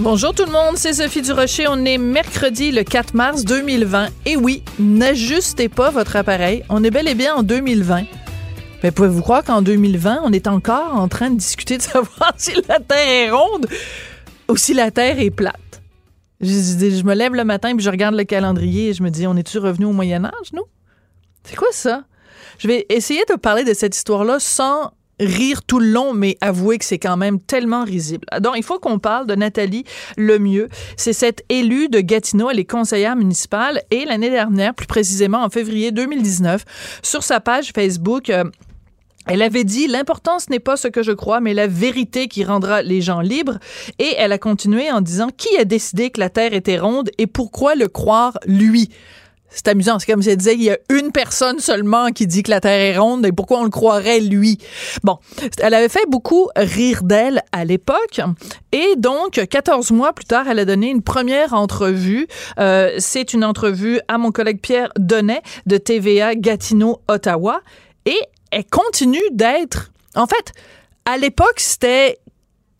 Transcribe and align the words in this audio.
Bonjour 0.00 0.32
tout 0.32 0.46
le 0.46 0.50
monde, 0.50 0.78
c'est 0.78 0.94
Sophie 0.94 1.20
Durocher. 1.20 1.66
On 1.68 1.84
est 1.84 1.98
mercredi 1.98 2.72
le 2.72 2.84
4 2.84 3.12
mars 3.12 3.44
2020. 3.44 4.08
Et 4.24 4.34
oui, 4.34 4.62
n'ajustez 4.78 5.68
pas 5.68 5.90
votre 5.90 6.16
appareil. 6.16 6.64
On 6.70 6.82
est 6.82 6.90
bel 6.90 7.06
et 7.06 7.14
bien 7.14 7.34
en 7.34 7.42
2020. 7.42 8.04
Mais 8.82 8.92
pouvez-vous 8.92 9.20
croire 9.20 9.44
qu'en 9.44 9.60
2020, 9.60 10.22
on 10.24 10.32
est 10.32 10.46
encore 10.46 10.96
en 10.96 11.06
train 11.06 11.28
de 11.28 11.36
discuter 11.36 11.76
de 11.76 11.82
savoir 11.82 12.32
si 12.38 12.52
la 12.66 12.80
Terre 12.80 13.08
est 13.08 13.30
ronde 13.30 13.66
ou 14.48 14.56
si 14.56 14.72
la 14.72 14.90
Terre 14.90 15.20
est 15.20 15.30
plate? 15.30 15.82
Je, 16.40 17.04
me 17.04 17.14
lève 17.14 17.34
le 17.34 17.44
matin 17.44 17.76
puis 17.76 17.84
je 17.84 17.90
regarde 17.90 18.14
le 18.14 18.24
calendrier 18.24 18.88
et 18.88 18.94
je 18.94 19.02
me 19.02 19.10
dis, 19.10 19.26
on 19.26 19.36
est-tu 19.36 19.58
revenu 19.58 19.84
au 19.84 19.92
Moyen 19.92 20.24
Âge, 20.24 20.54
nous? 20.54 20.64
C'est 21.44 21.56
quoi 21.56 21.68
ça? 21.72 22.04
Je 22.56 22.68
vais 22.68 22.86
essayer 22.88 23.24
de 23.28 23.34
parler 23.34 23.64
de 23.64 23.74
cette 23.74 23.94
histoire-là 23.94 24.38
sans 24.40 24.92
rire 25.20 25.62
tout 25.62 25.78
le 25.78 25.86
long, 25.86 26.12
mais 26.12 26.36
avouer 26.40 26.78
que 26.78 26.84
c'est 26.84 26.98
quand 26.98 27.16
même 27.16 27.38
tellement 27.40 27.84
risible. 27.84 28.26
Donc, 28.40 28.54
il 28.56 28.64
faut 28.64 28.78
qu'on 28.78 28.98
parle 28.98 29.26
de 29.26 29.34
Nathalie 29.34 29.84
Lemieux. 30.16 30.68
C'est 30.96 31.12
cette 31.12 31.44
élue 31.48 31.88
de 31.88 32.00
Gatineau, 32.00 32.50
elle 32.50 32.58
est 32.58 32.64
conseillère 32.64 33.14
municipale 33.14 33.82
et 33.90 34.04
l'année 34.04 34.30
dernière, 34.30 34.74
plus 34.74 34.86
précisément 34.86 35.44
en 35.44 35.50
février 35.50 35.92
2019, 35.92 36.64
sur 37.02 37.22
sa 37.22 37.40
page 37.40 37.72
Facebook, 37.74 38.30
euh, 38.30 38.44
elle 39.26 39.42
avait 39.42 39.64
dit 39.64 39.86
l'important 39.86 40.38
ce 40.38 40.50
n'est 40.50 40.60
pas 40.60 40.76
ce 40.76 40.88
que 40.88 41.02
je 41.02 41.12
crois 41.12 41.40
mais 41.40 41.52
la 41.52 41.66
vérité 41.66 42.26
qui 42.26 42.42
rendra 42.42 42.82
les 42.82 43.02
gens 43.02 43.20
libres 43.20 43.58
et 43.98 44.14
elle 44.16 44.32
a 44.32 44.38
continué 44.38 44.90
en 44.90 45.02
disant 45.02 45.28
qui 45.36 45.56
a 45.58 45.64
décidé 45.64 46.10
que 46.10 46.20
la 46.20 46.30
terre 46.30 46.54
était 46.54 46.78
ronde 46.78 47.10
et 47.18 47.26
pourquoi 47.26 47.74
le 47.74 47.88
croire 47.88 48.38
lui 48.46 48.88
c'est 49.50 49.68
amusant, 49.68 49.98
c'est 49.98 50.10
comme 50.10 50.22
si 50.22 50.30
elle 50.30 50.36
disait 50.36 50.54
il 50.54 50.62
y 50.62 50.70
a 50.70 50.78
une 50.90 51.12
personne 51.12 51.58
seulement 51.58 52.10
qui 52.10 52.26
dit 52.26 52.42
que 52.42 52.50
la 52.50 52.60
Terre 52.60 52.94
est 52.94 52.98
ronde 52.98 53.26
et 53.26 53.32
pourquoi 53.32 53.60
on 53.60 53.64
le 53.64 53.70
croirait 53.70 54.20
lui? 54.20 54.58
Bon, 55.02 55.18
elle 55.58 55.74
avait 55.74 55.88
fait 55.88 56.06
beaucoup 56.08 56.48
rire 56.56 57.02
d'elle 57.02 57.42
à 57.52 57.64
l'époque 57.64 58.20
et 58.72 58.94
donc 58.96 59.32
14 59.32 59.90
mois 59.90 60.12
plus 60.12 60.24
tard, 60.24 60.46
elle 60.48 60.58
a 60.58 60.64
donné 60.64 60.90
une 60.90 61.02
première 61.02 61.54
entrevue. 61.54 62.26
Euh, 62.58 62.94
c'est 62.98 63.32
une 63.32 63.44
entrevue 63.44 64.00
à 64.08 64.18
mon 64.18 64.30
collègue 64.30 64.60
Pierre 64.60 64.90
Donnet 64.98 65.42
de 65.66 65.76
TVA 65.76 66.34
Gatineau 66.34 67.00
Ottawa 67.08 67.60
et 68.06 68.18
elle 68.50 68.64
continue 68.66 69.18
d'être. 69.32 69.90
En 70.14 70.26
fait, 70.26 70.52
à 71.04 71.16
l'époque, 71.16 71.58
c'était 71.58 72.18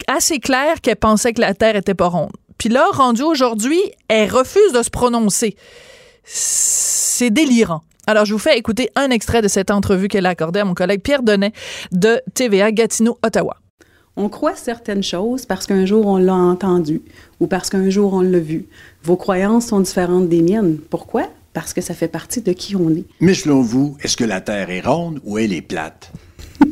assez 0.06 0.39
clair 0.39 0.81
qu'elle 0.81 0.97
pensait 0.97 1.33
que 1.33 1.41
la 1.41 1.55
Terre 1.55 1.77
était 1.77 1.95
pas 1.95 2.09
ronde. 2.09 2.33
Puis 2.59 2.69
là, 2.69 2.87
rendue 2.93 3.22
aujourd'hui, 3.22 3.81
elle 4.09 4.31
refuse 4.31 4.72
de 4.72 4.83
se 4.83 4.91
prononcer. 4.91 5.56
C'est 6.25 7.31
délirant. 7.31 7.83
Alors, 8.07 8.25
je 8.25 8.33
vous 8.33 8.39
fais 8.39 8.59
écouter 8.59 8.91
un 8.97 9.11
extrait 9.11 9.43
de 9.43 9.49
cette 9.49 9.71
entrevue 9.71 10.09
qu'elle 10.09 10.27
a 10.27 10.31
accordée 10.31 10.61
à 10.61 10.65
mon 10.65 10.75
collègue 10.75 11.03
Pierre 11.03 11.23
Donnet 11.23 11.53
de 11.93 12.21
TVA 12.35 12.73
Gatineau, 12.73 13.19
Ottawa. 13.25 13.57
On 14.17 14.29
croit 14.29 14.57
certaines 14.57 15.03
choses 15.03 15.47
parce 15.47 15.67
qu'un 15.67 15.87
jour 15.87 16.07
on 16.07 16.17
l'a 16.17 16.35
entendu 16.35 17.03
ou 17.39 17.47
parce 17.47 17.71
qu'un 17.71 17.89
jour 17.89 18.13
on 18.15 18.21
l'a 18.21 18.41
vu. 18.41 18.67
Vos 19.03 19.17
croyances 19.17 19.69
sont 19.69 19.81
différentes 19.81 20.29
des 20.29 20.43
miennes. 20.43 20.79
Pourquoi? 20.91 21.29
Parce 21.53 21.73
que 21.73 21.81
ça 21.81 21.95
fait 21.95 22.09
partie 22.09 22.43
de 22.43 22.53
qui 22.53 22.77
on 22.77 22.91
est. 22.91 23.05
Mais 23.21 23.35
selon 23.35 23.63
vous, 23.63 23.97
est-ce 24.03 24.17
que 24.17 24.25
la 24.25 24.41
Terre 24.41 24.71
est 24.71 24.81
ronde 24.81 25.21
ou 25.25 25.39
elle 25.39 25.53
est 25.53 25.63
plate? 25.63 26.13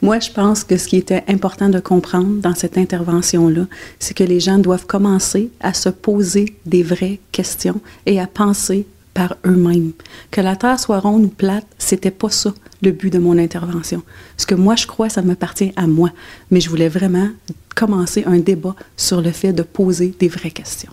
Moi, 0.00 0.20
je 0.20 0.30
pense 0.30 0.62
que 0.62 0.76
ce 0.76 0.86
qui 0.86 0.96
était 0.96 1.24
important 1.26 1.68
de 1.68 1.80
comprendre 1.80 2.40
dans 2.40 2.54
cette 2.54 2.78
intervention-là, 2.78 3.66
c'est 3.98 4.16
que 4.16 4.24
les 4.24 4.38
gens 4.38 4.58
doivent 4.58 4.86
commencer 4.86 5.50
à 5.60 5.74
se 5.74 5.88
poser 5.88 6.54
des 6.66 6.84
vraies 6.84 7.18
questions 7.32 7.80
et 8.06 8.20
à 8.20 8.28
penser 8.28 8.86
par 9.12 9.36
eux-mêmes. 9.44 9.92
Que 10.30 10.40
la 10.40 10.54
Terre 10.54 10.78
soit 10.78 11.00
ronde 11.00 11.24
ou 11.24 11.28
plate, 11.28 11.66
c'était 11.78 12.12
pas 12.12 12.30
ça 12.30 12.54
le 12.82 12.92
but 12.92 13.12
de 13.12 13.18
mon 13.18 13.36
intervention. 13.36 14.02
Ce 14.36 14.46
que 14.46 14.54
moi 14.54 14.76
je 14.76 14.86
crois, 14.86 15.08
ça 15.08 15.22
m'appartient 15.22 15.72
à 15.74 15.88
moi. 15.88 16.12
Mais 16.52 16.60
je 16.60 16.70
voulais 16.70 16.88
vraiment 16.88 17.28
commencer 17.74 18.22
un 18.26 18.38
débat 18.38 18.76
sur 18.96 19.20
le 19.20 19.32
fait 19.32 19.52
de 19.52 19.64
poser 19.64 20.14
des 20.20 20.28
vraies 20.28 20.52
questions. 20.52 20.92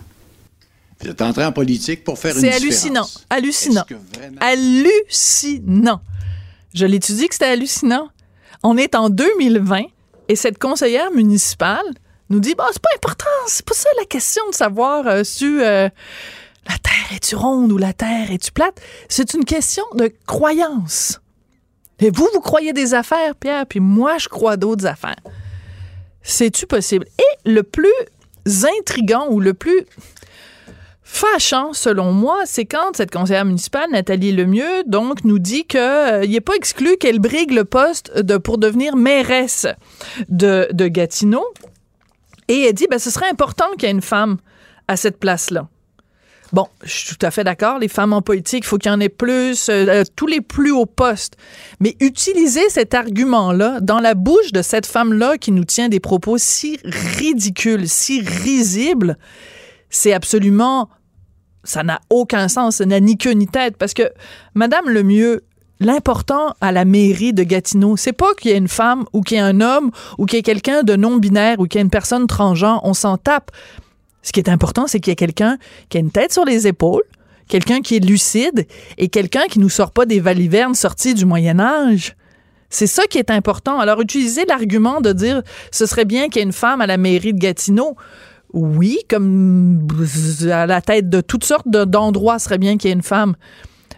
Vous 1.00 1.08
êtes 1.08 1.22
entré 1.22 1.44
en 1.44 1.52
politique 1.52 2.02
pour 2.02 2.18
faire 2.18 2.34
une 2.34 2.40
C'est 2.40 2.52
hallucinant. 2.52 3.06
Hallucinant. 3.30 3.84
Vraiment... 4.14 4.38
Hallucinant. 4.40 6.00
Je 6.74 6.86
l'étudie 6.86 7.28
que 7.28 7.34
c'était 7.34 7.46
hallucinant? 7.46 8.08
On 8.62 8.76
est 8.76 8.94
en 8.94 9.10
2020 9.10 9.82
et 10.28 10.36
cette 10.36 10.58
conseillère 10.58 11.10
municipale 11.12 11.84
nous 12.30 12.40
dit 12.40 12.54
bah, 12.54 12.66
c'est 12.72 12.82
pas 12.82 12.90
important, 12.96 13.30
c'est 13.46 13.64
pas 13.64 13.74
ça 13.74 13.88
la 13.98 14.04
question 14.04 14.42
de 14.50 14.54
savoir 14.54 15.06
euh, 15.06 15.24
si 15.24 15.44
euh, 15.44 15.88
la 16.68 16.78
Terre 16.78 17.14
est-tu 17.14 17.36
ronde 17.36 17.70
ou 17.72 17.78
la 17.78 17.92
Terre 17.92 18.30
est-tu 18.30 18.52
plate? 18.52 18.80
C'est 19.08 19.34
une 19.34 19.44
question 19.44 19.84
de 19.94 20.12
croyance. 20.26 21.20
Et 21.98 22.10
vous, 22.10 22.28
vous 22.34 22.40
croyez 22.40 22.72
des 22.72 22.94
affaires, 22.94 23.34
Pierre, 23.36 23.66
puis 23.66 23.80
moi, 23.80 24.18
je 24.18 24.28
crois 24.28 24.56
d'autres 24.56 24.86
affaires. 24.86 25.16
C'est-tu 26.22 26.66
possible? 26.66 27.06
Et 27.18 27.50
le 27.50 27.62
plus 27.62 27.88
intrigant 28.80 29.28
ou 29.30 29.40
le 29.40 29.54
plus 29.54 29.86
fâchant, 31.06 31.72
selon 31.72 32.12
moi, 32.12 32.40
c'est 32.44 32.64
quand 32.64 32.96
cette 32.96 33.12
conseillère 33.12 33.44
municipale, 33.44 33.88
Nathalie 33.92 34.32
Lemieux, 34.32 34.82
donc, 34.86 35.24
nous 35.24 35.38
dit 35.38 35.64
qu'il 35.64 35.80
euh, 35.80 36.26
n'est 36.26 36.40
pas 36.40 36.54
exclu 36.56 36.96
qu'elle 36.96 37.20
brigue 37.20 37.52
le 37.52 37.64
poste 37.64 38.18
de, 38.18 38.36
pour 38.36 38.58
devenir 38.58 38.96
mairesse 38.96 39.66
de, 40.28 40.68
Gatineau. 40.88 41.46
Et 42.48 42.62
elle 42.62 42.74
dit, 42.74 42.86
ben, 42.90 42.98
ce 42.98 43.10
serait 43.10 43.30
important 43.30 43.66
qu'il 43.78 43.84
y 43.84 43.86
ait 43.86 43.94
une 43.94 44.02
femme 44.02 44.38
à 44.88 44.96
cette 44.96 45.18
place-là. 45.18 45.68
Bon, 46.52 46.66
je 46.82 46.90
suis 46.92 47.16
tout 47.16 47.26
à 47.26 47.30
fait 47.30 47.44
d'accord. 47.44 47.78
Les 47.78 47.88
femmes 47.88 48.12
en 48.12 48.22
politique, 48.22 48.64
il 48.64 48.66
faut 48.66 48.78
qu'il 48.78 48.90
y 48.90 48.94
en 48.94 49.00
ait 49.00 49.08
plus, 49.08 49.68
euh, 49.68 50.02
tous 50.16 50.26
les 50.26 50.40
plus 50.40 50.72
hauts 50.72 50.86
postes. 50.86 51.36
Mais 51.80 51.96
utiliser 52.00 52.68
cet 52.68 52.94
argument-là 52.94 53.80
dans 53.80 54.00
la 54.00 54.14
bouche 54.14 54.52
de 54.52 54.62
cette 54.62 54.86
femme-là 54.86 55.38
qui 55.38 55.52
nous 55.52 55.64
tient 55.64 55.88
des 55.88 56.00
propos 56.00 56.36
si 56.38 56.78
ridicules, 56.84 57.88
si 57.88 58.20
risibles, 58.20 59.18
c'est 59.90 60.12
absolument. 60.12 60.88
Ça 61.64 61.82
n'a 61.82 62.00
aucun 62.10 62.48
sens. 62.48 62.76
Ça 62.76 62.86
n'a 62.86 63.00
ni 63.00 63.16
queue 63.16 63.32
ni 63.32 63.46
tête. 63.46 63.76
Parce 63.76 63.94
que, 63.94 64.10
Madame 64.54 64.88
Lemieux, 64.88 65.44
l'important 65.80 66.54
à 66.60 66.72
la 66.72 66.84
mairie 66.84 67.32
de 67.32 67.42
Gatineau, 67.42 67.96
c'est 67.96 68.12
pas 68.12 68.34
qu'il 68.34 68.50
y 68.50 68.54
ait 68.54 68.58
une 68.58 68.68
femme 68.68 69.04
ou 69.12 69.22
qu'il 69.22 69.36
y 69.36 69.40
ait 69.40 69.42
un 69.42 69.60
homme 69.60 69.90
ou 70.18 70.26
qu'il 70.26 70.36
y 70.36 70.40
ait 70.40 70.42
quelqu'un 70.42 70.82
de 70.82 70.96
non-binaire 70.96 71.58
ou 71.60 71.66
qu'il 71.66 71.78
y 71.78 71.80
ait 71.80 71.84
une 71.84 71.90
personne 71.90 72.26
transgenre. 72.26 72.80
On 72.84 72.94
s'en 72.94 73.16
tape. 73.18 73.50
Ce 74.22 74.32
qui 74.32 74.40
est 74.40 74.48
important, 74.48 74.86
c'est 74.86 75.00
qu'il 75.00 75.10
y 75.10 75.12
ait 75.12 75.16
quelqu'un 75.16 75.58
qui 75.88 75.98
a 75.98 76.00
une 76.00 76.10
tête 76.10 76.32
sur 76.32 76.44
les 76.44 76.66
épaules, 76.66 77.04
quelqu'un 77.48 77.80
qui 77.80 77.96
est 77.96 78.04
lucide 78.04 78.66
et 78.98 79.08
quelqu'un 79.08 79.46
qui 79.48 79.60
nous 79.60 79.68
sort 79.68 79.92
pas 79.92 80.04
des 80.04 80.18
valivernes 80.18 80.74
sorties 80.74 81.14
du 81.14 81.24
Moyen 81.26 81.60
Âge. 81.60 82.16
C'est 82.68 82.88
ça 82.88 83.04
qui 83.04 83.18
est 83.18 83.30
important. 83.30 83.78
Alors, 83.78 84.00
utiliser 84.00 84.44
l'argument 84.44 85.00
de 85.00 85.12
dire 85.12 85.42
ce 85.70 85.86
serait 85.86 86.04
bien 86.04 86.28
qu'il 86.28 86.36
y 86.36 86.38
ait 86.40 86.46
une 86.46 86.52
femme 86.52 86.80
à 86.80 86.86
la 86.86 86.96
mairie 86.96 87.32
de 87.32 87.38
Gatineau. 87.38 87.96
Oui, 88.58 89.00
comme 89.10 89.86
à 90.50 90.66
la 90.66 90.80
tête 90.80 91.10
de 91.10 91.20
toutes 91.20 91.44
sortes 91.44 91.68
d'endroits, 91.68 92.38
serait 92.38 92.56
bien 92.56 92.78
qu'il 92.78 92.88
y 92.88 92.90
ait 92.90 92.96
une 92.96 93.02
femme. 93.02 93.36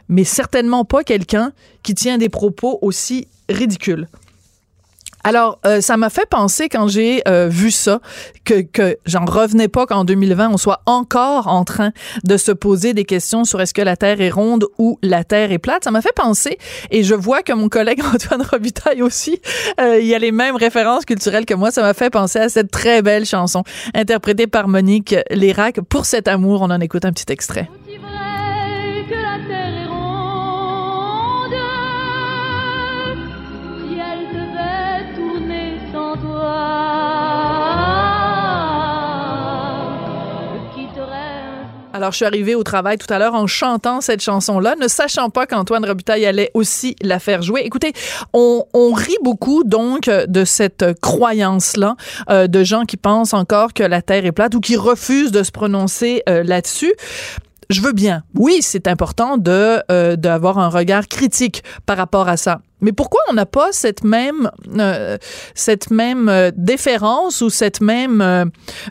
Mais 0.08 0.24
certainement 0.24 0.84
pas 0.84 1.04
quelqu'un 1.04 1.52
qui 1.84 1.94
tient 1.94 2.18
des 2.18 2.28
propos 2.28 2.80
aussi 2.82 3.28
ridicules. 3.48 4.08
Alors, 5.24 5.58
euh, 5.66 5.80
ça 5.80 5.96
m'a 5.96 6.10
fait 6.10 6.28
penser 6.28 6.68
quand 6.68 6.88
j'ai 6.88 7.22
euh, 7.26 7.48
vu 7.48 7.70
ça 7.70 8.00
que, 8.44 8.62
que 8.62 8.96
j'en 9.04 9.24
revenais 9.24 9.68
pas 9.68 9.86
qu'en 9.86 10.04
2020, 10.04 10.50
on 10.52 10.56
soit 10.56 10.80
encore 10.86 11.48
en 11.48 11.64
train 11.64 11.92
de 12.24 12.36
se 12.36 12.52
poser 12.52 12.94
des 12.94 13.04
questions 13.04 13.44
sur 13.44 13.60
est-ce 13.60 13.74
que 13.74 13.82
la 13.82 13.96
Terre 13.96 14.20
est 14.20 14.30
ronde 14.30 14.66
ou 14.78 14.98
la 15.02 15.24
Terre 15.24 15.52
est 15.52 15.58
plate. 15.58 15.84
Ça 15.84 15.90
m'a 15.90 16.02
fait 16.02 16.14
penser, 16.14 16.58
et 16.90 17.02
je 17.02 17.14
vois 17.14 17.42
que 17.42 17.52
mon 17.52 17.68
collègue 17.68 18.00
Antoine 18.14 18.42
Robitaille 18.42 19.02
aussi, 19.02 19.40
euh, 19.80 19.98
il 20.00 20.06
y 20.06 20.14
a 20.14 20.18
les 20.18 20.32
mêmes 20.32 20.56
références 20.56 21.04
culturelles 21.04 21.46
que 21.46 21.54
moi. 21.54 21.70
Ça 21.70 21.82
m'a 21.82 21.94
fait 21.94 22.10
penser 22.10 22.38
à 22.38 22.48
cette 22.48 22.70
très 22.70 23.02
belle 23.02 23.26
chanson 23.26 23.64
interprétée 23.94 24.46
par 24.46 24.68
Monique 24.68 25.14
Lérac. 25.30 25.80
Pour 25.80 26.06
cet 26.06 26.28
amour, 26.28 26.62
on 26.62 26.70
en 26.70 26.80
écoute 26.80 27.04
un 27.04 27.12
petit 27.12 27.30
extrait. 27.32 27.68
Alors, 41.98 42.12
je 42.12 42.18
suis 42.18 42.26
arrivée 42.26 42.54
au 42.54 42.62
travail 42.62 42.96
tout 42.96 43.12
à 43.12 43.18
l'heure 43.18 43.34
en 43.34 43.48
chantant 43.48 44.00
cette 44.00 44.22
chanson-là, 44.22 44.76
ne 44.80 44.86
sachant 44.86 45.30
pas 45.30 45.46
qu'Antoine 45.46 45.84
Robitaille 45.84 46.26
allait 46.26 46.52
aussi 46.54 46.94
la 47.02 47.18
faire 47.18 47.42
jouer. 47.42 47.62
Écoutez, 47.64 47.92
on, 48.32 48.62
rit 48.92 49.16
beaucoup 49.24 49.64
donc 49.64 50.08
de 50.08 50.44
cette 50.44 51.00
croyance-là 51.00 51.96
euh, 52.30 52.46
de 52.46 52.62
gens 52.62 52.84
qui 52.84 52.96
pensent 52.96 53.34
encore 53.34 53.74
que 53.74 53.82
la 53.82 54.00
Terre 54.00 54.24
est 54.26 54.30
plate 54.30 54.54
ou 54.54 54.60
qui 54.60 54.76
refusent 54.76 55.32
de 55.32 55.42
se 55.42 55.50
prononcer 55.50 56.22
euh, 56.28 56.44
là-dessus 56.44 56.94
je 57.70 57.80
veux 57.80 57.92
bien. 57.92 58.22
Oui, 58.34 58.58
c'est 58.62 58.88
important 58.88 59.36
de 59.36 59.82
euh, 59.90 60.16
d'avoir 60.16 60.58
un 60.58 60.68
regard 60.68 61.06
critique 61.06 61.62
par 61.86 61.96
rapport 61.96 62.28
à 62.28 62.36
ça. 62.36 62.60
Mais 62.80 62.92
pourquoi 62.92 63.20
on 63.30 63.34
n'a 63.34 63.46
pas 63.46 63.72
cette 63.72 64.04
même 64.04 64.50
euh, 64.78 65.18
cette 65.54 65.90
même 65.90 66.28
euh, 66.28 66.50
déférence 66.56 67.40
ou 67.40 67.50
cette 67.50 67.80
même 67.80 68.20
euh, 68.20 68.44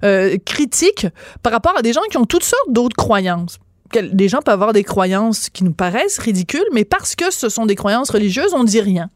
euh, 0.03 0.37
critique 0.45 1.07
par 1.41 1.53
rapport 1.53 1.77
à 1.77 1.81
des 1.81 1.93
gens 1.93 2.01
qui 2.11 2.17
ont 2.17 2.25
toutes 2.25 2.43
sortes 2.43 2.71
d'autres 2.71 2.95
croyances? 2.95 3.57
Des 3.93 4.27
gens 4.27 4.41
peuvent 4.41 4.53
avoir 4.53 4.73
des 4.73 4.83
croyances 4.83 5.49
qui 5.49 5.63
nous 5.63 5.71
paraissent 5.71 6.19
ridicules, 6.19 6.67
mais 6.73 6.83
parce 6.83 7.15
que 7.15 7.31
ce 7.31 7.47
sont 7.47 7.65
des 7.65 7.75
croyances 7.75 8.09
religieuses, 8.09 8.53
on 8.53 8.65
dit 8.65 8.81
rien. 8.81 9.09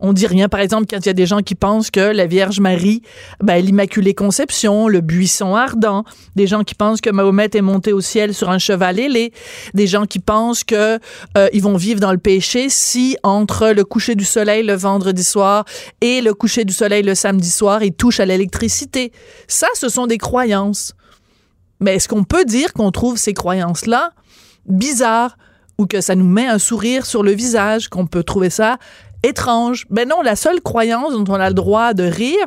On 0.00 0.12
dit 0.12 0.26
rien. 0.26 0.48
Par 0.48 0.60
exemple, 0.60 0.86
quand 0.88 0.98
il 0.98 1.06
y 1.06 1.10
a 1.10 1.14
des 1.14 1.26
gens 1.26 1.40
qui 1.40 1.54
pensent 1.54 1.90
que 1.90 2.00
la 2.00 2.26
Vierge 2.26 2.60
Marie, 2.60 3.02
ben, 3.42 3.64
l'Immaculée 3.64 4.14
Conception, 4.14 4.88
le 4.88 5.00
buisson 5.00 5.54
ardent, 5.54 6.04
des 6.36 6.46
gens 6.46 6.64
qui 6.64 6.74
pensent 6.74 7.00
que 7.00 7.10
Mahomet 7.10 7.50
est 7.54 7.62
monté 7.62 7.92
au 7.92 8.00
ciel 8.00 8.34
sur 8.34 8.50
un 8.50 8.58
cheval 8.58 8.98
ailé, 8.98 9.32
des 9.74 9.86
gens 9.86 10.04
qui 10.04 10.18
pensent 10.18 10.64
que 10.64 10.98
euh, 11.36 11.48
ils 11.52 11.62
vont 11.62 11.76
vivre 11.76 12.00
dans 12.00 12.12
le 12.12 12.18
péché 12.18 12.68
si 12.68 13.16
entre 13.22 13.70
le 13.70 13.84
coucher 13.84 14.14
du 14.14 14.24
soleil 14.24 14.62
le 14.64 14.74
vendredi 14.74 15.24
soir 15.24 15.64
et 16.00 16.20
le 16.20 16.34
coucher 16.34 16.64
du 16.64 16.72
soleil 16.72 17.02
le 17.02 17.14
samedi 17.14 17.50
soir, 17.50 17.82
ils 17.82 17.92
touchent 17.92 18.20
à 18.20 18.26
l'électricité. 18.26 19.12
Ça, 19.48 19.66
ce 19.74 19.88
sont 19.88 20.06
des 20.06 20.18
croyances. 20.18 20.94
Mais 21.80 21.96
est-ce 21.96 22.08
qu'on 22.08 22.24
peut 22.24 22.44
dire 22.44 22.72
qu'on 22.72 22.90
trouve 22.90 23.18
ces 23.18 23.34
croyances-là 23.34 24.12
bizarres 24.66 25.36
ou 25.78 25.86
que 25.86 26.00
ça 26.00 26.14
nous 26.14 26.28
met 26.28 26.46
un 26.46 26.58
sourire 26.58 27.04
sur 27.04 27.22
le 27.22 27.32
visage, 27.32 27.88
qu'on 27.88 28.06
peut 28.06 28.22
trouver 28.22 28.50
ça 28.50 28.78
étrange? 29.24 29.86
Ben 29.90 30.08
non, 30.08 30.22
la 30.22 30.36
seule 30.36 30.60
croyance 30.60 31.12
dont 31.12 31.24
on 31.32 31.40
a 31.40 31.48
le 31.48 31.54
droit 31.54 31.94
de 31.94 32.04
rire, 32.04 32.46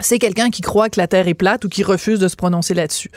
c'est 0.00 0.18
quelqu'un 0.18 0.50
qui 0.50 0.62
croit 0.62 0.90
que 0.90 1.00
la 1.00 1.06
Terre 1.06 1.28
est 1.28 1.34
plate 1.34 1.64
ou 1.64 1.68
qui 1.68 1.82
refuse 1.82 2.18
de 2.18 2.28
se 2.28 2.36
prononcer 2.36 2.74
là-dessus. 2.74 3.10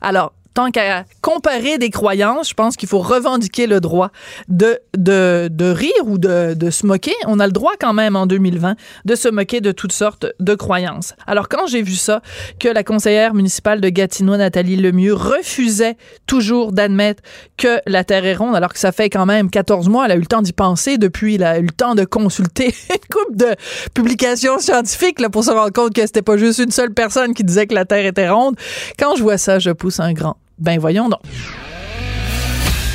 Alors, 0.00 0.32
tant 0.56 0.70
qu'à 0.70 1.04
comparer 1.20 1.76
des 1.76 1.90
croyances, 1.90 2.48
je 2.48 2.54
pense 2.54 2.76
qu'il 2.76 2.88
faut 2.88 3.00
revendiquer 3.00 3.66
le 3.66 3.78
droit 3.78 4.10
de, 4.48 4.78
de, 4.96 5.48
de 5.52 5.66
rire 5.66 5.92
ou 6.04 6.16
de, 6.16 6.54
de 6.54 6.70
se 6.70 6.86
moquer. 6.86 7.12
On 7.26 7.40
a 7.40 7.46
le 7.46 7.52
droit 7.52 7.74
quand 7.78 7.92
même 7.92 8.16
en 8.16 8.26
2020 8.26 8.74
de 9.04 9.14
se 9.14 9.28
moquer 9.28 9.60
de 9.60 9.70
toutes 9.70 9.92
sortes 9.92 10.24
de 10.40 10.54
croyances. 10.54 11.12
Alors 11.26 11.50
quand 11.50 11.66
j'ai 11.66 11.82
vu 11.82 11.92
ça, 11.92 12.22
que 12.58 12.68
la 12.68 12.84
conseillère 12.84 13.34
municipale 13.34 13.82
de 13.82 13.90
Gatineau, 13.90 14.38
Nathalie 14.38 14.76
Lemieux, 14.76 15.12
refusait 15.12 15.98
toujours 16.26 16.72
d'admettre 16.72 17.22
que 17.58 17.80
la 17.86 18.02
Terre 18.02 18.24
est 18.24 18.34
ronde, 18.34 18.56
alors 18.56 18.72
que 18.72 18.78
ça 18.78 18.92
fait 18.92 19.10
quand 19.10 19.26
même 19.26 19.50
14 19.50 19.90
mois, 19.90 20.06
elle 20.06 20.12
a 20.12 20.16
eu 20.16 20.20
le 20.20 20.26
temps 20.26 20.42
d'y 20.42 20.54
penser 20.54 20.96
depuis, 20.96 21.34
elle 21.34 21.44
a 21.44 21.58
eu 21.58 21.66
le 21.66 21.70
temps 21.70 21.94
de 21.94 22.06
consulter 22.06 22.74
une 22.90 23.14
couple 23.14 23.36
de 23.36 23.54
publications 23.92 24.58
scientifiques 24.58 25.20
là, 25.20 25.28
pour 25.28 25.44
se 25.44 25.50
rendre 25.50 25.72
compte 25.74 25.92
que 25.92 26.00
c'était 26.00 26.22
pas 26.22 26.38
juste 26.38 26.60
une 26.60 26.70
seule 26.70 26.94
personne 26.94 27.34
qui 27.34 27.44
disait 27.44 27.66
que 27.66 27.74
la 27.74 27.84
Terre 27.84 28.06
était 28.06 28.30
ronde. 28.30 28.56
Quand 28.98 29.16
je 29.16 29.22
vois 29.22 29.36
ça, 29.36 29.58
je 29.58 29.70
pousse 29.70 30.00
un 30.00 30.14
grand. 30.14 30.38
Ben 30.58 30.78
voyons 30.78 31.08
donc. 31.08 31.20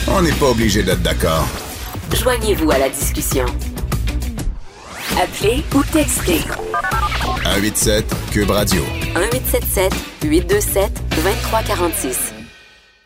On 0.08 0.22
n'est 0.22 0.32
pas 0.34 0.50
obligé 0.50 0.84
d'être 0.84 1.02
d'accord. 1.02 1.48
Joignez-vous 2.14 2.72
à 2.72 2.78
la 2.78 2.90
discussion. 2.90 3.46
Appelez 5.22 5.64
ou 5.76 5.84
textez 5.84 6.40
187 7.44 8.06
Cube 8.32 8.50
Radio. 8.50 8.82
1877 9.16 9.94
827 10.24 10.92
2346. 11.16 12.41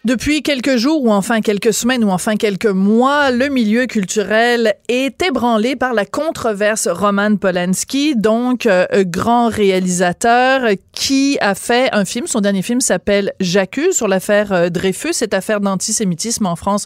Depuis 0.06 0.44
quelques 0.44 0.78
jours 0.78 1.04
ou 1.04 1.12
enfin 1.12 1.42
quelques 1.42 1.74
semaines 1.74 2.04
ou 2.04 2.12
enfin 2.12 2.36
quelques 2.36 2.68
mois, 2.68 3.32
le 3.32 3.50
milieu 3.50 3.88
culturel 3.88 4.76
est 4.88 5.20
ébranlé 5.24 5.76
par 5.76 5.96
la 5.96 6.06
controverse 6.06 6.88
Roman 6.88 7.38
Polanski, 7.38 8.16
donc 8.16 8.68
euh, 8.68 8.86
grand 9.04 9.50
réalisateur 9.50 10.62
qui 10.92 11.40
a 11.42 11.56
fait 11.56 11.90
un 11.92 12.06
film. 12.06 12.28
Son 12.28 12.40
dernier 12.40 12.62
film 12.62 12.82
s'appelle 12.82 13.34
J'accuse 13.40 13.96
sur 13.96 14.08
l'affaire 14.08 14.54
euh, 14.54 14.70
Dreyfus, 14.70 15.14
cette 15.14 15.34
affaire 15.34 15.60
d'antisémitisme 15.60 16.46
en 16.46 16.56
France 16.56 16.86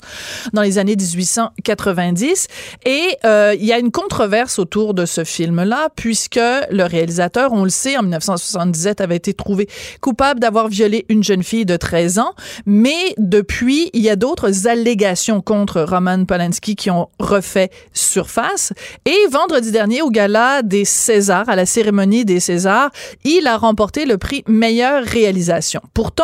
dans 0.53 0.61
les 0.61 0.77
années 0.77 0.95
1890. 0.95 2.47
Et 2.85 3.17
euh, 3.25 3.53
il 3.59 3.65
y 3.65 3.73
a 3.73 3.79
une 3.79 3.91
controverse 3.91 4.59
autour 4.59 4.93
de 4.93 5.05
ce 5.05 5.25
film-là, 5.25 5.89
puisque 5.93 6.37
le 6.37 6.83
réalisateur, 6.83 7.51
on 7.51 7.65
le 7.65 7.69
sait, 7.69 7.97
en 7.97 8.03
1977 8.03 9.01
avait 9.01 9.17
été 9.17 9.33
trouvé 9.33 9.67
coupable 9.99 10.39
d'avoir 10.39 10.69
violé 10.69 11.05
une 11.09 11.21
jeune 11.21 11.43
fille 11.43 11.65
de 11.65 11.75
13 11.75 12.19
ans, 12.19 12.33
mais 12.65 13.08
depuis, 13.17 13.89
il 13.93 14.01
y 14.01 14.09
a 14.09 14.15
d'autres 14.15 14.67
allégations 14.67 15.41
contre 15.41 15.81
Roman 15.81 16.25
Polanski 16.25 16.75
qui 16.75 16.89
ont 16.89 17.09
refait 17.19 17.69
surface. 17.93 18.73
Et 19.05 19.17
vendredi 19.31 19.71
dernier, 19.71 20.01
au 20.01 20.09
gala 20.09 20.61
des 20.61 20.85
Césars, 20.85 21.49
à 21.49 21.55
la 21.55 21.65
cérémonie 21.65 22.25
des 22.25 22.39
Césars, 22.39 22.91
il 23.23 23.47
a 23.47 23.57
remporté 23.57 24.05
le 24.05 24.17
prix 24.17 24.43
meilleure 24.47 25.03
réalisation. 25.03 25.81
Pourtant, 25.93 26.23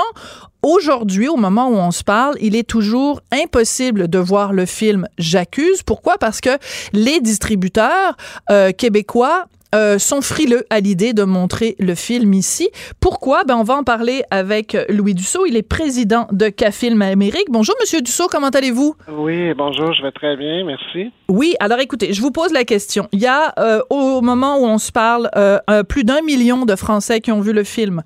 Aujourd'hui, 0.67 1.27
au 1.27 1.35
moment 1.35 1.67
où 1.67 1.75
on 1.75 1.91
se 1.91 2.03
parle, 2.03 2.37
il 2.41 2.55
est 2.55 2.67
toujours 2.67 3.21
impossible 3.31 4.07
de 4.07 4.17
voir 4.17 4.51
le 4.51 4.65
film 4.65 5.07
J'accuse. 5.19 5.83
Pourquoi? 5.83 6.17
Parce 6.17 6.41
que 6.41 6.57
les 6.91 7.19
distributeurs 7.19 8.17
euh, 8.49 8.71
québécois 8.71 9.45
euh, 9.75 9.99
sont 9.99 10.21
frileux 10.21 10.65
à 10.69 10.79
l'idée 10.79 11.13
de 11.13 11.23
montrer 11.23 11.75
le 11.79 11.95
film 11.95 12.33
ici. 12.33 12.69
Pourquoi? 12.99 13.43
Ben, 13.43 13.55
on 13.57 13.63
va 13.63 13.75
en 13.75 13.83
parler 13.83 14.23
avec 14.31 14.77
Louis 14.89 15.13
Dussault. 15.13 15.45
Il 15.45 15.57
est 15.57 15.63
président 15.63 16.27
de 16.31 16.49
Cafilm 16.49 17.01
Amérique. 17.01 17.47
Bonjour, 17.49 17.75
Monsieur 17.81 18.01
Dussault, 18.01 18.27
comment 18.31 18.49
allez-vous? 18.49 18.95
Oui, 19.09 19.53
bonjour, 19.53 19.93
je 19.93 20.01
vais 20.01 20.11
très 20.11 20.35
bien, 20.37 20.63
merci. 20.63 21.11
Oui, 21.27 21.55
alors 21.59 21.79
écoutez, 21.79 22.13
je 22.13 22.21
vous 22.21 22.31
pose 22.31 22.53
la 22.53 22.63
question. 22.63 23.07
Il 23.11 23.19
y 23.19 23.27
a, 23.27 23.53
euh, 23.59 23.81
au 23.89 24.21
moment 24.21 24.57
où 24.57 24.65
on 24.65 24.77
se 24.77 24.91
parle, 24.91 25.29
euh, 25.35 25.59
plus 25.83 26.03
d'un 26.03 26.21
million 26.21 26.65
de 26.65 26.75
Français 26.75 27.19
qui 27.19 27.31
ont 27.31 27.41
vu 27.41 27.51
le 27.51 27.63
film. 27.63 28.01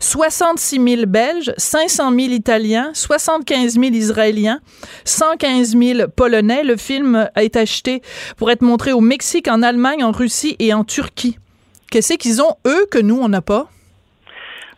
66 0.00 0.80
000 0.96 1.06
Belges, 1.06 1.52
500 1.56 2.10
000 2.10 2.32
Italiens, 2.32 2.90
75 2.94 3.74
000 3.74 3.84
Israéliens, 3.92 4.60
115 5.04 5.76
000 5.76 6.08
Polonais. 6.16 6.64
Le 6.64 6.76
film 6.76 7.28
a 7.34 7.42
été 7.42 7.58
acheté 7.58 8.02
pour 8.36 8.50
être 8.50 8.62
montré 8.62 8.92
au 8.92 9.00
Mexique, 9.00 9.48
en 9.48 9.62
Allemagne, 9.62 10.02
en 10.02 10.10
Russie 10.10 10.56
et 10.58 10.72
en 10.72 10.84
Turquie. 10.84 11.11
Qu'est-ce 11.90 12.16
qu'ils 12.16 12.40
ont, 12.40 12.54
eux, 12.66 12.86
que 12.90 12.98
nous, 12.98 13.20
on 13.20 13.28
n'a 13.28 13.42
pas? 13.42 13.66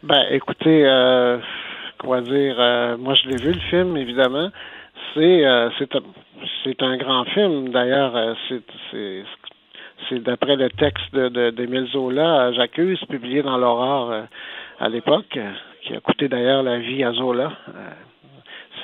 Ben, 0.03 0.25
écoutez, 0.31 0.85
euh, 0.85 1.39
quoi 1.99 2.21
dire, 2.21 2.57
euh, 2.59 2.97
moi 2.99 3.15
je 3.15 3.29
l'ai 3.29 3.37
vu 3.37 3.53
le 3.53 3.61
film, 3.71 3.97
évidemment. 3.97 4.51
C'est 5.15 5.47
euh, 5.47 5.71
c'est 6.65 6.83
un, 6.83 6.97
grand 6.97 7.25
film. 7.27 7.71
D'ailleurs, 7.71 8.15
euh, 8.17 8.35
c'est 10.09 10.19
d'après 10.23 10.57
le 10.57 10.69
texte 10.71 11.15
de 11.15 11.29
de- 11.29 11.51
d'Émile 11.51 11.87
Zola, 11.93 12.47
euh, 12.49 12.53
J'accuse, 12.55 13.01
publié 13.09 13.43
dans 13.43 13.57
l'Aurore 13.57 14.13
à 14.81 14.89
l'époque, 14.89 15.39
qui 15.83 15.95
a 15.95 16.01
coûté 16.01 16.29
d'ailleurs 16.29 16.63
la 16.63 16.79
vie 16.79 17.05
à 17.05 17.13
Zola. 17.13 17.53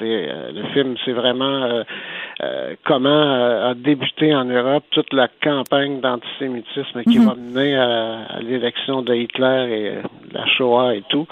C'est 0.00 0.06
euh, 0.30 0.50
le 0.52 0.62
film, 0.72 0.96
c'est 1.04 1.12
vraiment 1.12 1.62
euh, 1.62 1.82
euh, 2.42 2.74
comment 2.84 3.68
a 3.68 3.74
débuté 3.74 4.34
en 4.34 4.44
Europe 4.46 4.84
toute 4.90 5.12
la 5.12 5.28
campagne 5.42 6.00
d'antisémitisme 6.00 7.02
qui 7.04 7.18
Mhm. 7.18 7.26
va 7.26 7.34
mener 7.34 7.76
à, 7.76 8.22
à 8.36 8.40
l'élection 8.40 9.02
de 9.02 9.14
Hitler 9.14 9.66
et 9.70 10.34
la 10.34 10.46
Shoah 10.46 10.94
et 10.96 11.02
tout. 11.10 11.26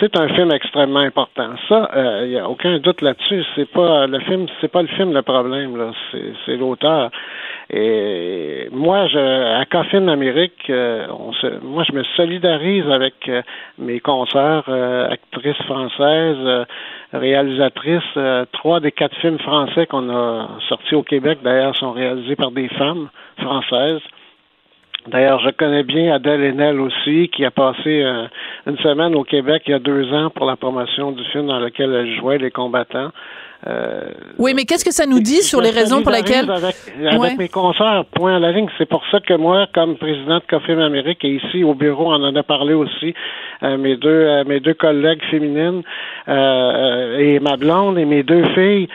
C'est 0.00 0.16
un 0.18 0.28
film 0.28 0.50
extrêmement 0.52 1.00
important. 1.00 1.50
Ça, 1.68 1.90
il 2.24 2.30
n'y 2.30 2.38
a 2.38 2.48
aucun 2.48 2.78
doute 2.78 3.02
là-dessus. 3.02 3.42
C'est 3.56 3.70
pas 3.70 4.06
le 4.06 4.20
film, 4.20 4.46
c'est 4.60 4.70
pas 4.70 4.82
le 4.82 4.88
film 4.88 5.12
le 5.12 5.22
problème 5.22 5.92
c'est 6.46 6.56
l'auteur. 6.56 7.10
Et 7.70 8.68
moi, 8.72 9.06
je, 9.08 9.18
à 9.18 9.64
Coffin 9.66 10.08
Amérique, 10.08 10.70
euh, 10.70 11.06
on 11.10 11.32
se, 11.34 11.46
moi, 11.62 11.84
je 11.86 11.92
me 11.92 12.02
solidarise 12.16 12.88
avec 12.90 13.28
euh, 13.28 13.42
mes 13.76 14.00
consoeurs, 14.00 14.64
euh, 14.68 15.10
actrices 15.10 15.62
françaises, 15.66 16.66
réalisatrices. 17.12 18.18
Trois 18.52 18.80
des 18.80 18.92
quatre 18.92 19.16
films 19.16 19.38
français 19.38 19.86
qu'on 19.86 20.08
a 20.08 20.48
sortis 20.68 20.94
au 20.94 21.02
Québec, 21.02 21.40
d'ailleurs, 21.42 21.76
sont 21.76 21.92
réalisés 21.92 22.36
par 22.36 22.52
des 22.52 22.68
femmes 22.68 23.08
françaises. 23.38 24.00
D'ailleurs, 25.06 25.40
je 25.40 25.50
connais 25.50 25.84
bien 25.84 26.14
Adèle 26.14 26.44
Haenel 26.44 26.80
aussi, 26.80 27.28
qui 27.28 27.44
a 27.44 27.50
passé 27.50 28.02
une 28.66 28.78
semaine 28.78 29.14
au 29.14 29.24
Québec 29.24 29.62
il 29.66 29.70
y 29.70 29.74
a 29.74 29.78
deux 29.78 30.12
ans 30.12 30.28
pour 30.30 30.44
la 30.44 30.56
promotion 30.56 31.12
du 31.12 31.24
film 31.26 31.46
dans 31.46 31.60
lequel 31.60 31.94
elle 31.94 32.16
jouait 32.16 32.38
les 32.38 32.50
combattants. 32.50 33.10
Euh, 33.66 34.10
Oui, 34.38 34.52
mais 34.54 34.64
qu'est-ce 34.64 34.84
que 34.84 34.92
ça 34.92 35.04
nous 35.06 35.18
dit 35.20 35.42
sur 35.42 35.60
les 35.60 35.70
raisons 35.70 36.02
pour 36.02 36.12
lesquelles... 36.12 36.48
Avec, 36.50 36.76
avec 37.04 37.20
Ouais. 37.20 37.34
mes 37.36 37.48
concerts, 37.48 38.04
point 38.14 38.36
à 38.36 38.38
la 38.38 38.52
ligne. 38.52 38.68
C'est 38.78 38.88
pour 38.88 39.02
ça 39.10 39.18
que 39.18 39.34
moi, 39.34 39.66
comme 39.74 39.96
président 39.96 40.36
de 40.38 40.44
Coffee 40.48 40.72
Amérique, 40.72 41.24
et 41.24 41.34
ici 41.42 41.64
au 41.64 41.74
bureau, 41.74 42.12
on 42.12 42.22
en 42.22 42.36
a 42.36 42.42
parlé 42.44 42.74
aussi, 42.74 43.14
euh, 43.64 43.76
mes 43.76 43.96
deux 43.96 44.08
euh, 44.08 44.44
mes 44.46 44.60
deux 44.60 44.74
collègues 44.74 45.22
féminines 45.30 45.82
et 46.28 47.40
ma 47.40 47.56
blonde 47.56 47.98
et 47.98 48.04
mes 48.04 48.22
deux 48.22 48.44
filles. 48.54 48.88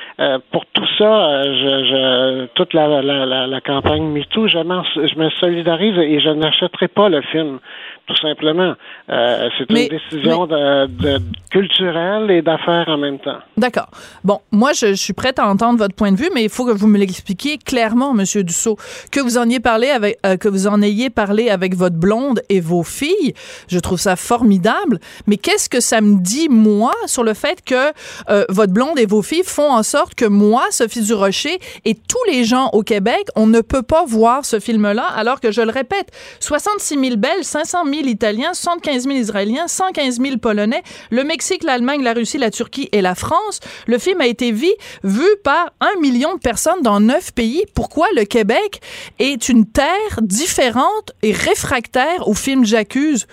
pour 0.52 0.66
tout 0.68 0.88
ça, 0.98 1.44
je, 1.44 1.72
je 1.90 2.46
toute 2.56 2.74
la, 2.74 3.02
la, 3.02 3.26
la, 3.26 3.48
la 3.48 3.62
campagne 3.62 4.04
MeToo, 4.04 4.48
je, 4.48 4.58
je 4.60 5.16
me 5.20 5.30
solidarise 5.42 5.98
et 5.98 6.20
je 6.20 6.30
n'achèterai 6.30 6.88
pas 6.88 7.10
le 7.10 7.22
film 7.22 7.60
tout 8.08 8.18
simplement. 8.18 8.74
Euh, 9.10 9.50
c'est 9.58 9.70
Mais- 9.70 9.88
une 9.88 9.98
décision 9.98 10.46
de, 10.48 10.88
de- 10.88 11.20
culturelle 11.52 12.32
et 12.32 12.42
d'affaires 12.42 12.86
en 12.88 12.98
même 12.98 13.20
temps. 13.20 13.38
D'accord. 13.58 13.90
Bon, 14.24 14.40
moi, 14.52 14.74
je, 14.74 14.88
je 14.88 14.94
suis 14.96 15.14
prête 15.14 15.38
à 15.40 15.48
entendre 15.48 15.78
votre 15.78 15.96
point 15.96 16.12
de 16.12 16.18
vue, 16.18 16.30
mais 16.34 16.44
il 16.44 16.50
faut 16.50 16.66
que 16.66 16.72
vous 16.72 16.88
me 16.88 16.98
l'expliquiez 16.98 17.58
clairement, 17.60 18.14
Monsieur 18.14 18.44
Dussault, 18.44 18.78
que 19.12 19.20
vous 19.20 19.38
en 19.38 19.48
ayez 19.50 19.60
parlé 19.60 19.90
avec, 19.90 20.18
euh, 20.26 20.36
que 20.36 20.48
vous 20.50 20.68
en 20.68 20.82
ayez 20.82 21.10
parlé 21.12 21.50
avec 21.50 21.76
votre 21.76 21.96
blonde 21.96 22.42
et 22.50 22.60
vos 22.60 22.84
filles. 22.84 23.34
Je 23.68 23.78
trouve 23.80 24.00
ça 24.00 24.16
formidable. 24.16 25.00
Mais 25.28 25.38
qu'est-ce 25.38 25.70
que 25.70 25.80
ça 25.80 26.02
me 26.02 26.20
dit 26.22 26.50
moi 26.50 26.94
sur 27.06 27.24
le 27.24 27.34
fait 27.34 27.62
que 27.64 27.92
euh, 28.30 28.46
votre 28.50 28.74
blonde 28.74 28.98
et 29.00 29.06
vos 29.06 29.22
filles 29.22 29.44
font 29.46 29.72
en 29.72 29.84
sorte 29.84 30.16
que 30.16 30.26
moi, 30.26 30.64
Sophie 30.72 31.04
Durocher, 31.04 31.60
et 31.86 31.94
tous 31.96 32.24
les 32.32 32.44
gens 32.44 32.70
au 32.74 32.82
Québec, 32.82 33.28
on 33.36 33.46
ne 33.48 33.62
peut 33.62 33.84
pas 33.84 34.04
voir 34.06 34.44
ce 34.44 34.60
film-là, 34.60 35.06
alors 35.16 35.40
que 35.40 35.52
je 35.52 35.62
le 35.62 35.72
répète, 35.72 36.08
66 36.40 37.00
000 37.00 37.16
Belges, 37.18 37.44
500 37.44 37.86
000 37.86 37.93
Italiens, 38.02 38.54
75 38.54 39.04
000 39.04 39.16
Israéliens, 39.16 39.68
115 39.68 40.20
000 40.20 40.38
Polonais, 40.38 40.84
le 41.10 41.24
Mexique, 41.24 41.64
l'Allemagne, 41.64 42.04
la 42.04 42.14
Russie, 42.14 42.38
la 42.38 42.52
Turquie 42.52 42.90
et 42.92 43.02
la 43.02 43.16
France. 43.16 43.60
Le 43.88 43.98
film 43.98 44.22
a 44.22 44.28
été 44.28 44.52
vu, 44.52 44.72
vu 45.04 45.28
par 45.44 45.74
un 45.80 46.00
million 46.00 46.36
de 46.36 46.40
personnes 46.40 46.82
dans 46.82 47.00
neuf 47.00 47.32
pays. 47.32 47.64
Pourquoi 47.74 48.08
le 48.16 48.26
Québec 48.26 48.82
est 49.20 49.50
une 49.50 49.66
terre 49.66 50.22
différente 50.22 51.14
et 51.22 51.32
réfractaire 51.32 52.28
au 52.28 52.34
film 52.34 52.66
J'accuse? 52.66 53.28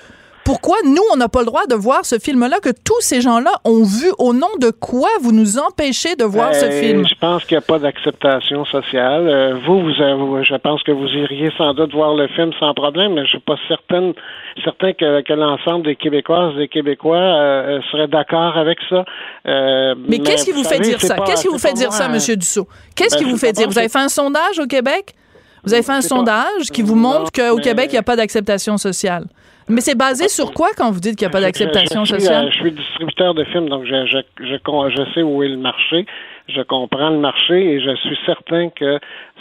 Pourquoi 0.51 0.79
nous, 0.85 1.03
on 1.13 1.17
n'a 1.17 1.29
pas 1.29 1.41
le 1.41 1.47
droit 1.47 1.65
de 1.69 1.77
voir 1.77 2.05
ce 2.05 2.19
film-là 2.19 2.59
que 2.61 2.71
tous 2.71 3.01
ces 3.01 3.21
gens-là 3.21 3.53
ont 3.65 3.85
vu? 3.85 4.11
Au 4.19 4.33
nom 4.33 4.49
de 4.59 4.71
quoi 4.71 5.09
vous 5.23 5.31
nous 5.31 5.59
empêchez 5.59 6.17
de 6.17 6.25
voir 6.25 6.53
ce 6.55 6.65
Euh, 6.65 6.71
film? 6.81 7.07
Je 7.07 7.15
pense 7.15 7.45
qu'il 7.45 7.57
n'y 7.57 7.63
a 7.63 7.67
pas 7.67 7.79
d'acceptation 7.79 8.65
sociale. 8.65 9.29
Euh, 9.29 9.55
vous, 9.65 9.79
vous, 9.81 10.03
avez- 10.03 10.45
je 10.45 10.57
pense 10.57 10.83
que 10.83 10.91
vous 10.91 11.07
iriez 11.07 11.51
sans 11.57 11.73
doute 11.75 11.93
voir 11.95 12.15
le 12.15 12.27
film 12.29 12.51
sans 12.59 12.75
problème, 12.75 13.15
mais 13.15 13.23
je 13.27 13.31
suis 13.31 13.39
pas 13.39 13.55
certaine, 13.69 14.13
certain 14.65 14.93
que, 14.93 15.23
que 15.23 15.33
l'ensemble 15.35 15.85
des 15.87 15.95
Québécoises 15.95 16.55
et 16.57 16.63
des 16.63 16.69
Québécois 16.69 17.17
euh, 17.17 17.79
euh, 17.79 17.81
seraient 17.93 18.09
d'accord 18.09 18.57
avec 18.59 18.79
ça. 18.89 19.05
Euh, 19.47 19.95
Mais, 20.09 20.19
qu'est-ce 20.19 20.45
qui 20.47 20.51
vous 20.53 20.65
fait 20.65 20.79
savez, 20.79 20.89
dire 20.89 21.01
ça? 21.01 21.15
Qu'est-ce 21.27 21.43
qui 21.43 21.49
vous 21.49 21.59
fait 21.59 21.75
dire 21.75 21.93
ça. 21.93 22.09
Monsieur 22.09 22.35
Dussault? 22.35 22.67
Qu'est-ce 22.97 23.15
Ben, 23.17 23.25
qui 23.25 23.31
vous 23.31 23.39
fait 23.39 23.53
dire? 23.53 23.69
Vous 23.69 23.79
avez 23.79 23.89
fait 23.89 23.99
un 24.01 24.09
sondage 24.09 24.59
au 24.59 24.67
Québec? 24.67 25.15
Vous 25.63 25.75
avez 25.75 25.83
fait 25.85 25.93
un 25.93 25.97
pas- 25.97 26.03
sondage 26.03 26.71
qui 26.73 26.83
vous 26.83 26.95
montre 26.97 27.31
qu'au 27.31 27.59
Québec, 27.59 27.87
il 27.91 27.93
n'y 27.93 27.99
a 27.99 28.03
pas 28.03 28.17
d'acceptation 28.17 28.79
sociale. 28.79 29.27
Mais 29.71 29.81
c'est 29.81 29.97
basé 29.97 30.29
sur 30.29 30.53
quoi 30.53 30.69
quand 30.77 30.91
vous 30.91 31.01
dites 31.01 31.17
qu'il 31.17 31.27
n'y 31.27 31.31
a 31.31 31.33
pas 31.33 31.41
d'acceptation 31.41 32.05
je, 32.05 32.11
je 32.11 32.15
suis, 32.17 32.25
sociale? 32.25 32.47
euh, 32.47 32.51
je 32.51 32.57
suis 32.59 32.73
distributeur 32.73 33.35
de 33.35 33.45
films, 33.45 33.69
donc 33.69 33.85
je, 33.85 34.07
je, 34.07 34.19
je, 34.45 35.05
sais 35.15 35.23
où 35.23 35.43
est 35.43 35.49
le 35.49 35.57
marché, 35.57 36.07
je 36.49 36.63
comprends 36.63 37.11
le 37.11 37.19
marché 37.19 37.55
et 37.75 37.81
je 37.81 37.95
suis 37.97 38.19
certain 38.27 38.69
que 38.71 38.99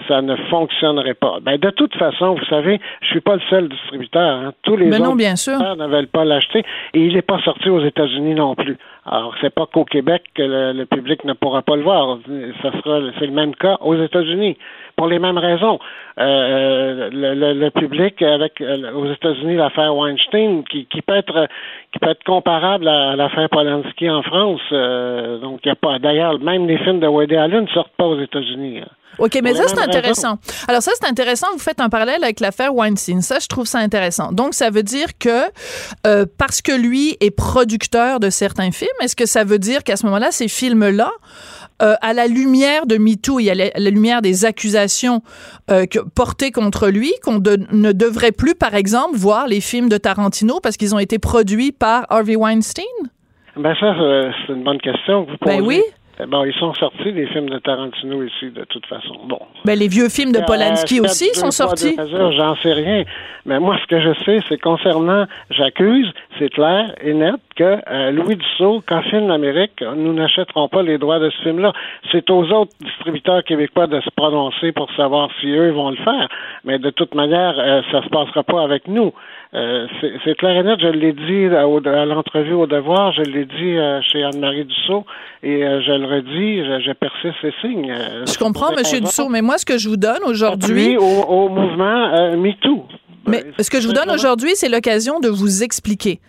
ça 0.07 0.21
ne 0.21 0.35
fonctionnerait 0.49 1.15
pas. 1.15 1.39
Ben, 1.41 1.57
de 1.57 1.69
toute 1.71 1.95
façon, 1.95 2.35
vous 2.35 2.45
savez, 2.45 2.79
je 3.01 3.07
suis 3.07 3.21
pas 3.21 3.35
le 3.35 3.41
seul 3.49 3.67
distributeur. 3.69 4.21
hein. 4.21 4.53
Tous 4.63 4.75
les 4.77 4.85
Mais 4.85 4.97
autres 4.97 5.05
non, 5.09 5.15
bien 5.15 5.33
distributeurs 5.33 5.75
ne 5.75 5.87
veulent 5.87 6.07
pas 6.07 6.25
l'acheter 6.25 6.59
et 6.93 6.99
il 6.99 7.13
n'est 7.13 7.21
pas 7.21 7.39
sorti 7.43 7.69
aux 7.69 7.83
États-Unis 7.83 8.35
non 8.35 8.55
plus. 8.55 8.77
Alors, 9.11 9.33
c'est 9.41 9.49
pas 9.53 9.65
qu'au 9.65 9.85
Québec 9.85 10.21
que 10.35 10.43
le, 10.43 10.71
le 10.71 10.85
public 10.85 11.23
ne 11.25 11.33
pourra 11.33 11.63
pas 11.63 11.75
le 11.75 11.81
voir. 11.81 12.19
Ça 12.61 12.71
sera, 12.83 12.99
c'est 13.17 13.25
le 13.25 13.31
même 13.33 13.55
cas 13.55 13.77
aux 13.81 13.95
États-Unis 13.95 14.55
pour 14.95 15.07
les 15.07 15.17
mêmes 15.17 15.39
raisons. 15.39 15.79
Euh, 16.19 17.09
le, 17.11 17.33
le- 17.33 17.53
le 17.59 17.69
public 17.71 18.21
avec 18.21 18.61
euh, 18.61 18.91
aux 18.93 19.11
États-Unis 19.11 19.55
l'affaire 19.55 19.95
Weinstein 19.95 20.63
qui, 20.65 20.85
qui 20.85 21.01
peut 21.01 21.15
être 21.15 21.47
qui 21.91 21.97
peut 21.99 22.09
être 22.09 22.23
comparable 22.23 22.87
à, 22.87 23.15
l'affaire 23.15 23.49
Polanski 23.49 24.09
en 24.11 24.21
France. 24.21 24.61
Euh, 24.71 25.39
donc 25.39 25.61
il 25.63 25.69
y 25.69 25.71
a 25.71 25.75
pas. 25.75 25.97
D'ailleurs, 25.97 26.37
même 26.39 26.67
les 26.67 26.77
films 26.77 26.99
de 26.99 27.07
Woody 27.07 27.35
Allen 27.35 27.63
ne 27.63 27.67
sortent 27.69 27.95
pas 27.97 28.05
aux 28.05 28.19
États-Unis. 28.19 28.81
hein. 28.81 28.91
OK, 29.17 29.37
mais 29.43 29.53
ça, 29.53 29.63
c'est 29.67 29.79
intéressant. 29.79 30.37
Alors, 30.67 30.81
ça, 30.81 30.91
c'est 30.99 31.07
intéressant. 31.07 31.47
Vous 31.51 31.59
faites 31.59 31.81
un 31.81 31.89
parallèle 31.89 32.23
avec 32.23 32.39
l'affaire 32.39 32.73
Weinstein. 32.73 33.21
Ça, 33.21 33.39
je 33.39 33.47
trouve 33.47 33.65
ça 33.65 33.79
intéressant. 33.79 34.31
Donc, 34.31 34.53
ça 34.53 34.69
veut 34.69 34.83
dire 34.83 35.07
que 35.19 35.43
euh, 36.07 36.25
parce 36.37 36.61
que 36.61 36.71
lui 36.71 37.17
est 37.19 37.31
producteur 37.31 38.19
de 38.21 38.29
certains 38.29 38.71
films, 38.71 38.89
est-ce 39.01 39.15
que 39.17 39.25
ça 39.25 39.43
veut 39.43 39.59
dire 39.59 39.83
qu'à 39.83 39.97
ce 39.97 40.05
moment-là, 40.05 40.31
ces 40.31 40.47
films-là, 40.47 41.11
euh, 41.81 41.95
à 42.01 42.13
la 42.13 42.27
lumière 42.27 42.85
de 42.85 42.97
MeToo 42.97 43.39
et 43.39 43.49
à 43.51 43.55
la, 43.55 43.65
à 43.73 43.79
la 43.79 43.89
lumière 43.89 44.21
des 44.21 44.45
accusations 44.45 45.21
euh, 45.71 45.85
que- 45.85 45.99
portées 45.99 46.51
contre 46.51 46.87
lui, 46.89 47.13
qu'on 47.23 47.39
de- 47.39 47.57
ne 47.71 47.91
devrait 47.91 48.31
plus, 48.33 48.55
par 48.55 48.75
exemple, 48.75 49.17
voir 49.17 49.47
les 49.47 49.59
films 49.61 49.89
de 49.89 49.97
Tarantino 49.97 50.59
parce 50.61 50.77
qu'ils 50.77 50.93
ont 50.95 50.99
été 50.99 51.19
produits 51.19 51.71
par 51.71 52.05
Harvey 52.09 52.35
Weinstein? 52.35 52.83
Ben 53.57 53.73
ça, 53.79 53.93
c'est 54.47 54.53
une 54.53 54.63
bonne 54.63 54.79
question 54.79 55.25
que 55.25 55.31
vous 55.31 55.37
posez. 55.37 55.57
Ben 55.57 55.65
oui. 55.65 55.81
Eh 56.21 56.25
Bon, 56.25 56.43
ils 56.43 56.53
sont 56.55 56.73
sortis 56.73 57.11
les 57.13 57.27
films 57.27 57.49
de 57.49 57.59
Tarantino 57.59 58.21
ici, 58.23 58.51
de 58.51 58.65
toute 58.65 58.85
façon. 58.87 59.15
Bon, 59.25 59.39
Ben, 59.63 59.79
les 59.79 59.87
vieux 59.87 60.09
films 60.09 60.33
de 60.33 60.39
Euh, 60.39 60.45
Polanski 60.45 60.99
aussi 60.99 61.27
deux 61.27 61.39
sont 61.39 61.51
sortis. 61.51 61.95
J'en 62.35 62.55
sais 62.57 62.73
rien. 62.73 63.03
Mais 63.45 63.59
moi, 63.59 63.77
ce 63.81 63.87
que 63.87 64.01
je 64.01 64.13
sais, 64.25 64.39
c'est 64.49 64.59
concernant 64.59 65.25
J'accuse, 65.49 66.11
c'est 66.37 66.49
clair 66.49 66.93
et 67.01 67.13
net 67.13 67.35
que 67.55 67.77
euh, 67.89 68.11
Louis 68.11 68.35
Dussault, 68.35 68.83
quand 68.85 69.01
filme 69.03 69.27
l'Amérique, 69.29 69.81
nous 69.81 70.13
n'achèterons 70.13 70.67
pas 70.67 70.83
les 70.83 70.97
droits 70.97 71.19
de 71.19 71.29
ce 71.29 71.41
film-là. 71.43 71.71
C'est 72.11 72.29
aux 72.29 72.43
autres 72.51 72.73
distributeurs 72.81 73.43
québécois 73.43 73.87
de 73.87 73.99
se 74.01 74.09
prononcer 74.15 74.71
pour 74.73 74.91
savoir 74.95 75.29
si 75.39 75.47
eux 75.47 75.71
vont 75.71 75.89
le 75.91 75.97
faire. 75.97 76.27
Mais 76.65 76.79
de 76.79 76.89
toute 76.89 77.15
manière, 77.15 77.55
euh, 77.57 77.81
ça 77.91 78.03
se 78.03 78.09
passera 78.09 78.43
pas 78.43 78.61
avec 78.61 78.87
nous. 78.87 79.13
Euh, 79.55 79.87
c'est 80.23 80.35
clair 80.37 80.57
et 80.57 80.63
net, 80.63 80.79
je 80.79 80.87
l'ai 80.87 81.11
dit 81.11 81.55
à, 81.55 82.05
l'entrevue 82.05 82.53
au 82.53 82.67
devoir, 82.67 83.11
je 83.13 83.23
l'ai 83.23 83.45
dit 83.45 83.77
euh, 83.77 83.99
chez 84.03 84.23
Anne-Marie 84.23 84.65
Dussault 84.65 85.05
et 85.41 85.65
euh, 85.65 85.81
je 85.81 85.91
le 85.91 86.05
redis, 86.05 86.63
je, 86.63 86.85
je 86.85 86.91
persiste 86.91 87.43
et 87.43 87.53
signe. 87.59 87.91
Euh, 87.91 88.25
Je 88.27 88.37
comprends, 88.37 88.67
raisons 88.67 88.99
Dussault, 88.99 89.27
mais 89.27 89.41
moi, 89.41 89.57
ce 89.57 89.65
que 89.65 89.79
je 89.79 89.89
vous 89.89 89.97
donne 89.97 90.21
aujourd'hui, 90.27 90.97
au, 90.97 91.01
au 91.03 91.49
mouvement 91.49 92.37
MeToo. 92.37 92.85
Mais 93.25 93.43
ce 93.59 93.71
que 93.71 93.81
je 93.81 93.87
vous 93.87 93.93
donne 93.93 94.11
aujourd'hui, 94.11 94.51
c'est 94.53 94.69
l'occasion 94.69 95.19
de 95.19 95.29
vous 95.29 95.63
expliquer. 95.63 96.19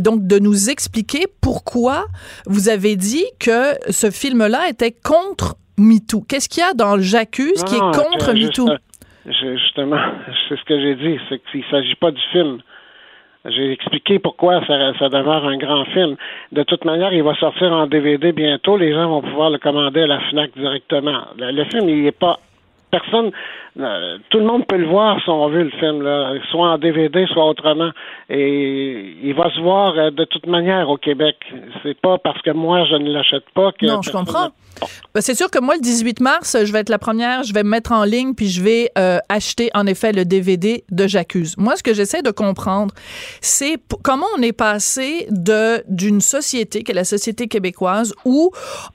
Donc, 0.00 0.26
de 0.26 0.38
nous 0.38 0.70
expliquer 0.70 1.26
pourquoi 1.42 2.06
vous 2.46 2.70
avez 2.70 2.96
dit 2.96 3.24
que 3.38 3.74
ce 3.90 4.10
film-là 4.10 4.70
était 4.70 4.92
contre 4.92 5.56
MeToo. 5.76 6.22
Qu'est-ce 6.22 6.48
qu'il 6.48 6.62
y 6.62 6.66
a 6.66 6.72
dans 6.72 6.96
le 6.96 7.02
J'accuse 7.02 7.62
qui 7.64 7.74
est 7.74 7.78
contre 7.78 8.32
MeToo? 8.32 8.68
Justement, 9.26 10.00
c'est 10.48 10.58
ce 10.58 10.64
que 10.64 10.80
j'ai 10.80 10.94
dit, 10.94 11.18
c'est 11.28 11.42
qu'il 11.50 11.60
ne 11.60 11.66
s'agit 11.66 11.94
pas 11.94 12.10
du 12.10 12.20
film. 12.32 12.58
J'ai 13.44 13.72
expliqué 13.72 14.20
pourquoi 14.20 14.64
ça, 14.66 14.92
ça 14.98 15.08
demeure 15.08 15.44
un 15.46 15.56
grand 15.56 15.84
film. 15.86 16.16
De 16.52 16.62
toute 16.62 16.84
manière, 16.84 17.12
il 17.12 17.24
va 17.24 17.34
sortir 17.34 17.72
en 17.72 17.86
DVD 17.88 18.30
bientôt. 18.32 18.76
Les 18.76 18.92
gens 18.92 19.08
vont 19.08 19.22
pouvoir 19.22 19.50
le 19.50 19.58
commander 19.58 20.02
à 20.02 20.06
la 20.06 20.20
FNAC 20.30 20.52
directement. 20.56 21.22
Le, 21.36 21.50
le 21.50 21.64
film, 21.64 21.88
il 21.88 22.04
n'est 22.04 22.12
pas... 22.12 22.38
Personne... 22.90 23.32
euh, 23.80 24.18
tout 24.30 24.38
le 24.38 24.44
monde 24.44 24.66
peut 24.66 24.76
le 24.76 24.86
voir 24.88 25.18
si 25.22 25.30
on 25.30 25.48
veut 25.48 25.64
le 25.64 25.70
film, 25.70 26.02
là, 26.02 26.34
soit 26.50 26.72
en 26.72 26.78
DVD, 26.78 27.24
soit 27.32 27.46
autrement. 27.48 27.90
Et 28.28 29.14
il 29.22 29.34
va 29.34 29.50
se 29.54 29.60
voir 29.60 29.94
euh, 29.98 30.10
de 30.10 30.24
toute 30.24 30.46
manière 30.46 30.88
au 30.90 30.96
Québec. 30.96 31.36
C'est 31.82 31.98
pas 32.00 32.18
parce 32.18 32.40
que 32.42 32.50
moi, 32.50 32.84
je 32.90 32.96
ne 32.96 33.10
l'achète 33.10 33.44
pas 33.54 33.72
que... 33.72 33.86
Non, 33.86 34.02
je 34.02 34.10
comprends. 34.10 34.46
ne- 34.46 34.86
Ben, 35.14 35.20
c'est 35.20 35.34
sûr 35.34 35.50
que 35.50 35.58
moi, 35.60 35.74
le 35.76 35.80
18 35.80 36.20
mars, 36.20 36.56
je 36.64 36.70
vais 36.72 36.80
être 36.80 36.88
la 36.90 36.98
première, 36.98 37.42
je 37.44 37.52
vais 37.54 37.62
me 37.62 37.70
mettre 37.70 37.92
en 37.92 38.04
ligne, 38.04 38.34
puis 38.34 38.48
je 38.48 38.62
vais 38.62 38.90
euh, 38.98 39.18
acheter, 39.28 39.70
en 39.74 39.86
effet, 39.86 40.12
le 40.12 40.24
DVD 40.24 40.84
de 40.90 41.06
J'accuse. 41.06 41.56
Moi, 41.56 41.76
ce 41.76 41.82
que 41.82 41.94
j'essaie 41.94 42.22
de 42.22 42.30
comprendre, 42.30 42.92
c'est 43.40 43.76
comment 44.02 44.26
on 44.38 44.42
est 44.42 44.52
passé 44.56 45.26
de 45.30 45.82
d'une 45.88 46.20
société, 46.20 46.82
qui 46.82 46.92
est 46.92 46.94
la 46.94 47.04
société 47.04 47.48
québécoise, 47.48 48.12
où 48.24 48.50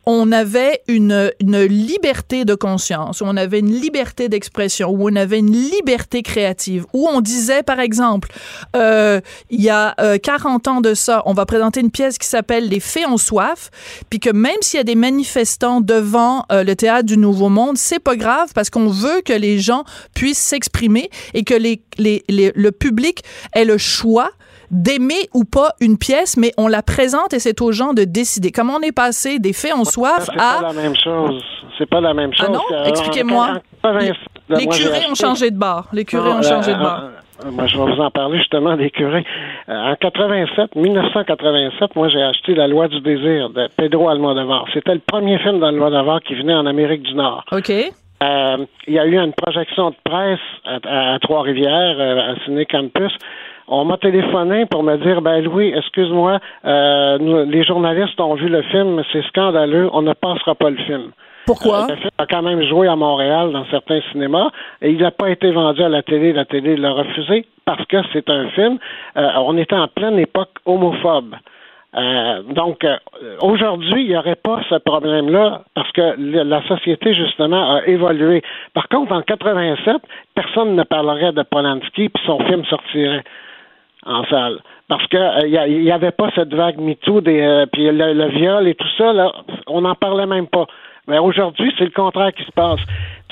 on 0.06 0.32
avait 0.32 0.82
une, 0.88 1.32
une 1.42 1.62
liberté 1.64 2.44
de 2.46 2.54
conscience, 2.56 3.22
où 3.22 3.26
on 3.26 3.38
avait 3.38 3.60
une 3.60 3.72
liberté 3.72 4.30
d'expression, 4.30 4.67
où 4.92 5.10
on 5.10 5.16
avait 5.16 5.40
une 5.40 5.52
liberté 5.52 6.22
créative, 6.22 6.86
où 6.94 7.08
on 7.08 7.22
disait, 7.22 7.64
par 7.64 7.80
exemple, 7.80 8.30
euh, 8.76 9.20
il 9.50 9.62
y 9.62 9.70
a 9.70 9.94
euh, 10.00 10.18
40 10.18 10.68
ans 10.68 10.82
de 10.82 10.94
ça, 10.94 11.24
on 11.26 11.34
va 11.34 11.46
présenter 11.46 11.80
une 11.82 11.92
pièce 11.92 12.18
qui 12.18 12.28
s'appelle 12.28 12.68
Les 12.70 12.80
Fées 12.80 13.06
ont 13.06 13.18
soif, 13.18 13.70
puis 14.10 14.20
que 14.20 14.30
même 14.30 14.58
s'il 14.62 14.78
y 14.78 14.82
a 14.82 14.84
des 14.84 14.96
manifestants 14.96 15.82
devant 15.82 16.46
euh, 16.52 16.64
le 16.64 16.76
théâtre 16.76 17.06
du 17.06 17.18
Nouveau 17.18 17.50
Monde, 17.50 17.78
c'est 17.78 18.00
pas 18.00 18.16
grave 18.16 18.50
parce 18.54 18.70
qu'on 18.70 18.88
veut 18.88 19.22
que 19.26 19.34
les 19.34 19.60
gens 19.60 19.84
puissent 20.16 20.38
s'exprimer 20.40 21.10
et 21.34 21.44
que 21.44 21.54
les, 21.54 21.82
les, 21.98 22.24
les- 22.30 22.52
le 22.56 22.72
public 22.72 23.24
ait 23.54 23.66
le 23.66 23.78
choix 23.78 24.30
d'aimer 24.70 25.30
ou 25.34 25.46
pas 25.46 25.72
une 25.80 25.98
pièce, 25.98 26.36
mais 26.36 26.52
on 26.58 26.68
la 26.68 26.84
présente 26.84 27.34
et 27.34 27.40
c'est 27.40 27.62
aux 27.62 27.72
gens 27.72 27.94
de 27.94 28.04
décider. 28.04 28.52
Comment 28.52 28.76
on 28.76 28.82
est 28.82 28.92
passé 28.92 29.40
des 29.40 29.54
Fées 29.54 29.72
ont 29.74 29.86
soif 29.86 30.26
C'est 30.26 30.36
pas 30.36 30.58
à 30.60 30.62
la 30.62 30.74
même 30.74 30.94
chose. 31.02 31.42
C'est 31.78 31.90
pas 31.90 32.02
la 32.02 32.14
même 32.14 32.34
chose. 32.34 32.48
Ah 32.50 32.52
non? 32.52 32.62
que- 32.70 32.90
Expliquez-moi. 32.90 33.46
en 33.84 33.94
87, 33.94 34.16
les 34.50 34.66
moi, 34.66 34.74
j'ai 34.75 34.84
curés 34.84 35.06
ont 35.10 35.16
changé 35.16 35.51
de 35.51 35.58
bar. 35.58 35.88
Les 35.94 36.06
curés 36.06 36.30
Non, 36.30 36.38
ont 36.38 36.42
changé 36.42 36.74
de 36.74 36.77
euh, 36.80 36.84
bar. 36.84 37.04
euh, 37.46 37.51
moi, 37.51 37.68
je 37.68 37.77
vais 37.77 37.84
vous 37.96 38.01
en 38.01 38.12
parler 38.12 38.38
justement 38.39 38.75
des 38.77 38.89
curés. 38.89 39.25
Euh, 39.70 39.92
en 39.92 39.96
87, 39.96 40.75
1987, 40.75 41.96
moi, 41.96 42.08
j'ai 42.10 42.22
acheté 42.22 42.56
La 42.56 42.68
Loi 42.68 42.88
du 42.88 43.00
désir 43.01 43.50
de 43.50 43.68
Pedro 43.77 44.10
Almodovar. 44.10 44.66
C'était 44.74 44.94
le 44.94 45.01
premier 45.06 45.38
film 45.39 45.60
d'Almodovar 45.60 46.22
qui 46.22 46.36
venait 46.36 46.54
en 46.54 46.66
Amérique 46.66 47.04
du 47.04 47.13
Nord. 47.13 47.44
OK. 47.51 47.72
Euh, 48.24 48.58
il 48.88 48.94
y 48.94 49.00
a 49.00 49.06
eu 49.06 49.18
une 49.20 49.34
projection 49.34 49.92
de 49.92 49.96
presse 50.04 50.39
à, 50.66 51.13
à 51.13 51.20
Trois-Rivières, 51.20 52.00
à 52.00 52.36
Ciné 52.46 52.66
Campus. 52.66 53.12
On 53.68 53.84
m'a 53.84 53.98
téléphoné 53.98 54.66
pour 54.66 54.82
me 54.82 54.96
dire, 54.98 55.22
ben 55.22 55.44
Louis, 55.44 55.74
excuse-moi, 55.75 56.39
euh, 56.66 57.46
les 57.46 57.63
journalistes 57.66 58.20
ont 58.22 58.34
vu 58.36 58.48
le 58.48 58.62
film, 58.63 59.04
c'est 59.12 59.22
scandaleux, 59.27 59.89
on 59.92 60.01
ne 60.01 60.13
passera 60.13 60.56
pas 60.56 60.70
le 60.70 60.77
film. 60.77 61.12
Pourquoi? 61.48 61.86
Euh, 61.86 61.88
le 61.89 61.96
film 61.96 62.12
a 62.20 62.25
quand 62.27 62.44
même 62.44 62.62
joué 62.63 62.88
à 62.88 62.96
Montréal 62.96 63.51
dans 63.51 63.66
certains 63.72 64.01
cinémas 64.12 64.50
et 64.82 64.92
il 64.92 65.00
n'a 65.00 65.12
pas 65.12 65.30
été 65.30 65.51
vendu 65.51 65.82
à 65.82 65.89
la 65.89 66.04
télé. 66.04 66.34
La 66.34 66.46
télé 66.46 66.77
l'a 66.77 66.92
refusé 66.92 67.46
parce 67.66 67.84
que 67.86 67.98
c'est 68.13 68.30
un 68.30 68.50
film. 68.50 68.77
euh, 69.18 69.30
on 69.38 69.58
était 69.58 69.75
en 69.75 69.88
pleine 69.88 70.20
époque 70.20 70.51
homophobe. 70.66 71.36
Euh, 71.96 72.44
donc, 72.44 72.84
euh, 72.84 72.98
aujourd'hui, 73.42 74.04
il 74.04 74.10
n'y 74.10 74.18
aurait 74.18 74.36
pas 74.36 74.62
ce 74.70 74.75
problème-là 74.75 75.63
parce 75.74 75.92
que 75.94 76.16
la 76.18 76.62
société, 76.68 77.13
justement, 77.13 77.75
a 77.75 77.88
évolué. 77.88 78.44
Par 78.74 78.88
contre, 78.89 79.13
en 79.13 79.22
87, 79.22 79.96
personne 80.36 80.75
ne 80.75 80.84
parlerait 80.84 81.32
de 81.32 81.44
Polanski 81.44 82.10
puis 82.10 82.24
son 82.25 82.39
film 82.46 82.66
sortirait 82.66 83.24
en 84.06 84.24
salle. 84.25 84.60
Parce 84.89 85.08
que 85.08 85.18
euh, 85.18 85.66
il 85.68 85.82
n'y 85.82 85.92
avait 85.92 86.12
pas 86.12 86.30
cette 86.36 86.54
vague 86.54 86.77
MeToo, 86.77 87.22
des, 87.22 87.66
puis 87.72 87.89
le, 87.89 88.27
viol 88.30 88.68
et 88.68 88.75
tout 88.75 88.88
ça, 88.98 89.13
on 89.66 89.82
n'en 89.82 89.96
parlait 89.96 90.27
même 90.27 90.48
pas. 90.48 90.68
Mais 91.08 91.20
aujourd'hui, 91.20 91.72
c'est 91.78 91.86
le 91.86 91.92
contraire 91.92 92.34
qui 92.34 92.44
se 92.44 92.52
passe. 92.52 92.80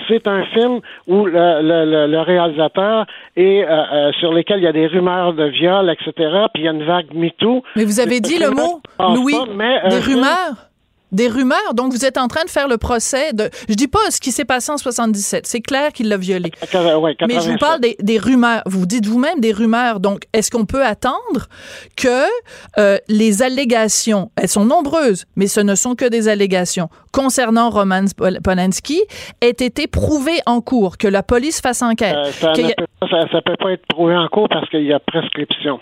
C'est 0.08 0.28
un 0.28 0.44
film 0.46 0.80
où 1.08 1.26
le, 1.26 1.62
le, 1.62 1.86
le- 1.86 2.08
le 2.08 2.20
réalisateur 2.22 3.06
est 3.36 3.64
euh, 3.64 3.68
euh, 3.94 4.12
sur 4.20 4.32
lequel 4.34 4.60
il 4.60 4.64
y 4.64 4.68
a 4.68 4.72
des 4.72 4.88
rumeurs 4.88 5.34
de 5.34 5.46
viol, 5.46 5.90
etc. 5.90 6.12
Puis 6.54 6.64
il 6.64 6.66
y 6.66 6.68
a 6.68 6.72
une 6.72 6.84
vague 6.86 7.14
MeToo. 7.14 7.64
Mais 7.76 7.84
vous 7.86 8.00
avez 8.00 8.20
dit 8.20 8.38
le 8.38 8.52
mot, 8.52 8.82
Louis, 9.16 9.34
pas, 9.34 9.46
mais 9.54 9.80
un 9.84 9.90
des 9.90 10.00
rumeurs? 10.00 10.70
Des 11.12 11.28
rumeurs. 11.28 11.74
Donc, 11.76 11.92
vous 11.94 12.06
êtes 12.06 12.18
en 12.18 12.28
train 12.28 12.44
de 12.44 12.50
faire 12.50 12.68
le 12.68 12.78
procès 12.78 13.32
de. 13.34 13.50
Je 13.70 13.76
dis 13.76 13.88
pas 13.88 14.00
ce 14.10 14.20
qui 14.20 14.32
s'est 14.32 14.44
passé 14.46 14.72
en 14.72 14.78
77. 14.78 15.46
C'est 15.48 15.62
clair 15.62 15.94
qu'il 15.94 16.10
l'a 16.10 16.18
violé. 16.18 16.52
Ouais, 16.74 17.16
Mais 17.28 17.36
je 17.36 17.52
vous 17.52 17.58
87. 17.58 17.60
parle 17.60 17.80
des, 17.80 17.96
des 18.02 18.18
rumeurs. 18.18 18.64
Vous 18.66 18.86
dites 18.86 19.06
vous-même 19.06 19.40
des 19.40 19.52
rumeurs. 19.54 20.00
Donc, 20.00 20.24
est-ce 20.34 20.52
qu'on 20.52 20.66
peut 20.66 20.84
attendre 20.84 21.48
que 21.96 22.26
euh, 22.80 22.98
les 23.08 23.42
allégations, 23.44 24.32
elles 24.36 24.50
sont 24.50 24.66
nombreuses, 24.66 25.26
mais 25.36 25.48
ce 25.48 25.60
ne 25.62 25.76
sont 25.76 25.96
que 25.96 26.06
des 26.06 26.28
allégations, 26.28 26.90
concernant 27.14 27.70
Roman 27.70 28.06
Pol- 28.18 28.40
Polanski, 28.44 29.02
aient 29.42 29.50
été 29.50 29.88
prouvées 29.88 30.40
en 30.46 30.60
cours, 30.62 30.98
que 30.98 31.08
la 31.08 31.24
police 31.24 31.62
fasse 31.62 31.82
enquête? 31.82 32.16
Euh, 32.18 32.32
ça, 32.32 32.52
ne 32.52 32.64
a- 32.66 32.68
peut, 32.76 32.86
pas- 33.00 33.08
ça, 33.10 33.22
ça 33.32 33.42
peut 33.42 33.56
pas 33.58 33.72
être 33.72 33.86
prouvé 33.88 34.16
en 34.18 34.28
cours 34.28 34.50
parce 34.50 34.68
qu'il 34.70 34.84
y 34.84 34.92
a 34.94 35.00
prescription. 35.00 35.80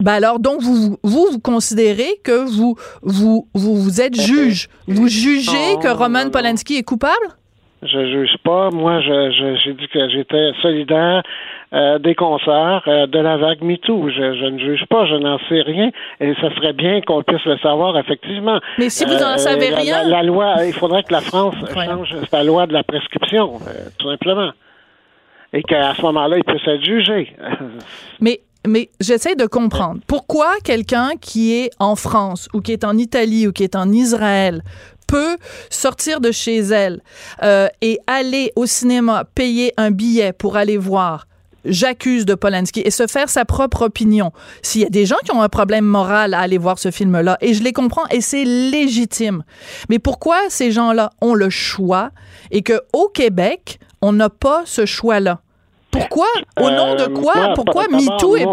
Ben 0.00 0.12
alors, 0.14 0.38
donc, 0.38 0.60
vous, 0.62 0.96
vous, 1.02 1.26
vous 1.32 1.40
considérez 1.40 2.20
que 2.22 2.44
vous, 2.48 2.76
vous, 3.02 3.48
vous, 3.54 3.74
vous 3.76 4.00
êtes 4.00 4.14
juge. 4.20 4.68
Vous 4.86 5.08
jugez 5.08 5.74
Non, 5.74 5.78
que 5.80 5.88
Roman 5.88 6.18
non, 6.20 6.24
non. 6.26 6.30
Polanski 6.30 6.76
est 6.76 6.82
coupable? 6.84 7.26
Je 7.82 8.06
juge 8.10 8.36
pas. 8.44 8.70
Moi, 8.70 9.00
je, 9.00 9.30
je- 9.30 9.60
j'ai 9.64 9.72
dit 9.74 9.86
que 9.88 10.08
j'étais 10.10 10.50
solidaire 10.62 11.22
euh, 11.72 11.98
des 12.00 12.14
concerts 12.16 12.82
euh, 12.88 13.06
de 13.06 13.18
la 13.20 13.36
vague 13.36 13.62
MeToo. 13.62 14.08
Je, 14.08 14.34
je 14.36 14.44
ne 14.46 14.58
juge 14.58 14.84
pas, 14.90 15.06
je 15.06 15.14
n'en 15.14 15.38
sais 15.48 15.60
rien. 15.62 15.90
Et 16.20 16.32
ça 16.40 16.52
serait 16.56 16.72
bien 16.72 17.00
qu'on 17.02 17.22
puisse 17.22 17.44
le 17.44 17.56
savoir, 17.58 17.96
effectivement. 17.98 18.58
Mais 18.78 18.90
si 18.90 19.04
vous 19.04 19.14
en 19.22 19.36
savez 19.38 19.70
la, 19.70 19.76
rien- 19.76 20.02
La, 20.04 20.08
la 20.08 20.22
loi, 20.24 20.54
il 20.66 20.72
faudrait 20.72 21.04
que 21.04 21.12
la 21.12 21.20
France 21.20 21.54
Incroyable. 21.62 22.06
change 22.06 22.24
sa 22.30 22.42
loi 22.42 22.66
de 22.66 22.72
la 22.72 22.82
prescription, 22.82 23.54
euh, 23.68 23.88
tout 23.98 24.08
simplement. 24.10 24.50
Et 25.52 25.62
qu'à 25.62 25.94
ce 25.94 26.02
moment-là, 26.02 26.36
il 26.36 26.44
puisse 26.44 26.66
être 26.66 26.84
jugé. 26.84 27.32
Mais, 28.20 28.40
mais 28.68 28.90
j'essaie 29.00 29.34
de 29.34 29.46
comprendre. 29.46 30.00
Pourquoi 30.06 30.54
quelqu'un 30.62 31.12
qui 31.20 31.54
est 31.54 31.70
en 31.78 31.96
France 31.96 32.48
ou 32.54 32.60
qui 32.60 32.72
est 32.72 32.84
en 32.84 32.96
Italie 32.96 33.46
ou 33.46 33.52
qui 33.52 33.64
est 33.64 33.76
en 33.76 33.90
Israël 33.90 34.62
peut 35.06 35.38
sortir 35.70 36.20
de 36.20 36.30
chez 36.30 36.58
elle 36.58 37.02
euh, 37.42 37.68
et 37.80 37.98
aller 38.06 38.52
au 38.56 38.66
cinéma, 38.66 39.24
payer 39.34 39.72
un 39.76 39.90
billet 39.90 40.32
pour 40.32 40.56
aller 40.56 40.76
voir 40.76 41.26
J'accuse 41.64 42.24
de 42.24 42.34
Polanski 42.34 42.80
et 42.84 42.90
se 42.90 43.06
faire 43.06 43.28
sa 43.28 43.44
propre 43.44 43.82
opinion. 43.82 44.32
S'il 44.62 44.82
y 44.82 44.86
a 44.86 44.90
des 44.90 45.06
gens 45.06 45.16
qui 45.24 45.32
ont 45.32 45.42
un 45.42 45.48
problème 45.48 45.84
moral 45.84 46.32
à 46.32 46.38
aller 46.38 46.56
voir 46.56 46.78
ce 46.78 46.90
film-là, 46.90 47.36
et 47.40 47.52
je 47.52 47.62
les 47.62 47.72
comprends, 47.72 48.06
et 48.10 48.20
c'est 48.20 48.44
légitime. 48.44 49.42
Mais 49.88 49.98
pourquoi 49.98 50.38
ces 50.48 50.70
gens-là 50.70 51.10
ont 51.20 51.34
le 51.34 51.50
choix 51.50 52.10
et 52.52 52.62
que 52.62 52.80
au 52.92 53.08
Québec, 53.08 53.80
on 54.00 54.12
n'a 54.12 54.30
pas 54.30 54.62
ce 54.66 54.86
choix-là? 54.86 55.40
Pourquoi? 56.00 56.26
Au 56.60 56.70
nom 56.70 56.94
de 56.94 57.02
Euh, 57.02 57.08
quoi? 57.08 57.34
moi, 57.36 57.52
Pourquoi 57.54 57.84
MeToo 57.88 58.36
est... 58.36 58.46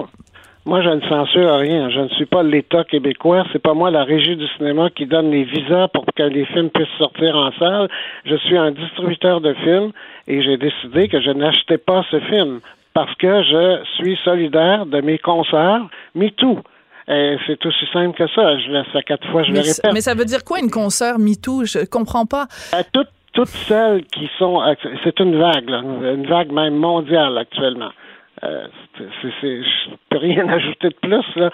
moi, 0.66 0.82
je 0.82 0.90
ne 0.90 1.02
censure 1.02 1.56
rien. 1.58 1.90
Je 1.90 2.00
ne 2.02 2.10
suis 2.10 2.26
pas 2.26 2.44
l'État 2.44 2.84
québécois. 2.84 3.44
C'est 3.54 3.62
pas 3.62 3.74
moi 3.74 3.92
la 3.92 4.04
régie 4.04 4.36
du 4.36 4.48
cinéma 4.58 4.90
qui 4.90 5.06
donne 5.06 5.32
les 5.32 5.44
visas 5.44 5.88
pour 5.90 6.06
que 6.16 6.24
les 6.24 6.46
films 6.46 6.70
puissent 6.70 6.88
sortir 6.98 7.36
en 7.36 7.52
salle. 7.60 7.88
Je 8.26 8.36
suis 8.38 8.58
un 8.58 8.72
distributeur 8.72 9.42
de 9.42 9.54
films 9.56 9.92
et 10.28 10.42
j'ai 10.42 10.58
décidé 10.58 11.08
que 11.08 11.22
je 11.22 11.32
n'achetais 11.32 11.78
pas 11.78 12.04
ce 12.12 12.20
film 12.22 12.60
parce 12.94 13.14
que 13.16 13.44
je 13.44 13.84
suis 13.98 14.18
solidaire 14.24 14.86
de 14.86 15.02
mes 15.02 15.18
concerts 15.20 15.82
MeToo. 16.16 16.60
Et 17.08 17.38
C'est 17.46 17.64
aussi 17.64 17.86
simple 17.94 18.18
que 18.18 18.26
ça. 18.34 18.58
Je 18.58 18.72
le, 18.72 18.84
ça 18.92 19.04
quatre 19.04 19.30
fois, 19.30 19.44
je 19.44 19.52
Mais, 19.52 19.60
le 19.60 19.68
répète. 19.68 19.94
mais 19.94 20.02
ça 20.02 20.16
veut 20.16 20.26
dire 20.26 20.44
quoi 20.44 20.58
une 20.60 20.72
consoeur 20.72 21.20
MeToo? 21.20 21.64
Je 21.66 21.86
comprends 21.86 22.26
pas. 22.26 22.48
À 22.72 22.84
toutes, 22.84 23.10
toutes 23.36 23.48
celles 23.70 24.04
qui 24.06 24.28
sont. 24.40 24.60
C'est 25.04 25.20
une 25.20 25.38
vague, 25.38 25.70
là, 25.70 25.82
une 25.84 26.26
vague 26.26 26.52
même 26.52 26.76
mondiale 26.76 27.38
actuellement. 27.38 27.92
Euh, 28.44 28.66
c'est, 28.98 29.32
c'est- 29.40 29.64
je 29.64 29.90
peux 30.10 30.18
rien 30.18 30.48
ajouter 30.58 30.90
de 30.90 30.96
plus. 31.02 31.36
Là. 31.36 31.50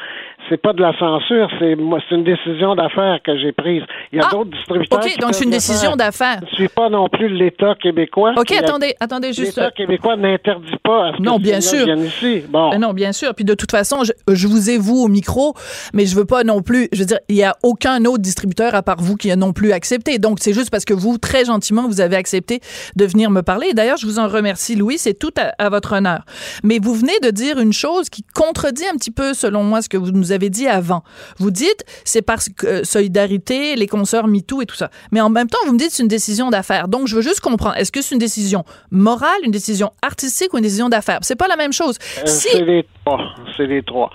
C'est 0.49 0.61
pas 0.61 0.73
de 0.73 0.81
la 0.81 0.91
censure, 0.99 1.47
c'est 1.59 1.75
moi, 1.75 1.99
c'est 2.09 2.15
une 2.15 2.23
décision 2.23 2.75
d'affaires 2.75 3.19
que 3.23 3.37
j'ai 3.39 3.51
prise. 3.53 3.83
Il 4.11 4.17
y 4.17 4.21
a 4.21 4.25
Ah, 4.27 4.31
d'autres 4.31 4.51
distributeurs. 4.51 4.99
OK, 4.99 5.07
qui 5.07 5.17
donc 5.19 5.33
c'est 5.33 5.45
une 5.45 5.49
décision 5.51 5.89
faire. 5.91 5.97
d'affaires. 5.97 6.39
Je 6.47 6.51
ne 6.51 6.55
suis 6.55 6.67
pas 6.67 6.89
non 6.89 7.07
plus 7.07 7.29
l'État 7.29 7.75
québécois. 7.81 8.33
OK, 8.37 8.51
a- 8.51 8.59
attendez, 8.59 8.93
attendez 8.99 9.33
juste. 9.33 9.55
L'État 9.57 9.71
québécois 9.71 10.17
n'interdit 10.17 10.75
pas 10.83 11.07
à 11.07 11.11
ce 11.13 11.17
que 11.17 11.23
Non, 11.23 11.37
ce 11.37 11.41
bien 11.41 11.61
sûr. 11.61 11.85
vienne 11.85 12.03
ici. 12.05 12.43
Bon. 12.49 12.69
Ben 12.71 12.79
non, 12.79 12.91
bien 12.93 13.11
sûr. 13.13 13.33
Puis 13.33 13.45
de 13.45 13.53
toute 13.53 13.71
façon, 13.71 14.03
je, 14.03 14.11
je 14.33 14.47
vous 14.47 14.69
ai 14.69 14.77
vous 14.77 14.97
au 15.03 15.07
micro, 15.07 15.53
mais 15.93 16.05
je 16.05 16.15
veux 16.15 16.25
pas 16.25 16.43
non 16.43 16.61
plus. 16.61 16.89
Je 16.91 16.99
veux 16.99 17.05
dire, 17.05 17.19
il 17.29 17.35
y 17.37 17.43
a 17.43 17.55
aucun 17.63 18.03
autre 18.05 18.21
distributeur 18.21 18.75
à 18.75 18.81
part 18.83 18.97
vous 18.99 19.15
qui 19.15 19.31
a 19.31 19.35
non 19.35 19.53
plus 19.53 19.71
accepté. 19.71 20.19
Donc 20.19 20.39
c'est 20.41 20.53
juste 20.53 20.69
parce 20.69 20.85
que 20.85 20.93
vous, 20.93 21.17
très 21.17 21.45
gentiment, 21.45 21.87
vous 21.87 22.01
avez 22.01 22.15
accepté 22.17 22.59
de 22.95 23.05
venir 23.05 23.29
me 23.29 23.41
parler. 23.41 23.73
D'ailleurs, 23.73 23.97
je 23.97 24.05
vous 24.05 24.19
en 24.19 24.27
remercie, 24.27 24.75
Louis. 24.75 24.97
C'est 24.97 25.13
tout 25.17 25.31
à, 25.39 25.53
à 25.63 25.69
votre 25.69 25.93
honneur. 25.93 26.23
Mais 26.63 26.79
vous 26.81 26.93
venez 26.93 27.17
de 27.23 27.29
dire 27.29 27.59
une 27.59 27.73
chose 27.73 28.09
qui 28.09 28.23
contredit 28.33 28.83
un 28.91 28.97
petit 28.97 29.11
peu, 29.11 29.33
selon 29.33 29.63
moi, 29.63 29.81
ce 29.81 29.87
que 29.89 29.97
vous 29.97 30.11
nous 30.11 30.31
avez 30.31 30.40
dit 30.49 30.67
avant. 30.67 31.03
Vous 31.37 31.51
dites, 31.51 31.83
c'est 32.05 32.21
parce 32.21 32.49
que 32.49 32.67
euh, 32.67 32.83
solidarité, 32.83 33.75
les 33.75 33.87
consoeurs 33.87 34.27
MeToo 34.27 34.61
et 34.61 34.65
tout 34.65 34.75
ça. 34.75 34.89
Mais 35.11 35.21
en 35.21 35.29
même 35.29 35.47
temps, 35.47 35.59
vous 35.65 35.73
me 35.73 35.77
dites 35.77 35.91
c'est 35.91 36.03
une 36.03 36.09
décision 36.09 36.49
d'affaires. 36.49 36.87
Donc 36.87 37.07
je 37.07 37.15
veux 37.15 37.21
juste 37.21 37.39
comprendre. 37.39 37.75
Est-ce 37.77 37.91
que 37.91 38.01
c'est 38.01 38.15
une 38.15 38.19
décision 38.19 38.65
morale, 38.91 39.39
une 39.43 39.51
décision 39.51 39.91
artistique 40.01 40.53
ou 40.53 40.57
une 40.57 40.63
décision 40.63 40.89
d'affaires? 40.89 41.19
C'est 41.21 41.35
pas 41.35 41.47
la 41.47 41.55
même 41.55 41.73
chose. 41.73 41.97
Euh, 42.19 42.23
si 42.25 42.49
C'est 42.51 42.65
les 42.65 42.85
trois. 43.03 43.19
C'est 43.57 43.67
les 43.67 43.83
trois. 43.83 44.09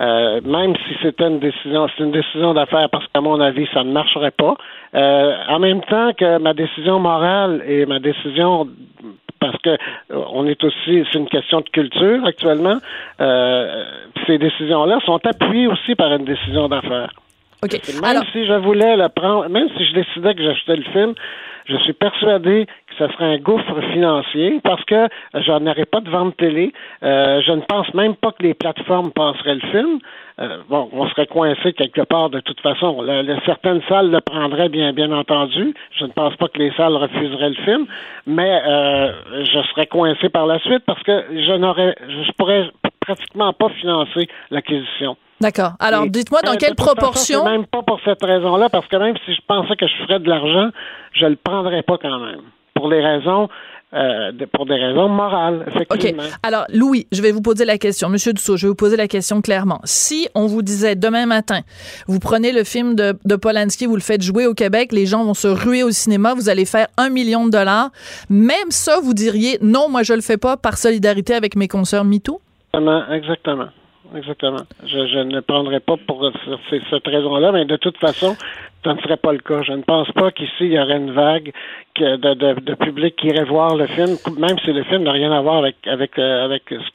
Euh, 0.00 0.40
même 0.44 0.74
si 0.76 0.94
c'était 1.02 1.26
une 1.26 1.40
décision, 1.40 1.88
c'est 1.88 2.04
une 2.04 2.12
décision 2.12 2.54
d'affaires 2.54 2.88
parce 2.90 3.06
qu'à 3.08 3.20
mon 3.20 3.40
avis, 3.40 3.66
ça 3.74 3.82
ne 3.82 3.92
marcherait 3.92 4.30
pas. 4.30 4.54
Euh, 4.94 5.36
en 5.48 5.58
même 5.58 5.80
temps 5.82 6.12
que 6.12 6.38
ma 6.38 6.54
décision 6.54 7.00
morale 7.00 7.62
et 7.66 7.84
ma 7.84 7.98
décision 7.98 8.68
parce 9.40 9.56
que 9.62 9.70
euh, 9.70 9.76
on 10.32 10.46
est 10.46 10.62
aussi, 10.64 11.04
c'est 11.10 11.18
une 11.18 11.28
question 11.28 11.60
de 11.60 11.68
culture 11.68 12.24
actuellement. 12.24 12.78
Euh, 13.20 13.84
ces 14.26 14.38
décisions-là 14.38 14.98
sont 15.04 15.20
appuyées 15.24 15.66
aussi 15.66 15.94
par 15.94 16.12
une 16.12 16.24
décision 16.24 16.68
d'affaires. 16.68 17.12
OK. 17.62 17.72
Même 17.72 18.04
Alors, 18.04 18.24
si 18.32 18.46
je 18.46 18.52
voulais 18.52 18.96
le 18.96 19.08
prendre, 19.08 19.48
même 19.48 19.68
si 19.76 19.84
je 19.84 19.94
décidais 19.94 20.34
que 20.34 20.42
j'achetais 20.42 20.76
le 20.76 20.84
film, 20.84 21.14
je 21.68 21.76
suis 21.78 21.92
persuadé 21.92 22.66
que 22.66 22.94
ça 22.96 23.12
serait 23.12 23.34
un 23.34 23.38
gouffre 23.38 23.80
financier 23.92 24.60
parce 24.64 24.82
que 24.84 25.08
j'en 25.34 25.66
aurais 25.66 25.84
pas 25.84 26.00
de 26.00 26.10
vente 26.10 26.36
télé. 26.36 26.72
Euh, 27.02 27.42
je 27.46 27.52
ne 27.52 27.60
pense 27.60 27.92
même 27.94 28.14
pas 28.16 28.32
que 28.32 28.42
les 28.42 28.54
plateformes 28.54 29.12
passeraient 29.12 29.56
le 29.56 29.68
film. 29.70 29.98
Euh, 30.40 30.58
bon, 30.68 30.88
on 30.92 31.06
serait 31.08 31.26
coincé 31.26 31.72
quelque 31.72 32.02
part 32.02 32.30
de 32.30 32.40
toute 32.40 32.60
façon. 32.60 33.04
Certaines 33.44 33.82
salles 33.88 34.10
le 34.10 34.20
prendraient 34.20 34.68
bien, 34.68 34.92
bien 34.92 35.12
entendu. 35.12 35.74
Je 35.98 36.04
ne 36.04 36.12
pense 36.12 36.34
pas 36.36 36.48
que 36.48 36.58
les 36.58 36.70
salles 36.72 36.96
refuseraient 36.96 37.50
le 37.50 37.62
film, 37.64 37.86
mais 38.26 38.60
euh, 38.66 39.12
je 39.44 39.62
serais 39.70 39.86
coincé 39.86 40.28
par 40.28 40.46
la 40.46 40.58
suite 40.60 40.84
parce 40.86 41.02
que 41.02 41.24
je 41.30 41.52
n'aurais, 41.56 41.94
je 42.08 42.32
pourrais 42.32 42.70
pratiquement 43.08 43.52
pas 43.52 43.68
financer 43.80 44.28
l'acquisition. 44.50 45.16
D'accord. 45.40 45.72
Alors, 45.78 46.06
dites-moi 46.06 46.42
dans 46.42 46.52
mais 46.52 46.56
quelle 46.58 46.74
façon, 46.76 46.94
proportion. 46.94 47.44
même 47.44 47.66
pas 47.66 47.82
pour 47.82 48.00
cette 48.04 48.22
raison-là, 48.22 48.68
parce 48.68 48.86
que 48.88 48.96
même 48.96 49.16
si 49.24 49.34
je 49.34 49.40
pensais 49.46 49.76
que 49.76 49.86
je 49.86 49.94
ferais 50.04 50.18
de 50.18 50.28
l'argent, 50.28 50.70
je 51.12 51.26
le 51.26 51.36
prendrais 51.36 51.82
pas 51.82 51.96
quand 51.96 52.18
même. 52.18 52.40
Pour 52.74 52.88
les 52.88 53.00
raisons, 53.00 53.48
euh, 53.94 54.32
pour 54.52 54.66
des 54.66 54.74
raisons 54.74 55.08
morales, 55.08 55.64
OK. 55.66 55.74
effectivement. 55.74 56.24
Alors, 56.42 56.66
Louis, 56.74 57.06
je 57.12 57.22
vais 57.22 57.30
vous 57.30 57.40
poser 57.40 57.64
la 57.64 57.78
question. 57.78 58.08
Monsieur 58.08 58.32
Dussault, 58.32 58.56
je 58.56 58.66
vais 58.66 58.68
vous 58.68 58.74
poser 58.74 58.96
la 58.96 59.08
question 59.08 59.40
clairement. 59.40 59.80
Si 59.84 60.28
on 60.34 60.46
vous 60.46 60.62
disait 60.62 60.96
demain 60.96 61.24
matin, 61.24 61.60
vous 62.08 62.18
prenez 62.18 62.52
le 62.52 62.64
film 62.64 62.96
de, 62.96 63.16
de 63.24 63.36
Polanski, 63.36 63.86
vous 63.86 63.96
le 63.96 64.02
faites 64.02 64.22
jouer 64.22 64.46
au 64.46 64.54
Québec, 64.54 64.92
les 64.92 65.06
gens 65.06 65.24
vont 65.24 65.34
se 65.34 65.48
ruer 65.48 65.84
au 65.84 65.90
cinéma, 65.90 66.34
vous 66.34 66.48
allez 66.48 66.66
faire 66.66 66.88
un 66.96 67.10
million 67.10 67.46
de 67.46 67.52
dollars, 67.52 67.90
même 68.28 68.70
ça, 68.70 69.00
vous 69.00 69.14
diriez 69.14 69.58
non, 69.62 69.88
moi, 69.88 70.02
je 70.02 70.14
le 70.14 70.20
fais 70.20 70.36
pas 70.36 70.56
par 70.56 70.76
solidarité 70.76 71.34
avec 71.34 71.54
mes 71.54 71.68
consoeurs 71.68 72.04
MeToo? 72.04 72.40
Exactement, 72.74 73.12
exactement. 73.12 73.68
Exactement. 74.16 74.62
Je, 74.84 75.06
je 75.06 75.18
ne 75.18 75.40
prendrais 75.40 75.80
pas 75.80 75.96
pour 76.06 76.30
cette 76.70 77.06
raison-là, 77.06 77.52
mais 77.52 77.66
de 77.66 77.76
toute 77.76 77.98
façon, 77.98 78.36
ça 78.82 78.94
ne 78.94 79.00
serait 79.00 79.18
pas 79.18 79.32
le 79.32 79.38
cas. 79.38 79.60
Je 79.62 79.72
ne 79.72 79.82
pense 79.82 80.10
pas 80.12 80.30
qu'ici, 80.30 80.52
il 80.60 80.72
y 80.72 80.78
aurait 80.80 80.96
une 80.96 81.12
vague 81.12 81.52
que 81.94 82.16
de, 82.16 82.34
de, 82.34 82.60
de 82.60 82.74
public 82.74 83.16
qui 83.16 83.26
irait 83.26 83.44
voir 83.44 83.76
le 83.76 83.86
film, 83.86 84.16
même 84.38 84.58
si 84.64 84.72
le 84.72 84.82
film 84.84 85.02
n'a 85.02 85.12
rien 85.12 85.30
à 85.32 85.42
voir 85.42 85.58
avec, 85.58 85.76
avec, 85.86 86.18
euh, 86.18 86.44
avec 86.44 86.62
ce 86.70 86.90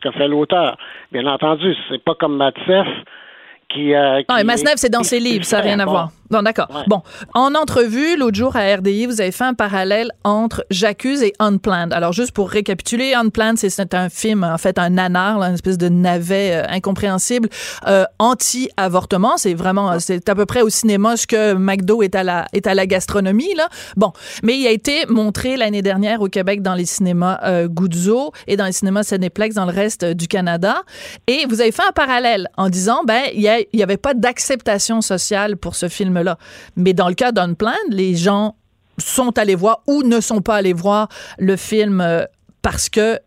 que 0.00 0.10
fait 0.12 0.28
l'auteur. 0.28 0.78
Bien 1.12 1.26
entendu, 1.26 1.74
c'est 1.90 2.02
pas 2.02 2.14
comme 2.14 2.36
Matsef 2.36 2.86
qui. 3.68 3.94
Euh, 3.94 4.22
Non, 4.28 4.36
et 4.38 4.76
c'est 4.76 4.90
dans 4.90 5.02
ses 5.02 5.20
livres, 5.20 5.44
ça 5.44 5.58
n'a 5.58 5.64
rien 5.64 5.80
à 5.80 5.84
voir. 5.84 6.08
Bon, 6.30 6.42
d'accord. 6.42 6.68
Ouais. 6.74 6.82
Bon, 6.88 7.02
en 7.34 7.54
entrevue, 7.54 8.16
l'autre 8.16 8.36
jour 8.36 8.54
à 8.56 8.60
RDI, 8.76 9.06
vous 9.06 9.20
avez 9.20 9.32
fait 9.32 9.44
un 9.44 9.54
parallèle 9.54 10.10
entre 10.24 10.64
J'accuse 10.70 11.22
et 11.22 11.32
Unplanned. 11.38 11.92
Alors, 11.92 12.12
juste 12.12 12.32
pour 12.32 12.50
récapituler, 12.50 13.14
Unplanned, 13.14 13.56
c'est- 13.58 13.78
un 13.94 14.08
film, 14.10 14.44
en 14.44 14.58
fait, 14.58 14.78
un 14.78 14.90
nanar, 14.90 15.38
là, 15.38 15.46
une 15.48 15.54
espèce 15.54 15.78
de 15.78 15.88
navet 15.88 16.50
euh, 16.56 16.64
incompréhensible, 16.68 17.48
euh, 17.86 18.04
anti-avortement. 18.18 19.36
C'est 19.36 19.54
vraiment, 19.54 19.98
c'est 20.00 20.28
à 20.28 20.34
peu 20.34 20.46
près 20.46 20.62
au 20.62 20.68
cinéma 20.68 21.16
ce 21.16 21.26
que 21.26 21.54
McDo 21.54 22.02
est 22.02 22.14
à 22.14 22.22
la, 22.24 22.46
est 22.52 22.66
à 22.66 22.74
la 22.74 22.86
gastronomie, 22.86 23.54
là. 23.54 23.68
Bon, 23.96 24.12
mais 24.42 24.56
il 24.58 24.66
a 24.66 24.70
été 24.70 25.06
montré 25.08 25.56
l'année 25.56 25.82
dernière 25.82 26.20
au 26.20 26.28
Québec 26.28 26.62
dans 26.62 26.74
les 26.74 26.86
cinémas 26.86 27.38
euh, 27.44 27.68
Guzzo 27.68 28.32
et 28.46 28.56
dans 28.56 28.66
les 28.66 28.72
cinémas 28.72 29.02
Cinéplex 29.02 29.54
dans 29.54 29.64
le 29.66 29.72
reste 29.72 30.02
euh, 30.02 30.14
du 30.14 30.28
Canada. 30.28 30.82
Et 31.26 31.46
vous 31.48 31.60
avez 31.60 31.72
fait 31.72 31.82
un 31.88 31.92
parallèle 31.92 32.48
en 32.56 32.68
disant, 32.68 33.02
ben, 33.06 33.22
il 33.34 33.40
y, 33.40 33.48
a- 33.48 33.60
il 33.60 33.78
y 33.80 33.82
avait 33.82 33.96
pas 33.96 34.14
d'acceptation 34.14 35.00
sociale 35.00 35.56
pour 35.56 35.74
ce 35.74 35.88
Mais 36.76 36.92
dans 36.92 37.08
le 37.08 37.14
cas 37.14 37.32
d'Unplanned, 37.32 37.90
les 37.90 38.16
gens 38.16 38.56
sont 38.98 39.36
allés 39.38 39.54
voir 39.54 39.82
ou 39.86 40.02
ne 40.02 40.20
sont 40.20 40.40
pas 40.40 40.56
allés 40.56 40.72
voir 40.72 41.08
le 41.38 41.56
film 41.56 42.00
euh, 42.00 42.24
parce 42.62 42.88
que, 42.88 43.18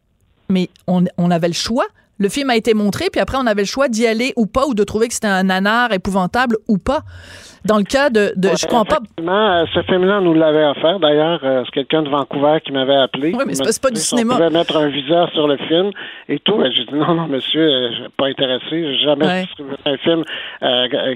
mais 0.50 0.70
on 0.88 1.32
avait 1.32 1.48
le 1.48 1.54
choix. 1.54 1.88
Le 2.22 2.30
film 2.30 2.52
a 2.52 2.56
été 2.56 2.76
montré, 2.76 3.06
puis 3.12 3.20
après, 3.20 3.38
on 3.42 3.48
avait 3.48 3.64
le 3.64 3.68
choix 3.68 3.88
d'y 3.88 4.06
aller 4.06 4.32
ou 4.36 4.46
pas, 4.46 4.68
ou 4.68 4.76
de 4.76 4.84
trouver 4.84 5.08
que 5.08 5.14
c'était 5.16 5.26
un 5.26 5.42
nanar 5.42 5.92
épouvantable 5.92 6.56
ou 6.68 6.78
pas. 6.78 7.00
Dans 7.66 7.78
le 7.78 7.84
cas 7.84 8.10
de, 8.12 8.32
de 8.38 8.50
je 8.60 8.66
comprends 8.68 8.86
pas. 8.86 9.00
Euh, 9.20 9.66
ce 9.74 9.82
film-là, 9.84 10.20
on 10.20 10.22
nous 10.22 10.34
l'avait 10.36 10.66
offert. 10.66 11.00
D'ailleurs, 11.00 11.40
euh, 11.44 11.64
c'est 11.66 11.72
quelqu'un 11.72 12.04
de 12.04 12.10
Vancouver 12.10 12.60
qui 12.64 12.72
m'avait 12.74 12.96
appelé. 12.96 13.34
Oui, 13.36 13.44
mais 13.48 13.56
c'est 13.56 13.64
pas- 13.82 13.88
pas 13.90 13.94
du 13.94 14.00
si 14.00 14.08
cinéma. 14.10 14.34
On 14.36 14.38
pouvait 14.38 14.50
mettre 14.52 14.78
un 14.78 14.90
visa 14.90 15.28
sur 15.34 15.48
le 15.48 15.58
film 15.58 15.90
et 16.30 16.38
tout. 16.40 16.62
J'ai 16.76 16.86
dit 16.86 16.94
non, 16.94 17.14
non, 17.16 17.28
monsieur, 17.28 17.62
euh, 17.62 17.90
je 17.92 17.96
suis 18.02 18.12
pas 18.18 18.28
intéressé. 18.28 18.70
J'ai 18.72 18.98
jamais 19.04 19.26
Ouais. 19.26 19.42
distribué 19.46 19.76
un 19.86 19.98
film 19.98 20.24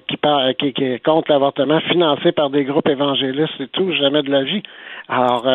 qui, 0.08 0.18
par- 0.18 0.56
qui, 0.60 0.74
qui 0.74 0.84
est 0.84 1.04
contre 1.06 1.32
l'avortement, 1.32 1.80
financé 1.82 2.32
par 2.32 2.50
des 2.50 2.64
groupes 2.64 2.88
évangélistes 2.90 3.60
et 3.60 3.68
tout. 3.68 3.92
Jamais 3.94 4.22
de 4.24 4.32
la 4.32 4.44
vie. 4.44 4.64
Alors, 5.08 5.46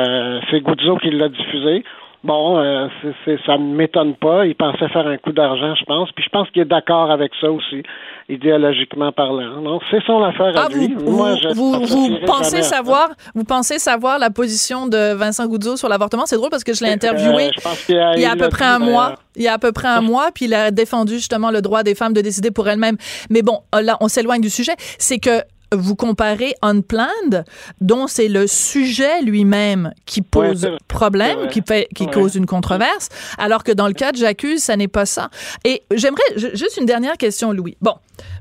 c'est 0.51 0.61
Guzzo 0.61 0.97
qui 0.99 1.11
l'a 1.11 1.29
diffusé. 1.29 1.85
Bon, 2.23 2.59
euh, 2.59 2.87
c'est, 3.01 3.15
c'est- 3.25 3.47
ça 3.47 3.57
ne 3.57 3.75
m'étonne 3.75 4.15
pas. 4.15 4.45
Il 4.45 4.55
pensait 4.55 4.89
faire 4.91 5.07
un 5.07 5.17
coup 5.17 5.33
d'argent, 5.33 5.75
je 5.75 5.85
pense. 5.87 6.11
Puis 6.13 6.23
je 6.25 6.29
pense 6.31 6.51
qu'il 6.51 6.61
est 6.63 6.67
d'accord 6.67 7.11
avec 7.11 7.33
ça 7.41 7.51
aussi, 7.51 7.83
idéologiquement 8.29 9.11
parlant. 9.13 9.61
Non, 9.61 9.81
c'est 9.91 10.03
son 10.05 10.23
affaire 10.23 10.53
Ah, 10.57 10.65
à 10.65 10.69
vous, 10.69 10.79
lui. 10.79 10.95
vous, 10.99 11.11
Moi, 11.17 11.37
je 11.43 11.49
vous, 11.55 11.73
vous 11.73 12.19
pensez 12.27 12.63
savoir, 12.63 13.09
vous 13.35 13.45
pensez 13.45 13.79
savoir 13.79 14.19
la 14.19 14.31
position 14.31 14.87
de 14.87 15.15
Vincent 15.15 15.47
Goudzo 15.47 15.77
sur 15.77 15.89
l'avortement? 15.89 16.27
C'est 16.27 16.37
drôle 16.37 16.51
parce 16.51 16.65
que 16.65 16.75
je 16.75 16.85
l'ai 16.85 16.91
interviewé 16.93 17.49
Euh, 17.49 17.51
je 17.89 17.95
a- 17.97 18.15
il 18.17 18.23
y 18.23 18.27
a 18.27 18.33
à 18.33 18.37
peu 18.37 18.49
près 18.49 18.65
un 18.67 18.79
mois. 18.79 19.15
Il 19.37 19.43
y 19.43 19.49
a 19.49 19.55
à 19.55 19.59
peu 19.59 19.73
près 19.73 19.89
un 19.89 20.01
mois, 20.03 20.29
puis 20.35 20.45
il 20.45 20.55
a 20.55 20.71
défendu 20.71 21.15
justement 21.15 21.51
le 21.51 21.63
droit 21.63 21.83
des 21.83 21.95
femmes 21.95 22.13
de 22.13 22.21
décider 22.21 22.51
pour 22.51 22.69
elles-mêmes. 22.69 22.97
Mais 23.31 23.43
bon, 23.43 23.61
là, 23.73 23.97
on 24.01 24.09
s'éloigne 24.09 24.41
du 24.43 24.51
sujet. 24.51 24.73
C'est 24.99 25.19
que 25.19 25.41
vous 25.73 25.95
comparez 25.97 26.55
Unplanned, 26.63 27.45
dont 27.81 28.07
c'est 28.07 28.29
le 28.29 28.47
sujet 28.47 29.23
lui-même 29.23 29.93
qui 30.07 30.23
pose 30.23 30.65
Ouais, 30.65 30.77
problème, 30.89 31.49
qui 31.49 31.63
fait, 31.67 31.89
qui 31.95 32.05
Ouais. 32.05 32.11
cause 32.11 32.35
une 32.35 32.47
controverse, 32.47 33.09
alors 33.39 33.63
que 33.65 33.73
dans 33.73 33.87
le 33.87 33.95
cas 33.95 34.13
de 34.13 34.17
J'accuse, 34.17 34.63
ça 34.63 34.77
n'est 34.77 34.89
pas 34.89 35.07
ça. 35.07 35.31
Et 35.65 35.83
j'aimerais 35.95 36.23
ju- 36.37 36.51
juste 36.55 36.77
une 36.79 36.87
dernière 36.87 37.17
question, 37.17 37.53
Louis. 37.53 37.77
Bon, 37.81 37.95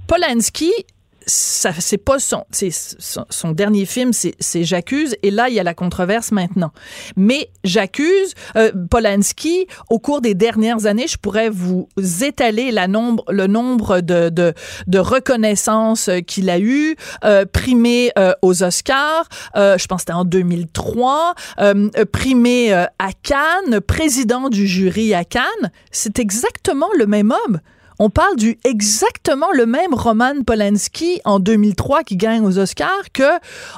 Polanski, 0.07 0.71
ça 1.29 1.71
c'est 1.79 1.97
pas 1.97 2.19
son 2.19 2.43
son, 2.51 3.25
son 3.29 3.51
dernier 3.51 3.85
film 3.85 4.11
c'est 4.13 4.63
J'accuse 4.63 5.15
et 5.23 5.31
là 5.31 5.49
il 5.49 5.55
y 5.55 5.59
a 5.59 5.63
la 5.63 5.73
controverse 5.73 6.31
maintenant. 6.31 6.71
Mais 7.15 7.49
J'accuse 7.63 8.33
euh, 8.55 8.71
Polanski 8.89 9.67
au 9.89 9.99
cours 9.99 10.21
des 10.21 10.33
dernières 10.33 10.85
années 10.85 11.07
je 11.07 11.17
pourrais 11.17 11.49
vous 11.49 11.87
étaler 12.21 12.71
la 12.71 12.87
nombre 12.87 13.23
le 13.29 13.47
nombre 13.47 14.01
de 14.01 14.29
de, 14.29 14.53
de 14.87 14.99
reconnaissances 14.99 16.09
qu'il 16.27 16.49
a 16.49 16.59
eu 16.59 16.95
euh, 17.23 17.45
primé 17.45 18.11
euh, 18.17 18.33
aux 18.41 18.63
Oscars 18.63 19.27
euh, 19.55 19.77
je 19.77 19.87
pense 19.87 20.01
c'était 20.01 20.13
en 20.13 20.25
2003 20.25 21.35
euh, 21.59 21.89
euh, 21.97 22.05
primé 22.05 22.73
euh, 22.73 22.85
à 22.97 23.09
Cannes 23.23 23.81
président 23.81 24.49
du 24.49 24.67
jury 24.67 25.13
à 25.13 25.23
Cannes. 25.23 25.71
C'est 25.91 26.19
exactement 26.19 26.89
le 26.97 27.05
même 27.05 27.33
homme 27.45 27.59
on 27.99 28.09
parle 28.09 28.37
du 28.37 28.57
exactement 28.65 29.47
le 29.53 29.65
même 29.65 29.93
Roman 29.93 30.41
Polanski 30.47 31.19
en 31.25 31.39
2003 31.39 32.03
qui 32.03 32.15
gagne 32.15 32.41
aux 32.45 32.57
Oscars 32.57 33.11
que 33.13 33.23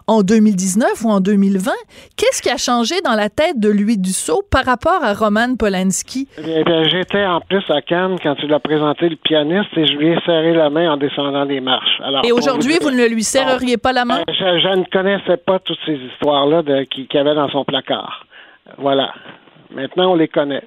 en 0.05 0.21
2019 0.21 1.03
ou 1.03 1.09
en 1.09 1.19
2020. 1.19 1.71
Qu'est-ce 2.17 2.43
qui 2.43 2.49
a 2.49 2.57
changé 2.57 3.01
dans 3.03 3.15
la 3.15 3.29
tête 3.29 3.59
de 3.59 3.69
Louis 3.69 3.97
Dussault 3.97 4.43
par 4.51 4.65
rapport 4.65 5.03
à 5.03 5.13
Roman 5.13 5.55
Polanski? 5.55 6.27
Eh 6.37 6.63
bien, 6.63 6.83
j'étais 6.87 7.25
en 7.25 7.41
plus 7.41 7.63
à 7.69 7.81
Cannes 7.81 8.17
quand 8.21 8.35
tu 8.35 8.45
l'as 8.45 8.59
présenté 8.59 9.09
le 9.09 9.15
pianiste 9.15 9.75
et 9.75 9.87
je 9.87 9.93
lui 9.93 10.09
ai 10.09 10.19
serré 10.25 10.53
la 10.53 10.69
main 10.69 10.91
en 10.93 10.97
descendant 10.97 11.43
les 11.43 11.59
marches. 11.59 11.99
Alors, 12.03 12.23
Et 12.23 12.31
aujourd'hui, 12.31 12.75
vous 12.79 12.91
ne 12.91 13.07
lui 13.07 13.23
serreriez 13.23 13.77
pas 13.77 13.91
la 13.91 14.05
main? 14.05 14.19
Euh, 14.19 14.33
Je, 14.33 14.59
je 14.59 14.77
ne 14.77 14.83
connaissais 14.91 15.37
pas 15.37 15.57
toutes 15.59 15.79
ces 15.85 15.95
histoires-là 15.95 16.61
qu'il 16.91 17.07
y 17.11 17.17
avait 17.17 17.33
dans 17.35 17.49
son 17.49 17.65
placard. 17.65 18.25
Voilà. 18.77 19.13
Maintenant, 19.73 20.11
on 20.11 20.15
les 20.15 20.27
connaît. 20.27 20.63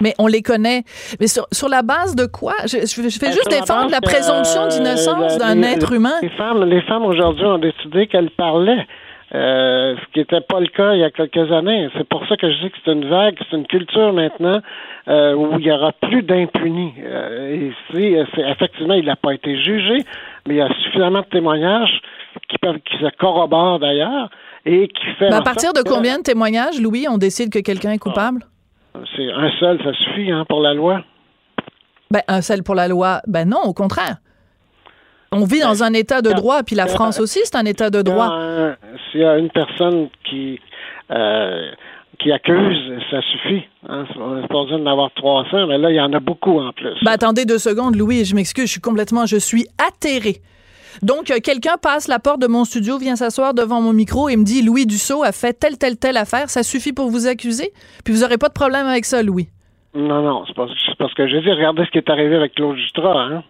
Mais 0.00 0.14
on 0.18 0.26
les 0.26 0.42
connaît. 0.42 0.82
Mais 1.20 1.26
sur, 1.28 1.46
sur 1.52 1.68
la 1.68 1.82
base 1.82 2.14
de 2.16 2.26
quoi? 2.26 2.54
Je, 2.64 2.78
je- 2.78 3.08
je 3.08 3.18
fais 3.18 3.28
Euh, 3.28 3.32
juste 3.32 3.50
la 3.52 3.60
défendre 3.60 3.90
la 3.90 4.00
présomption 4.00 4.62
euh, 4.62 4.68
d'innocence 4.68 5.38
d'un 5.38 5.54
les- 5.54 5.68
être 5.74 5.92
humain. 5.92 6.14
Les 6.22 6.28
femmes, 6.30 6.64
les 6.64 6.82
femmes 6.82 7.04
aujourd'hui 7.04 7.44
ont 7.46 7.58
décidé 7.58 8.06
qu'elles 8.06 8.30
parlaient. 8.30 8.86
euh, 9.34 9.96
ce 9.96 10.12
qui 10.12 10.18
n'était 10.20 10.42
pas 10.42 10.60
le 10.60 10.68
cas 10.68 10.92
il 10.94 11.00
y 11.00 11.02
a 11.02 11.10
quelques 11.10 11.50
années. 11.50 11.88
C'est 11.96 12.06
pour 12.08 12.24
ça 12.28 12.36
que 12.36 12.48
je 12.52 12.56
dis 12.62 12.70
que 12.70 12.76
c'est 12.84 12.92
une 12.92 13.08
vague, 13.08 13.34
c'est 13.50 13.56
une 13.56 13.66
culture 13.66 14.12
maintenant 14.12 14.60
euh, 15.08 15.34
où 15.34 15.58
il 15.58 15.66
y 15.66 15.72
aura 15.72 15.90
plus 15.92 16.22
d'impunis. 16.22 16.92
Euh, 17.02 17.52
et 17.54 17.72
si, 17.90 18.16
euh, 18.16 18.24
c'est- 18.34 18.42
effectivement, 18.48 18.94
il 18.94 19.06
n'a 19.06 19.16
pas 19.16 19.32
été 19.34 19.56
jugé, 19.60 20.04
mais 20.46 20.54
il 20.54 20.56
y 20.58 20.60
a 20.60 20.68
suffisamment 20.84 21.20
de 21.22 21.26
témoignages 21.26 22.00
qui 22.48 22.58
peuvent, 22.58 22.78
qui 22.84 22.96
se 22.98 23.10
corroborent 23.18 23.80
d'ailleurs, 23.80 24.28
et 24.66 24.86
qui 24.88 25.04
fait. 25.18 25.30
Mais 25.30 25.36
à 25.36 25.42
partir 25.42 25.72
de 25.72 25.82
combien 25.82 26.18
de 26.18 26.22
témoignages, 26.22 26.80
Louis, 26.80 27.06
on 27.10 27.18
décide 27.18 27.50
que 27.52 27.58
quelqu'un 27.58 27.90
est 27.92 27.98
coupable? 27.98 28.40
C'est 29.16 29.30
un 29.30 29.50
seul, 29.60 29.82
ça 29.82 29.92
suffit 29.92 30.30
hein, 30.30 30.44
pour 30.48 30.60
la 30.60 30.74
loi? 30.74 31.02
Ben, 32.10 32.22
un 32.28 32.42
seul 32.42 32.62
pour 32.62 32.74
la 32.74 32.88
loi. 32.88 33.20
Ben 33.26 33.48
non, 33.48 33.62
au 33.64 33.72
contraire. 33.72 34.16
On 35.32 35.44
vit 35.44 35.60
dans 35.60 35.82
un 35.82 35.92
état 35.94 36.22
de 36.22 36.30
droit, 36.30 36.62
puis 36.62 36.76
la 36.76 36.86
France 36.86 37.18
aussi, 37.18 37.40
c'est 37.42 37.56
un 37.56 37.64
état 37.64 37.90
de 37.90 38.02
droit. 38.02 38.38
S'il 39.10 39.20
y 39.20 39.24
a 39.24 39.36
une 39.36 39.50
personne 39.50 40.08
qui 40.22 40.60
euh, 41.10 41.70
qui 42.20 42.30
accuse, 42.32 42.92
ça 43.10 43.20
suffit. 43.22 43.64
Hein. 43.88 44.04
On 44.16 44.36
n'est 44.36 44.46
pas 44.46 44.62
besoin 44.62 44.78
d'en 44.78 44.92
avoir 44.92 45.10
300, 45.14 45.66
mais 45.66 45.78
là, 45.78 45.90
il 45.90 45.96
y 45.96 46.00
en 46.00 46.12
a 46.12 46.20
beaucoup 46.20 46.58
en 46.60 46.72
plus. 46.72 46.94
Ben, 47.02 47.12
attendez 47.12 47.44
deux 47.44 47.58
secondes, 47.58 47.96
Louis, 47.96 48.24
je 48.24 48.34
m'excuse, 48.34 48.66
je 48.66 48.72
suis 48.72 48.80
complètement, 48.80 49.26
je 49.26 49.36
suis 49.36 49.66
atterrée. 49.78 50.40
Donc, 51.02 51.30
euh, 51.30 51.38
quelqu'un 51.42 51.76
passe 51.80 52.08
la 52.08 52.18
porte 52.18 52.40
de 52.40 52.46
mon 52.46 52.64
studio, 52.64 52.98
vient 52.98 53.16
s'asseoir 53.16 53.54
devant 53.54 53.80
mon 53.80 53.92
micro 53.92 54.28
et 54.28 54.36
me 54.36 54.44
dit 54.44 54.62
Louis 54.62 54.86
Dussault 54.86 55.22
a 55.22 55.32
fait 55.32 55.52
telle, 55.52 55.78
telle, 55.78 55.96
telle 55.98 56.16
affaire, 56.16 56.48
ça 56.50 56.62
suffit 56.62 56.92
pour 56.92 57.10
vous 57.10 57.26
accuser? 57.26 57.72
Puis 58.04 58.14
vous 58.14 58.20
n'aurez 58.20 58.38
pas 58.38 58.48
de 58.48 58.54
problème 58.54 58.86
avec 58.86 59.04
ça, 59.04 59.22
Louis. 59.22 59.48
Non, 59.94 60.22
non, 60.22 60.44
c'est 60.46 60.54
parce, 60.54 61.14
que 61.14 61.28
j'ai 61.28 61.40
dit, 61.40 61.50
regardez 61.52 61.84
ce 61.84 61.90
qui 61.90 61.98
est 61.98 62.10
arrivé 62.10 62.34
avec 62.34 62.54
Claude 62.54 62.76
Jutras. 62.76 63.18
Hein. 63.18 63.44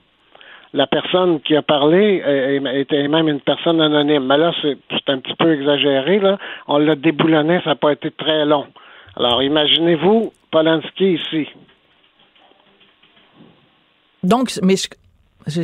La 0.75 0.87
personne 0.87 1.41
qui 1.41 1.55
a 1.57 1.63
parlé 1.63 2.23
était 2.75 3.07
même 3.09 3.29
une 3.29 3.41
personne 3.41 3.81
anonyme. 3.81 4.27
Mais 4.27 4.37
là, 4.37 4.53
c'est 4.61 5.09
un 5.09 5.19
petit 5.21 5.35
peu 5.39 5.55
exagéré. 5.55 6.19
Là. 6.19 6.37
On 6.67 6.79
l'a 6.79 6.97
déboulonné, 6.97 7.61
ça 7.63 7.71
n'a 7.71 7.77
pas 7.77 7.93
été 7.93 8.11
très 8.11 8.45
long. 8.45 8.67
Alors, 9.17 9.43
imaginez-vous 9.43 10.33
Polanski 10.51 11.15
ici. 11.15 11.49
Donc, 14.23 14.51
mais 14.63 14.77
je- 14.77 14.89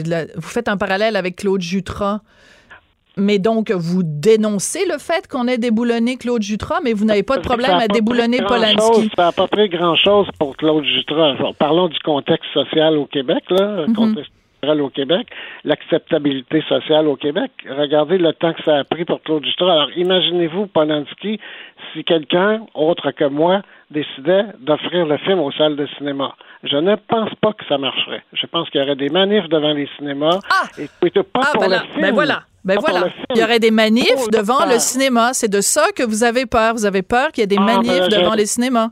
la- 0.07 0.25
vous 0.37 0.49
faites 0.49 0.69
un 0.69 0.77
parallèle 0.77 1.17
avec 1.17 1.37
Claude 1.37 1.61
Jutras. 1.61 2.21
Mais 3.17 3.39
donc, 3.39 3.71
vous 3.73 4.03
dénoncez 4.05 4.87
le 4.87 4.97
fait 4.99 5.27
qu'on 5.29 5.47
ait 5.49 5.59
déboulonné 5.59 6.17
Claude 6.17 6.43
Jutras, 6.43 6.79
mais 6.83 6.93
vous 6.93 7.05
n'avez 7.05 7.25
pas 7.25 7.37
de 7.37 7.43
problème 7.43 7.73
à 7.73 7.89
déboulonner 7.89 8.39
Polanski. 8.41 9.11
Ça 9.17 9.25
n'a 9.25 9.33
pas 9.33 9.49
pris 9.49 9.69
grand-chose 9.69 10.29
pour 10.39 10.57
Claude 10.57 10.85
Jutras. 10.85 11.33
Alors, 11.39 11.55
Parlons 11.57 11.89
du 11.89 11.99
contexte 11.99 12.49
social 12.55 12.97
au 12.97 13.07
Québec, 13.07 13.43
là, 13.51 13.85
Mhm. 13.89 13.95
contexte 13.95 14.33
social 14.63 14.81
au 14.81 14.89
Québec, 14.91 15.27
l'acceptabilité 15.65 16.63
sociale 16.69 17.09
au 17.09 17.17
Québec. 17.17 17.51
Regardez 17.69 18.17
le 18.19 18.33
temps 18.33 18.53
que 18.53 18.63
ça 18.65 18.79
a 18.79 18.85
pris 18.85 19.05
pour 19.05 19.21
Claude 19.23 19.45
Jutras. 19.45 19.73
Alors, 19.73 19.91
imaginez-vous, 19.97 20.67
Polanski, 20.69 21.41
si 21.93 22.05
quelqu'un, 22.05 22.63
autre 22.75 23.11
que 23.11 23.25
moi, 23.25 23.63
décidait 23.91 24.45
d'offrir 24.61 25.07
le 25.07 25.17
film 25.19 25.41
aux 25.41 25.53
salles 25.53 25.77
de 25.77 25.87
cinéma. 25.99 26.35
Je 26.63 26.77
ne 26.77 26.95
pense 26.97 27.31
pas 27.41 27.53
que 27.55 27.65
ça 27.69 27.79
marcherait. 27.79 28.23
Je 28.35 28.47
pense 28.47 28.69
qu'il 28.71 28.81
y 28.81 28.85
aurait 28.85 28.97
des 28.97 29.09
manifs 29.09 29.49
devant 29.49 29.73
les 29.73 29.89
cinémas. 29.97 30.39
Ah! 30.51 30.67
Et, 30.79 30.85
et 31.07 31.11
pas 31.23 31.41
Ah, 31.43 31.51
pour 31.53 31.63
ben 31.63 31.69
le 31.69 31.75
là, 31.77 31.81
film. 31.93 32.03
ben 32.03 32.15
voilà. 32.15 32.43
Ben 32.65 32.75
Pas 32.75 32.81
voilà. 32.91 33.07
Il 33.35 33.39
y 33.41 33.43
aurait 33.43 33.59
des 33.59 33.71
manifs 33.71 34.15
Pour 34.15 34.29
devant 34.31 34.67
le 34.67 34.79
cinéma. 34.79 35.31
C'est 35.33 35.49
de 35.51 35.63
ça 35.63 35.87
que 35.97 36.03
vous 36.03 36.23
avez 36.23 36.45
peur. 36.45 36.75
Vous 36.75 36.85
avez 36.85 37.01
peur 37.03 37.29
qu'il 37.33 37.41
y 37.41 37.45
ait 37.45 37.47
des 37.47 37.57
Ah, 37.59 37.63
manifs 37.65 37.91
ben, 38.01 38.09
devant 38.09 38.33
je- 38.33 38.37
les 38.39 38.47
cinémas. 38.47 38.89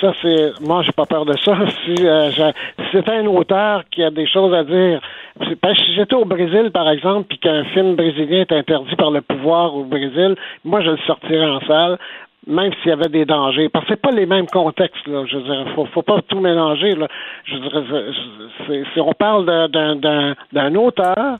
Ça, 0.00 0.12
c'est. 0.22 0.52
Moi, 0.62 0.82
j'ai 0.84 0.92
pas 0.92 1.04
peur 1.06 1.24
de 1.26 1.36
ça. 1.44 1.56
Si, 1.84 2.06
euh, 2.06 2.30
je- 2.30 2.82
si 2.82 2.88
c'était 2.92 3.12
un 3.12 3.26
auteur 3.26 3.82
qui 3.90 4.02
a 4.02 4.10
des 4.10 4.26
choses 4.26 4.54
à 4.54 4.64
dire. 4.64 5.00
c'est- 5.46 5.56
parce 5.56 5.78
que 5.78 5.84
Si 5.84 5.94
j'étais 5.94 6.14
au 6.14 6.24
Brésil, 6.24 6.70
par 6.72 6.88
exemple, 6.88 7.26
puis 7.28 7.38
qu'un 7.38 7.64
film 7.66 7.94
brésilien 7.96 8.40
est 8.40 8.52
interdit 8.52 8.96
par 8.96 9.10
le 9.10 9.20
pouvoir 9.20 9.74
au 9.76 9.84
Brésil, 9.84 10.36
moi, 10.64 10.80
je 10.80 10.90
le 10.90 10.98
sortirais 11.06 11.44
en 11.50 11.60
salle, 11.66 11.98
même 12.46 12.72
s'il 12.82 12.90
y 12.90 12.92
avait 12.92 13.08
des 13.08 13.24
dangers. 13.24 13.68
Parce 13.68 13.84
que 13.86 13.94
c'est 13.94 14.00
pas 14.00 14.10
les 14.10 14.26
mêmes 14.26 14.46
contextes, 14.46 15.06
là. 15.06 15.24
Je 15.26 15.36
veux 15.36 15.42
dire, 15.42 15.66
faut, 15.74 15.86
faut 15.86 16.02
pas 16.02 16.20
tout 16.28 16.40
mélanger, 16.40 16.94
là. 16.94 17.08
Je 17.44 17.54
veux 17.54 17.60
dire, 17.60 17.84
c'est- 17.90 18.64
c'est- 18.66 18.84
si 18.94 19.00
on 19.00 19.12
parle 19.12 19.46
d'un, 19.70 19.96
d'un, 19.96 20.34
d'un 20.52 20.74
auteur 20.74 21.38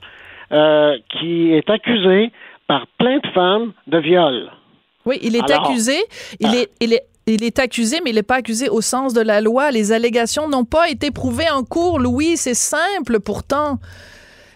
euh, 0.51 0.97
qui 1.09 1.53
est 1.53 1.69
accusé 1.69 2.31
par 2.67 2.85
plein 2.99 3.17
de 3.17 3.27
femmes 3.33 3.73
de 3.87 3.97
viol. 3.97 4.51
Oui, 5.05 5.19
il 5.21 5.35
est 5.35 5.51
Alors, 5.51 5.67
accusé. 5.69 5.97
Il 6.39 6.47
ah. 6.47 6.55
est, 6.55 6.69
il 6.81 6.93
est, 6.93 7.03
il 7.27 7.43
est 7.43 7.59
accusé, 7.59 7.97
mais 8.03 8.11
il 8.11 8.15
n'est 8.15 8.23
pas 8.23 8.35
accusé 8.35 8.69
au 8.69 8.81
sens 8.81 9.13
de 9.13 9.21
la 9.21 9.41
loi. 9.41 9.71
Les 9.71 9.91
allégations 9.91 10.47
n'ont 10.47 10.65
pas 10.65 10.89
été 10.89 11.11
prouvées 11.11 11.49
en 11.51 11.63
cours, 11.63 11.99
Louis. 11.99 12.37
C'est 12.37 12.53
simple 12.55 13.19
pourtant. 13.19 13.77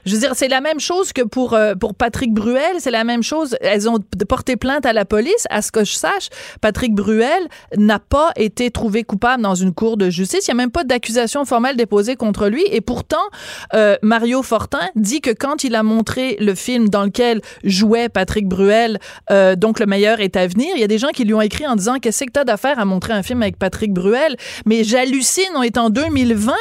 Je 0.06 0.14
veux 0.14 0.20
dire, 0.20 0.32
c'est 0.36 0.48
la 0.48 0.62
même 0.62 0.80
chose 0.80 1.14
que 1.14 1.22
pour, 1.22 1.54
euh, 1.54 1.76
pour 1.76 1.94
Patrick 1.96 2.34
Bruel. 2.34 2.78
C'est 2.80 2.92
la 2.92 3.04
même 3.04 3.24
chose. 3.24 3.56
Elles 3.62 3.90
ont 3.90 4.00
porté 4.28 4.56
plainte 4.56 4.86
à 4.86 4.94
la 4.94 5.06
police. 5.06 5.46
À 5.50 5.62
ce 5.62 5.72
que 5.72 5.84
je 5.84 5.94
sache, 5.94 6.30
Patrick 6.62 6.94
Bruel 6.96 7.48
n'a 7.78 8.00
pas 8.00 8.32
été 8.36 8.72
trouvé 8.72 9.04
coupable 9.04 9.44
dans 9.44 9.56
une 9.56 9.74
cour 9.74 9.98
de 9.98 10.10
justice. 10.10 10.48
Il 10.48 10.52
n'y 10.52 10.60
a 10.60 10.64
même 10.64 10.72
pas 10.72 10.84
d'accusation 10.84 11.46
formelle 11.46 11.76
déposée 11.78 12.16
contre 12.16 12.48
lui. 12.48 12.64
Et 12.72 12.82
pourtant, 12.82 13.18
euh, 13.74 13.98
Mario 14.02 14.42
Fortin 14.44 14.82
dit 14.96 15.22
que 15.22 15.32
quand 15.32 15.64
il 15.64 15.76
a 15.76 15.84
montré 15.84 16.38
le 16.40 16.56
film 16.56 16.90
dans 16.90 17.04
lequel 17.04 17.42
jouait 17.64 18.10
Patrick 18.10 18.48
Bruel, 18.48 19.00
euh, 19.32 19.56
donc 19.56 19.80
Le 19.80 19.86
meilleur 19.86 20.20
est 20.20 20.36
à 20.36 20.46
venir, 20.48 20.68
il 20.76 20.82
y 20.82 20.84
a 20.84 20.88
des 20.88 20.98
gens 20.98 21.10
qui 21.10 21.24
lui 21.24 21.34
ont 21.34 21.42
écrit 21.42 21.66
en 21.68 21.76
disant 21.76 21.96
Qu'est-ce 22.02 22.24
que 22.26 22.32
t'as 22.32 22.44
d'affaire 22.44 22.80
à 22.80 22.86
montrer 22.86 23.14
un 23.14 23.24
film 23.24 23.42
avec 23.42 23.58
Patrick 23.58 23.94
Bruel? 23.94 24.36
Mais 24.66 24.84
j'hallucine, 24.84 25.44
on 25.56 25.62
est 25.64 25.78
en 25.78 25.90
2020 25.90 26.54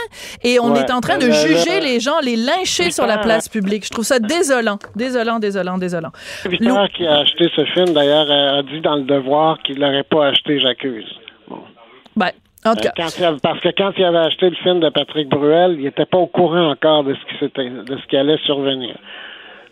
et 0.44 0.60
on 0.60 0.72
Ouais. 0.72 0.80
est 0.80 0.90
en 0.90 1.00
train 1.00 1.18
de 1.18 1.30
juger 1.30 1.80
le- 1.80 1.86
les 1.86 2.00
gens, 2.00 2.18
les 2.20 2.36
lyncher 2.36 2.90
sur 2.90 3.06
la 3.06 3.18
place 3.28 3.48
publique. 3.48 3.84
Je 3.84 3.90
trouve 3.90 4.04
ça 4.04 4.18
désolant. 4.18 4.78
Désolant, 4.96 5.38
désolant, 5.38 5.78
désolant. 5.78 6.10
Victor, 6.46 6.88
qui 6.90 7.06
a 7.06 7.18
acheté 7.18 7.48
ce 7.54 7.64
film, 7.66 7.92
d'ailleurs, 7.92 8.30
a 8.30 8.62
dit 8.62 8.80
dans 8.80 8.96
Le 8.96 9.02
Devoir 9.02 9.58
qu'il 9.62 9.78
l'aurait 9.80 10.02
pas 10.04 10.28
acheté, 10.28 10.60
j'accuse. 10.60 11.06
Bon. 11.48 11.60
Ben, 12.16 12.30
en 12.66 12.74
tout 12.74 12.80
Euh, 12.86 12.90
cas. 12.90 12.92
quand 12.96 13.18
il 13.18 13.24
avait- 13.24 13.38
parce 13.42 13.60
que 13.60 13.68
quand 13.76 13.92
il 13.96 14.04
avait 14.04 14.18
acheté 14.18 14.50
le 14.50 14.56
film 14.56 14.80
de 14.80 14.88
Patrick 14.88 15.28
Bruel, 15.28 15.76
il 15.78 15.84
n'était 15.84 16.06
pas 16.06 16.18
au 16.18 16.26
courant 16.26 16.70
encore 16.70 17.04
de 17.04 17.14
ce 17.14 17.20
qui 17.32 17.38
s'était, 17.38 17.70
de 17.70 17.96
ce 17.96 18.06
qui 18.08 18.16
allait 18.16 18.38
survenir. 18.44 18.96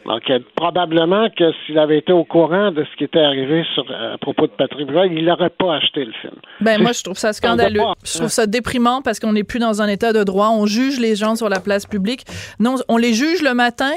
Donc, 0.07 0.23
euh, 0.31 0.39
probablement 0.55 1.29
que 1.37 1.45
s'il 1.65 1.79
avait 1.79 1.99
été 1.99 2.13
au 2.13 2.25
courant 2.25 2.71
de 2.71 2.85
ce 2.85 2.97
qui 2.97 3.05
était 3.05 3.21
arrivé 3.21 3.65
sur, 3.75 3.85
euh, 3.91 4.15
à 4.15 4.19
propos 4.19 4.47
de 4.47 4.53
Patrick 4.53 4.87
Bruel, 4.87 5.11
il 5.13 5.25
n'aurait 5.25 5.51
pas 5.51 5.75
acheté 5.77 6.05
le 6.05 6.13
film. 6.21 6.35
Ben 6.61 6.81
moi 6.81 6.93
je 6.93 7.03
trouve 7.03 7.19
ça 7.19 7.33
scandaleux. 7.33 7.81
Je 8.05 8.19
trouve 8.19 8.29
ça 8.29 8.47
déprimant 8.47 9.03
parce 9.03 9.19
qu'on 9.19 9.33
n'est 9.33 9.43
plus 9.45 9.59
dans 9.59 9.83
un 9.83 9.89
état 9.89 10.13
de 10.13 10.23
droit. 10.23 10.51
On 10.51 10.67
juge 10.67 11.01
les 11.01 11.17
gens 11.17 11.35
sur 11.35 11.49
la 11.49 11.59
place 11.59 11.87
publique. 11.87 12.25
Non, 12.61 12.77
on 12.89 12.99
les 12.99 13.15
juge 13.15 13.43
le 13.43 13.53
matin. 13.55 13.91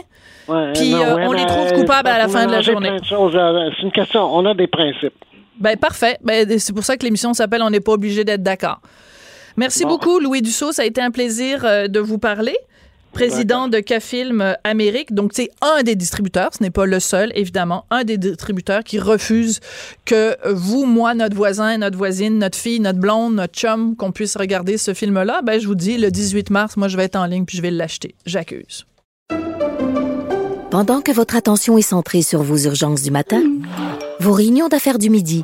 Ouais, 0.48 0.74
Puis, 0.74 0.92
non, 0.92 1.02
euh, 1.04 1.16
ouais, 1.16 1.28
on 1.28 1.32
les 1.32 1.44
mais, 1.44 1.48
trouve 1.48 1.74
coupables 1.74 2.10
à 2.10 2.18
la 2.18 2.28
fin 2.28 2.48
de 2.48 2.52
la 2.52 2.62
journée. 2.62 2.90
C'est 3.08 3.84
une 3.84 3.92
question. 3.92 4.36
On 4.36 4.46
a 4.48 4.56
des 4.56 4.68
principes. 4.68 5.14
Ben 5.60 5.78
parfait. 5.78 6.18
Ben 6.24 6.58
c'est 6.58 6.74
pour 6.74 6.84
ça 6.86 6.98
que 6.98 7.04
l'émission 7.04 7.34
s'appelle 7.34 7.62
On 7.62 7.70
n'est 7.70 7.82
pas 7.82 7.92
obligé 7.92 8.24
d'être 8.24 8.42
d'accord. 8.42 8.80
Merci 9.58 9.84
Bon. 9.84 9.90
beaucoup 9.90 10.20
Louis 10.20 10.42
Dussault, 10.42 10.72
ça 10.72 10.82
a 10.84 10.86
été 10.86 11.02
un 11.02 11.12
plaisir 11.12 11.64
de 11.88 12.00
vous 12.00 12.18
parler. 12.18 12.56
Président 13.14 13.68
de 13.68 13.80
Cafilm 13.80 14.56
Amérique, 14.64 15.14
donc 15.14 15.32
c'est 15.34 15.50
un 15.62 15.84
des 15.84 15.96
distributeurs, 15.96 16.52
ce 16.58 16.64
n'est 16.64 16.70
pas 16.70 16.86
le 16.86 17.00
seul 17.00 17.32
évidemment, 17.36 17.86
un 17.90 18.04
des 18.04 18.18
distributeurs 18.18 18.84
qui 18.84 19.00
refuse 19.00 19.60
que 20.06 20.38
vous, 20.52 20.86
moi, 20.86 21.14
notre 21.14 21.36
voisin, 21.36 21.78
notre 21.78 21.98
voisine, 21.98 22.40
notre 22.40 22.58
fille, 22.58 22.80
notre 22.80 23.00
blonde, 23.00 23.36
notre 23.36 23.54
chum, 23.54 23.96
qu'on 23.96 24.12
puisse 24.12 24.38
regarder 24.38 24.78
ce 24.78 24.94
film-là. 24.94 25.42
Ben 25.44 25.60
je 25.60 25.68
vous 25.68 25.76
dis, 25.76 25.98
le 25.98 26.12
18 26.12 26.50
mars, 26.50 26.78
moi 26.78 26.88
je 26.88 26.98
vais 26.98 27.04
être 27.04 27.16
en 27.16 27.26
ligne 27.26 27.46
puis 27.46 27.58
je 27.58 27.62
vais 27.62 27.72
l'acheter. 27.72 28.16
J'accuse. 28.26 28.86
Pendant 30.72 31.02
que 31.02 31.12
votre 31.12 31.36
attention 31.36 31.80
est 31.80 31.82
centrée 31.82 32.22
sur 32.22 32.44
vos 32.44 32.58
urgences 32.58 33.02
du 33.02 33.10
matin, 33.10 33.42
vos 34.20 34.34
réunions 34.34 34.68
d'affaires 34.68 35.00
du 35.00 35.10
midi, 35.10 35.44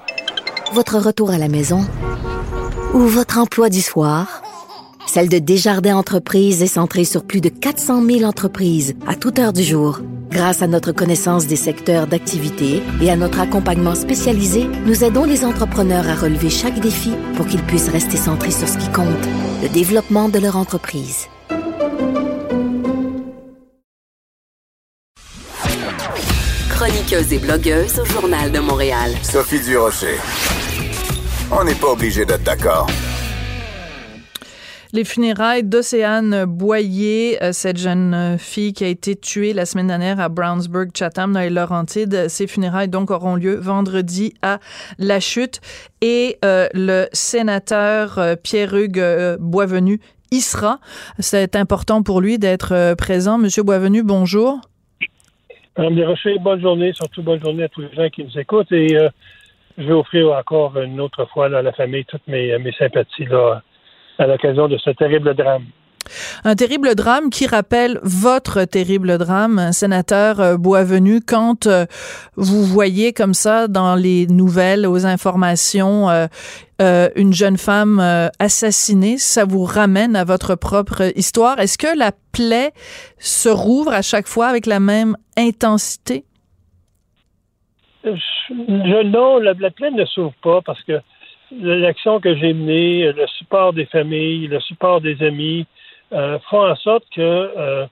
votre 0.73 0.99
retour 0.99 1.31
à 1.31 1.37
la 1.37 1.47
maison 1.47 1.81
ou 2.93 2.99
votre 2.99 3.39
emploi 3.39 3.69
du 3.69 3.81
soir, 3.81 4.43
celle 5.07 5.29
de 5.29 5.39
Desjardins 5.39 5.95
Entreprises 5.95 6.61
est 6.61 6.67
centrée 6.67 7.05
sur 7.05 7.23
plus 7.23 7.41
de 7.41 7.49
400 7.49 8.05
000 8.05 8.23
entreprises 8.23 8.95
à 9.07 9.15
toute 9.15 9.39
heure 9.39 9.53
du 9.53 9.63
jour. 9.63 10.01
Grâce 10.29 10.61
à 10.61 10.67
notre 10.67 10.91
connaissance 10.91 11.47
des 11.47 11.55
secteurs 11.55 12.07
d'activité 12.07 12.81
et 13.01 13.09
à 13.09 13.15
notre 13.15 13.39
accompagnement 13.39 13.95
spécialisé, 13.95 14.67
nous 14.85 15.03
aidons 15.03 15.23
les 15.23 15.45
entrepreneurs 15.45 16.09
à 16.09 16.15
relever 16.15 16.49
chaque 16.49 16.79
défi 16.79 17.11
pour 17.35 17.47
qu'ils 17.47 17.63
puissent 17.63 17.89
rester 17.89 18.17
centrés 18.17 18.51
sur 18.51 18.67
ce 18.67 18.77
qui 18.77 18.91
compte, 18.91 19.07
le 19.63 19.69
développement 19.69 20.27
de 20.27 20.39
leur 20.39 20.57
entreprise. 20.57 21.27
Chroniqueuse 26.69 27.31
et 27.31 27.39
blogueuse 27.39 27.99
au 27.99 28.05
Journal 28.05 28.51
de 28.51 28.59
Montréal. 28.59 29.11
Sophie 29.23 29.61
Durocher. 29.61 30.17
On 31.51 31.63
n'est 31.63 31.75
pas 31.75 31.91
obligé 31.91 32.25
d'être 32.25 32.43
d'accord. 32.43 32.87
Les 34.95 35.03
funérailles 35.03 35.65
d'Océane 35.65 36.45
Boyer, 36.45 37.43
euh, 37.43 37.51
cette 37.51 37.75
jeune 37.75 38.13
euh, 38.13 38.37
fille 38.37 38.71
qui 38.71 38.85
a 38.85 38.87
été 38.87 39.17
tuée 39.17 39.51
la 39.51 39.65
semaine 39.65 39.87
dernière 39.87 40.21
à 40.21 40.29
Brownsburg, 40.29 40.91
Chatham, 40.97 41.33
dans 41.33 41.41
les 41.41 41.49
Laurentides. 41.49 42.29
Ces 42.29 42.47
funérailles, 42.47 42.87
donc, 42.87 43.11
auront 43.11 43.35
lieu 43.35 43.55
vendredi 43.55 44.35
à 44.41 44.59
La 44.97 45.19
Chute. 45.19 45.59
Et 46.01 46.37
euh, 46.45 46.69
le 46.73 47.07
sénateur 47.11 48.37
Pierre-Hugues 48.41 49.35
Boisvenu 49.41 49.99
y 50.31 50.39
sera. 50.39 50.79
C'est 51.19 51.57
important 51.57 52.01
pour 52.01 52.21
lui 52.21 52.39
d'être 52.39 52.95
présent. 52.95 53.37
Monsieur 53.37 53.63
Boisvenu, 53.63 54.01
bonjour. 54.01 54.61
Madame 55.77 55.95
Desrochers, 55.95 56.39
bonne 56.39 56.61
journée, 56.61 56.93
surtout 56.93 57.21
bonne 57.21 57.43
journée 57.43 57.63
à 57.63 57.67
tous 57.67 57.81
les 57.81 57.93
gens 57.93 58.07
qui 58.07 58.23
nous 58.23 58.39
écoutent. 58.39 58.71
Et 58.71 58.97
je 59.77 59.83
vais 59.83 59.91
offrir 59.91 60.31
encore 60.31 60.79
une 60.79 61.01
autre 61.01 61.25
fois 61.33 61.47
à 61.47 61.61
la 61.61 61.73
famille 61.73 62.05
toutes 62.05 62.25
mes, 62.29 62.57
mes 62.59 62.71
sympathies 62.71 63.25
là, 63.25 63.61
à 64.17 64.27
l'occasion 64.27 64.67
de 64.67 64.77
ce 64.77 64.89
terrible 64.91 65.33
drame. 65.35 65.65
Un 66.43 66.53
terrible 66.55 66.93
drame 66.93 67.31
qui 67.31 67.47
rappelle 67.47 67.99
votre 68.03 68.63
terrible 68.65 69.17
drame, 69.17 69.71
sénateur 69.71 70.59
Boisvenu, 70.59 71.19
quand 71.19 71.65
euh, 71.65 71.87
vous 72.35 72.63
voyez 72.63 73.11
comme 73.11 73.33
ça 73.33 73.67
dans 73.67 73.95
les 73.95 74.27
nouvelles, 74.27 74.85
aux 74.85 75.07
informations, 75.07 76.07
euh, 76.11 76.27
euh, 76.79 77.09
une 77.15 77.33
jeune 77.33 77.57
femme 77.57 77.99
assassinée, 78.37 79.17
ça 79.17 79.45
vous 79.45 79.63
ramène 79.63 80.15
à 80.15 80.25
votre 80.25 80.53
propre 80.53 81.11
histoire. 81.17 81.59
Est-ce 81.59 81.79
que 81.79 81.97
la 81.97 82.11
plaie 82.31 82.71
se 83.17 83.49
rouvre 83.49 83.91
à 83.91 84.03
chaque 84.03 84.27
fois 84.27 84.45
avec 84.45 84.67
la 84.67 84.79
même 84.79 85.17
intensité? 85.37 86.23
Je- 88.03 89.03
non, 89.09 89.39
la, 89.39 89.53
la 89.53 89.71
plaie 89.71 89.89
ne 89.89 90.05
s'ouvre 90.05 90.35
pas 90.43 90.61
parce 90.63 90.83
que 90.83 91.01
l'action 91.51 92.19
que 92.19 92.35
j'ai 92.35 92.53
menée, 92.53 93.11
le 93.11 93.27
support 93.27 93.73
des 93.73 93.85
familles, 93.85 94.47
le 94.47 94.59
support 94.59 95.01
des 95.01 95.21
amis, 95.23 95.65
euh, 96.13 96.37
font 96.49 96.69
en 96.69 96.75
sorte 96.75 97.03
que 97.15 97.21
euh, 97.21 97.85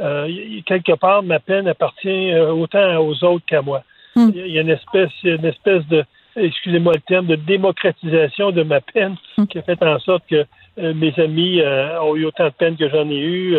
euh, 0.00 0.60
quelque 0.66 0.92
part 0.92 1.22
ma 1.22 1.40
peine 1.40 1.68
appartient 1.68 2.34
autant 2.34 2.98
aux 2.98 3.24
autres 3.24 3.44
qu'à 3.46 3.62
moi. 3.62 3.82
Hmm. 4.14 4.30
Il 4.34 4.48
y 4.48 4.58
a 4.58 4.62
une 4.62 4.70
espèce, 4.70 5.10
une 5.24 5.44
espèce 5.44 5.86
de, 5.88 6.04
excusez-moi 6.36 6.94
le 6.94 7.00
terme, 7.00 7.26
de 7.26 7.36
démocratisation 7.36 8.50
de 8.50 8.62
ma 8.62 8.80
peine 8.80 9.16
Hmm. 9.36 9.46
qui 9.46 9.58
a 9.58 9.62
fait 9.62 9.82
en 9.82 9.98
sorte 9.98 10.24
que 10.28 10.46
mes 10.78 11.12
amis 11.18 11.60
ont 12.02 12.16
eu 12.16 12.26
autant 12.26 12.44
de 12.44 12.50
peine 12.50 12.76
que 12.76 12.88
j'en 12.88 13.08
ai 13.08 13.18
eu, 13.18 13.56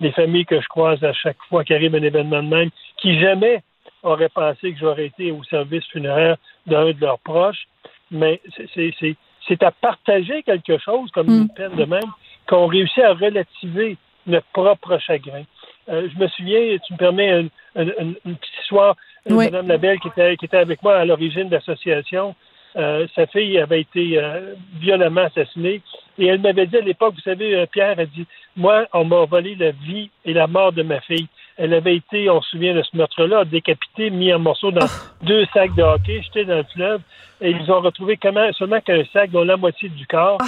les 0.00 0.12
familles 0.12 0.44
que 0.44 0.60
je 0.60 0.68
croise 0.68 1.02
à 1.02 1.12
chaque 1.12 1.38
fois 1.48 1.64
qu'arrive 1.64 1.94
un 1.94 2.02
événement 2.02 2.42
de 2.42 2.48
même, 2.48 2.70
qui 2.98 3.18
jamais 3.18 3.62
auraient 4.02 4.28
pensé 4.28 4.72
que 4.72 4.78
j'aurais 4.78 5.06
été 5.06 5.32
au 5.32 5.42
service 5.44 5.84
funéraire 5.86 6.36
d'un 6.66 6.86
de 6.92 7.00
leurs 7.00 7.18
proches. 7.20 7.66
Mais 8.10 8.40
c'est- 8.56 8.68
c'est- 8.74 8.94
c'est 8.98 9.16
c'est 9.46 9.62
à 9.62 9.70
partager 9.70 10.42
quelque 10.42 10.76
chose 10.78 11.10
comme 11.12 11.26
Mm. 11.28 11.40
une 11.42 11.48
peine 11.48 11.74
de 11.74 11.84
même 11.86 12.10
qu'on 12.46 12.66
réussit 12.66 13.02
à 13.02 13.14
relativer 13.14 13.96
notre 14.26 14.46
propre 14.48 14.98
chagrin. 14.98 15.42
Euh, 15.88 16.06
je 16.12 16.18
me 16.22 16.28
souviens, 16.28 16.76
tu 16.86 16.92
me 16.92 16.98
permets 16.98 17.30
une, 17.30 17.48
une- 17.76 17.94
une- 17.98 18.14
une 18.26 18.36
petite 18.36 18.58
histoire, 18.62 18.94
euh, 19.30 19.34
Oui. 19.34 19.44
Madame 19.46 19.68
Labelle 19.68 20.00
qui 20.00 20.08
était, 20.08 20.36
qui 20.36 20.44
était 20.44 20.58
avec 20.58 20.82
moi 20.82 20.96
à 20.98 21.04
l'origine 21.06 21.48
de 21.48 21.54
l'association, 21.54 22.34
euh, 22.76 23.06
sa 23.14 23.26
fille 23.26 23.58
avait 23.58 23.80
été 23.80 24.18
euh, 24.18 24.54
violemment 24.78 25.22
assassinée 25.22 25.80
et 26.18 26.26
elle 26.26 26.40
m'avait 26.40 26.66
dit 26.66 26.76
à 26.76 26.80
l'époque, 26.82 27.14
vous 27.14 27.22
savez, 27.22 27.54
euh, 27.54 27.64
Pierre 27.66 27.98
a 27.98 28.04
dit, 28.04 28.26
moi, 28.54 28.86
on 28.92 29.04
m'a 29.04 29.24
volé 29.24 29.54
la 29.54 29.70
vie 29.70 30.10
et 30.26 30.34
la 30.34 30.46
mort 30.46 30.72
de 30.72 30.82
ma 30.82 31.00
fille. 31.00 31.26
Elle 31.58 31.74
avait 31.74 31.96
été, 31.96 32.30
on 32.30 32.40
se 32.40 32.50
souvient 32.50 32.74
de 32.74 32.82
ce 32.82 32.96
meurtre-là, 32.96 33.44
décapitée, 33.44 34.10
mis 34.10 34.32
en 34.32 34.38
morceaux 34.38 34.70
dans 34.70 34.86
deux 35.22 35.44
sacs 35.52 35.74
de 35.74 35.82
hockey, 35.82 36.22
jetés 36.22 36.44
dans 36.44 36.58
le 36.58 36.64
fleuve, 36.72 37.00
et 37.40 37.50
ils 37.50 37.70
ont 37.72 37.80
retrouvé 37.80 38.16
comment, 38.16 38.50
seulement 38.52 38.80
qu'un 38.80 39.02
sac 39.12 39.30
dont 39.30 39.42
la 39.44 39.56
moitié 39.56 39.88
du 39.88 40.06
corps. 40.06 40.38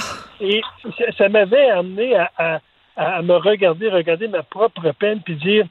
Et 0.41 0.61
ça, 0.97 1.05
ça 1.19 1.29
m'avait 1.29 1.69
amené 1.71 2.15
à, 2.17 2.31
à- 2.39 2.61
à 2.97 3.23
me 3.23 3.35
regarder, 3.37 3.89
regarder 3.89 4.29
ma 4.29 4.43
propre 4.43 4.93
peine, 4.93 5.21
puis 5.25 5.35
dire, 5.37 5.65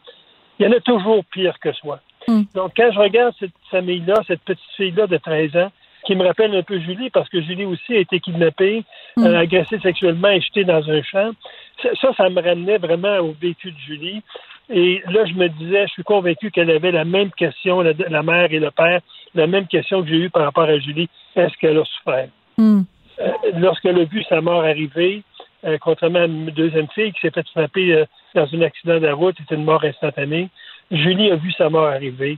il 0.60 0.66
y 0.66 0.70
en 0.70 0.72
a 0.72 0.80
toujours 0.82 1.24
pire 1.26 1.58
que 1.60 1.72
soi. 1.74 2.00
Mm. 2.28 2.42
Donc, 2.56 2.72
quand 2.76 2.92
je 2.92 3.00
regarde 3.00 3.34
cette 3.40 3.52
famille-là, 3.72 4.16
cette 4.28 4.42
petite 4.42 4.64
fille-là 4.76 5.08
de 5.08 5.18
13 5.18 5.56
ans, 5.58 5.72
qui 6.06 6.16
me 6.16 6.26
rappelle 6.26 6.56
un 6.56 6.64
peu 6.64 6.80
Julie, 6.80 7.10
parce 7.12 7.30
que 7.30 7.42
Julie 7.42 7.66
aussi 7.66 7.96
a 7.96 8.00
été 8.00 8.20
kidnappée, 8.20 8.84
Mm. 9.16 9.26
euh, 9.26 9.40
agressée 9.40 9.80
sexuellement 9.80 10.30
et 10.30 10.42
jetée 10.42 10.64
dans 10.64 10.90
un 10.90 11.02
champ. 11.04 11.32
Ça, 11.84 11.90
ça, 12.02 12.14
ça 12.18 12.30
me 12.30 12.42
ramenait 12.42 12.78
vraiment 12.78 13.18
au 13.20 13.36
vécu 13.40 13.72
de 13.72 13.78
Julie. 13.86 14.22
Et 14.70 15.02
là, 15.10 15.26
je 15.26 15.34
me 15.34 15.48
disais, 15.50 15.88
je 15.88 15.94
suis 15.94 16.04
convaincu 16.04 16.52
qu'elle 16.52 16.70
avait 16.70 16.92
la 16.92 17.06
même 17.06 17.32
question, 17.32 17.82
la, 17.82 17.94
la 18.10 18.24
mère 18.24 18.52
et 18.52 18.60
le 18.60 18.70
père, 18.72 19.02
la 19.34 19.48
même 19.48 19.68
question 19.68 20.04
que 20.04 20.10
j'ai 20.10 20.18
eue 20.18 20.30
par 20.30 20.44
rapport 20.44 20.64
à 20.64 20.78
Julie. 20.78 21.10
Est-ce 21.36 21.56
qu'elle 21.58 21.78
a 21.78 21.86
souffert? 21.86 22.30
Hmm. 22.58 22.82
Euh, 23.20 23.32
lorsqu'elle 23.56 24.00
a 24.00 24.04
vu 24.04 24.24
sa 24.24 24.42
mort 24.42 24.64
arriver, 24.64 25.24
euh, 25.66 25.78
contrairement 25.82 26.20
à 26.20 26.26
une 26.26 26.52
deuxième 26.52 26.88
fille 26.90 27.12
qui 27.14 27.20
s'est 27.22 27.32
fait 27.32 27.48
frapper 27.50 27.94
euh, 27.94 28.06
dans 28.36 28.48
un 28.54 28.62
accident 28.62 28.96
de 28.96 29.06
la 29.06 29.14
route, 29.14 29.36
c'était 29.40 29.56
une 29.56 29.66
mort 29.66 29.84
instantanée. 29.84 30.50
Julie 30.92 31.32
a 31.32 31.36
vu 31.36 31.52
sa 31.54 31.70
mort 31.70 31.88
arriver. 31.88 32.38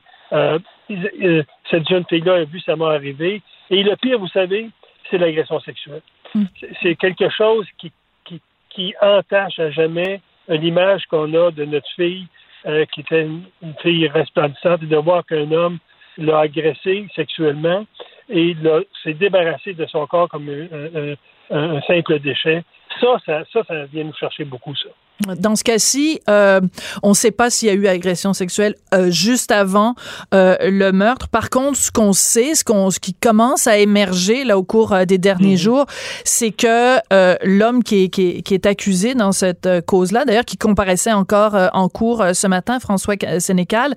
Cette 1.70 1.88
jeune 1.88 2.06
fille-là 2.10 2.36
a 2.36 2.44
vu 2.46 2.60
sa 2.62 2.76
mort 2.76 2.92
arriver. 2.92 3.42
Et 3.70 3.84
le 3.84 3.96
pire, 3.98 4.20
vous 4.20 4.28
savez, 4.28 4.70
c'est 5.10 5.18
l'agression 5.18 5.60
sexuelle. 5.60 6.02
Mm. 6.34 6.44
C'est 6.82 6.96
quelque 6.96 7.30
chose 7.30 7.66
qui, 7.78 7.92
qui, 8.26 8.42
qui 8.70 8.94
entache 9.02 9.60
à 9.60 9.72
jamais 9.72 10.22
l'image 10.56 11.06
qu'on 11.06 11.34
a 11.34 11.52
de 11.52 11.66
notre 11.66 11.90
fille, 11.96 12.28
euh, 12.66 12.86
qui 12.86 13.02
était 13.02 13.24
une, 13.24 13.44
une 13.62 13.76
fille 13.82 14.08
resplendissante, 14.08 14.84
et 14.84 14.88
de 14.88 14.98
voir 14.98 15.26
qu'un 15.26 15.52
homme 15.52 15.80
l'a 16.18 16.40
agressée 16.40 17.08
sexuellement 17.16 17.86
et 18.30 18.56
s'est 19.04 19.14
débarrassé 19.14 19.74
de 19.74 19.86
son 19.88 20.06
corps 20.08 20.30
comme 20.30 20.50
un, 20.50 21.16
un, 21.50 21.76
un 21.78 21.82
simple 21.82 22.20
déchet. 22.20 22.64
Ça, 23.00 23.18
ça, 23.26 23.44
ça, 23.52 23.64
ça 23.68 23.86
vient 23.86 24.04
nous 24.04 24.14
chercher 24.14 24.46
beaucoup, 24.46 24.76
ça. 24.76 24.90
Dans 25.40 25.56
ce 25.56 25.64
cas-ci, 25.64 26.20
euh, 26.30 26.62
on 27.04 27.10
ne 27.10 27.14
sait 27.14 27.32
pas 27.32 27.50
s'il 27.50 27.68
y 27.68 27.72
a 27.72 27.74
eu 27.74 27.88
agression 27.88 28.34
sexuelle 28.34 28.76
euh, 28.94 29.10
juste 29.12 29.52
avant 29.52 29.96
euh, 30.34 30.56
le 30.62 30.92
meurtre. 30.92 31.28
Par 31.30 31.50
contre, 31.50 31.78
ce 31.78 31.92
qu'on 31.92 32.14
sait, 32.14 32.56
ce, 32.56 32.64
qu'on, 32.64 32.90
ce 32.92 33.00
qui 33.00 33.14
commence 33.14 33.68
à 33.68 33.78
émerger 33.78 34.44
là 34.44 34.58
au 34.58 34.64
cours 34.64 34.94
euh, 34.94 35.06
des 35.06 35.18
derniers 35.18 35.52
Mhm. 35.52 35.58
jours, 35.58 35.86
c'est 36.24 36.52
que 36.52 36.98
euh, 37.14 37.36
l'homme 37.44 37.84
qui 37.84 38.04
est, 38.06 38.10
qui, 38.10 38.30
est, 38.30 38.42
qui 38.42 38.54
est 38.54 38.66
accusé 38.66 39.14
dans 39.16 39.32
cette 39.32 39.66
euh, 39.66 39.82
cause-là, 39.82 40.26
d'ailleurs, 40.26 40.46
qui 40.46 40.58
comparaissait 40.58 41.12
encore 41.12 41.56
euh, 41.56 41.68
en 41.74 41.90
cours 41.90 42.22
euh, 42.22 42.34
ce 42.34 42.48
matin, 42.48 42.80
François 42.80 43.16
Sénécal, 43.40 43.96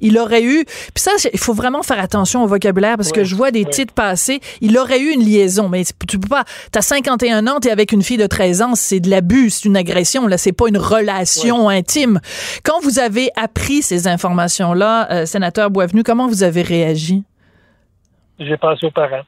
il 0.00 0.18
aurait 0.18 0.42
eu. 0.42 0.64
Puis 0.64 1.02
ça, 1.02 1.10
il 1.32 1.38
faut 1.38 1.54
vraiment 1.54 1.82
faire 1.82 2.00
attention 2.00 2.44
au 2.44 2.46
vocabulaire 2.46 2.96
parce 2.96 3.12
que 3.12 3.24
je 3.24 3.34
vois 3.34 3.50
des 3.50 3.64
ouais. 3.64 3.70
titres 3.70 3.92
passer. 3.94 4.40
Il 4.60 4.76
aurait 4.78 5.00
eu 5.00 5.10
une 5.10 5.22
liaison, 5.24 5.68
mais 5.68 5.84
tu 6.08 6.18
peux 6.18 6.28
pas. 6.28 6.44
T'as 6.72 6.82
51 6.82 7.46
ans, 7.46 7.60
t'es 7.60 7.70
avec 7.70 7.92
une 7.92 8.02
fille 8.02 8.16
de 8.16 8.26
13 8.26 8.62
ans, 8.62 8.74
c'est 8.74 9.00
de 9.00 9.10
l'abus, 9.10 9.50
c'est 9.50 9.64
une 9.64 9.76
agression. 9.76 10.26
Là, 10.26 10.38
c'est 10.38 10.52
pas 10.52 10.65
une 10.66 10.78
relation 10.78 11.68
intime. 11.68 12.20
Quand 12.64 12.80
vous 12.80 12.98
avez 12.98 13.30
appris 13.36 13.82
ces 13.82 14.08
informations-là, 14.08 15.10
euh, 15.10 15.26
sénateur 15.26 15.70
Boisvenu, 15.70 16.02
comment 16.02 16.26
vous 16.26 16.42
avez 16.42 16.62
réagi? 16.62 17.24
J'ai 18.38 18.56
pensé 18.56 18.86
aux 18.86 18.90
parents. 18.90 19.24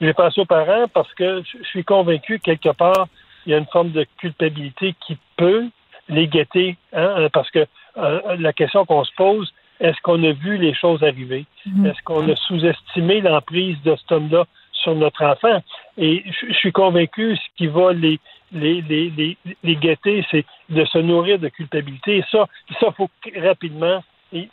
J'ai 0.00 0.12
pensé 0.12 0.40
aux 0.40 0.46
parents 0.46 0.86
parce 0.92 1.12
que 1.14 1.42
je 1.42 1.66
suis 1.68 1.84
convaincu, 1.84 2.38
quelque 2.38 2.70
part, 2.70 3.08
il 3.46 3.52
y 3.52 3.54
a 3.54 3.58
une 3.58 3.66
forme 3.66 3.92
de 3.92 4.06
culpabilité 4.18 4.94
qui 5.06 5.18
peut 5.36 5.64
les 6.08 6.28
guetter, 6.28 6.76
hein, 6.92 7.14
euh, 7.18 7.28
parce 7.32 7.50
que 7.50 7.66
euh, 7.96 8.36
la 8.38 8.52
question 8.52 8.84
qu'on 8.84 9.04
se 9.04 9.12
pose, 9.16 9.52
est-ce 9.80 9.96
qu'on 10.02 10.22
a 10.24 10.32
vu 10.32 10.56
les 10.56 10.74
choses 10.74 11.02
arriver? 11.02 11.44
Est-ce 11.84 12.02
qu'on 12.04 12.28
a 12.30 12.36
sous-estimé 12.36 13.20
l'emprise 13.20 13.76
de 13.84 13.94
cet 13.96 14.12
homme-là? 14.12 14.44
Sur 14.86 14.94
notre 14.94 15.24
enfant? 15.24 15.60
Et 15.98 16.22
je 16.48 16.52
suis 16.54 16.72
convaincu, 16.72 17.36
ce 17.36 17.56
qui 17.56 17.66
va 17.66 17.92
les, 17.92 18.20
les, 18.52 18.80
les, 18.82 19.10
les, 19.10 19.36
les 19.64 19.76
guetter, 19.76 20.24
c'est 20.30 20.44
de 20.68 20.84
se 20.84 20.98
nourrir 20.98 21.38
de 21.40 21.48
culpabilité. 21.48 22.18
Et 22.18 22.24
ça, 22.30 22.46
ça 22.80 22.92
faut 22.92 23.10
rapidement, 23.36 24.02
ils, 24.32 24.48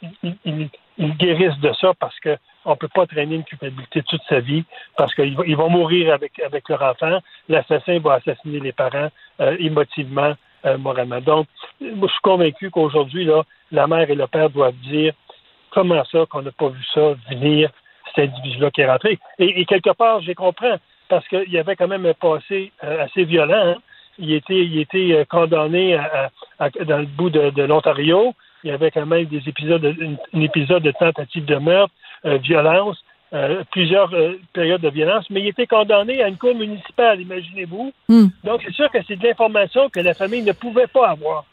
guérissent 0.98 1.60
de 1.60 1.74
ça 1.80 1.94
parce 2.00 2.20
que 2.20 2.38
on 2.66 2.76
peut 2.76 2.88
pas 2.88 3.06
traîner 3.06 3.36
une 3.36 3.44
culpabilité 3.44 4.04
toute 4.04 4.22
sa 4.30 4.40
vie 4.40 4.64
parce 4.96 5.14
qu'ils 5.16 5.36
vont, 5.36 5.70
mourir 5.70 6.14
avec, 6.14 6.40
avec 6.40 6.70
leur 6.70 6.82
enfant. 6.82 7.20
L'assassin 7.50 8.00
va 8.00 8.14
assassiner 8.16 8.60
les 8.60 8.72
parents 8.72 9.10
euh, 9.42 9.56
émotivement, 9.60 10.34
euh, 10.66 10.78
moralement. 10.78 11.20
Donc, 11.20 11.48
je 11.82 11.88
suis 11.88 12.22
convaincu 12.22 12.70
qu'aujourd'hui, 12.70 13.28
la 13.72 13.88
mère 13.88 14.10
et 14.10 14.16
le 14.16 14.28
père 14.28 14.50
doivent 14.50 14.80
dire 14.84 15.14
comment 15.72 16.04
ça 16.06 16.26
qu'on 16.30 16.44
n'a 16.44 16.52
pas 16.52 16.70
vu 16.70 16.84
ça 16.94 17.16
venir, 17.30 17.70
cet 18.16 18.30
individu-là 18.30 18.72
qui 18.72 18.82
est 18.82 18.90
rentré. 18.90 19.20
Et, 19.40 19.62
et 19.62 19.66
quelque 19.66 19.92
part, 19.92 20.22
j'ai 20.22 20.36
comprends, 20.36 20.78
parce 21.10 21.28
qu'il 21.28 21.50
y 21.52 21.58
avait 21.58 21.76
quand 21.76 21.88
même 21.88 22.06
un 22.06 22.14
passé 22.14 22.72
euh, 22.84 23.04
assez 23.06 23.24
violent. 23.26 23.74
hein. 23.74 23.76
Il 24.20 24.32
était, 24.32 24.64
il 24.64 24.80
était 24.80 25.12
euh, 25.14 25.26
condamné 25.26 25.96
à- 25.96 26.30
à- 26.60 26.66
à- 26.66 26.70
dans 26.86 27.00
le 27.00 27.06
bout 27.06 27.30
de, 27.32 27.50
de 27.50 27.64
l'Ontario. 27.64 28.34
Il 28.64 28.70
y 28.70 28.74
avait 28.74 28.92
quand 28.92 29.06
même 29.06 29.26
des 29.26 29.42
épisodes, 29.50 29.84
une- 30.00 30.18
un 30.34 30.42
épisode 30.42 30.84
de 30.84 30.92
tentative 30.92 31.46
de 31.46 31.56
meurtre, 31.56 31.94
euh, 32.26 32.38
violence, 32.38 33.04
euh, 33.34 33.64
plusieurs 33.72 34.14
euh, 34.14 34.40
périodes 34.54 34.82
de 34.82 34.90
violence, 34.90 35.26
mais 35.32 35.42
il 35.42 35.48
était 35.48 35.66
condamné 35.66 36.22
à 36.22 36.28
une 36.28 36.38
cour 36.38 36.54
municipale, 36.56 37.20
imaginez-vous. 37.22 37.92
Hmm. 38.08 38.28
Donc, 38.44 38.62
c'est 38.64 38.74
sûr 38.74 38.90
que 38.92 39.00
c'est 39.08 39.16
de 39.16 39.28
l'information 39.28 39.90
que 39.90 40.00
la 40.00 40.14
famille 40.14 40.44
ne 40.44 40.52
pouvait 40.52 40.88
pas 40.88 41.10
avoir. 41.10 41.44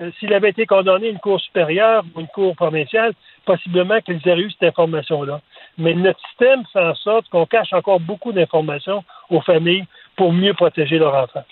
Euh, 0.00 0.10
S'il 0.18 0.34
avait 0.34 0.50
été 0.50 0.66
condamné 0.66 1.06
à 1.06 1.10
une 1.10 1.18
cour 1.20 1.40
supérieure 1.40 2.04
ou 2.14 2.20
une 2.20 2.26
cour 2.28 2.54
provinciale, 2.54 3.12
possiblement 3.46 4.00
qu'ils 4.00 4.20
auraient 4.28 4.40
eu 4.42 4.50
cette 4.50 4.68
information-là. 4.68 5.40
Mais 5.78 5.94
notre 5.94 6.20
système 6.28 6.62
fait 6.72 6.80
en 6.80 6.94
sorte 6.94 7.28
qu'on 7.30 7.46
cache 7.46 7.72
encore 7.72 8.00
beaucoup 8.00 8.32
d'informations 8.32 9.04
aux 9.30 9.40
familles 9.40 9.86
pour 10.16 10.32
mieux 10.32 10.54
protéger 10.54 10.98
leurs 10.98 11.14
enfants. 11.14 11.44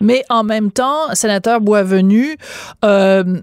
Mais 0.00 0.24
en 0.28 0.42
même 0.42 0.70
temps, 0.72 1.14
sénateur 1.14 1.60
Boisvenu, 1.60 2.36
euh, 2.84 3.40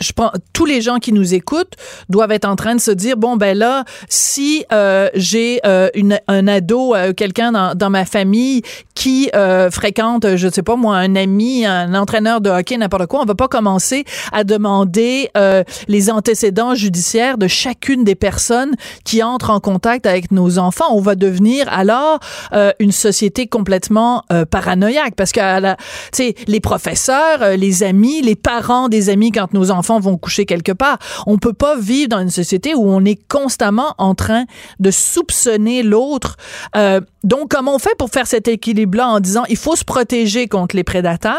je 0.00 0.12
pense 0.12 0.32
tous 0.52 0.64
les 0.64 0.80
gens 0.80 0.98
qui 0.98 1.12
nous 1.12 1.34
écoutent 1.34 1.74
doivent 2.08 2.32
être 2.32 2.46
en 2.46 2.56
train 2.56 2.74
de 2.74 2.80
se 2.80 2.90
dire 2.90 3.16
bon 3.16 3.36
ben 3.36 3.56
là 3.56 3.84
si 4.08 4.64
euh, 4.72 5.08
j'ai 5.14 5.60
euh, 5.66 5.88
une 5.94 6.18
un 6.28 6.48
ado 6.48 6.94
euh, 6.94 7.12
quelqu'un 7.12 7.52
dans, 7.52 7.74
dans 7.74 7.90
ma 7.90 8.04
famille 8.04 8.62
qui 8.94 9.30
euh, 9.34 9.70
fréquente 9.70 10.36
je 10.36 10.48
sais 10.48 10.62
pas 10.62 10.76
moi 10.76 10.96
un 10.96 11.14
ami 11.14 11.66
un 11.66 11.94
entraîneur 11.94 12.40
de 12.40 12.48
hockey 12.48 12.76
n'importe 12.76 13.06
quoi 13.06 13.20
on 13.20 13.26
va 13.26 13.34
pas 13.34 13.48
commencer 13.48 14.04
à 14.32 14.44
demander 14.44 15.28
euh, 15.36 15.62
les 15.88 16.10
antécédents 16.10 16.74
judiciaires 16.74 17.36
de 17.36 17.46
chacune 17.46 18.04
des 18.04 18.14
personnes 18.14 18.72
qui 19.04 19.22
entrent 19.22 19.50
en 19.50 19.60
contact 19.60 20.06
avec 20.06 20.30
nos 20.30 20.58
enfants. 20.58 20.86
On 20.90 21.00
va 21.00 21.14
devenir 21.14 21.66
alors 21.70 22.18
euh, 22.52 22.72
une 22.78 22.92
société 22.92 23.46
complètement 23.46 24.24
paranoïaque 24.50 25.14
parce 25.16 25.32
que 25.32 25.40
tu 25.60 25.76
sais 26.12 26.34
les 26.46 26.60
professeurs 26.60 27.56
les 27.56 27.82
amis 27.82 28.22
les 28.22 28.36
parents 28.36 28.88
des 28.88 29.10
amis 29.10 29.32
quand 29.32 29.52
nos 29.52 29.70
enfants 29.70 29.81
vont 29.82 30.16
coucher 30.18 30.46
quelque 30.46 30.72
part. 30.72 30.98
On 31.26 31.38
peut 31.38 31.52
pas 31.52 31.76
vivre 31.76 32.08
dans 32.08 32.20
une 32.20 32.30
société 32.30 32.74
où 32.74 32.88
on 32.88 33.04
est 33.04 33.18
constamment 33.28 33.94
en 33.98 34.14
train 34.14 34.44
de 34.80 34.90
soupçonner 34.90 35.82
l'autre. 35.82 36.36
Euh, 36.76 37.00
donc 37.24 37.50
comment 37.50 37.74
on 37.74 37.78
fait 37.78 37.96
pour 37.98 38.10
faire 38.10 38.26
cet 38.26 38.48
équilibre 38.48 38.98
là 38.98 39.08
en 39.08 39.20
disant 39.20 39.44
il 39.48 39.56
faut 39.56 39.76
se 39.76 39.84
protéger 39.84 40.48
contre 40.48 40.74
les 40.74 40.84
prédateurs 40.84 41.34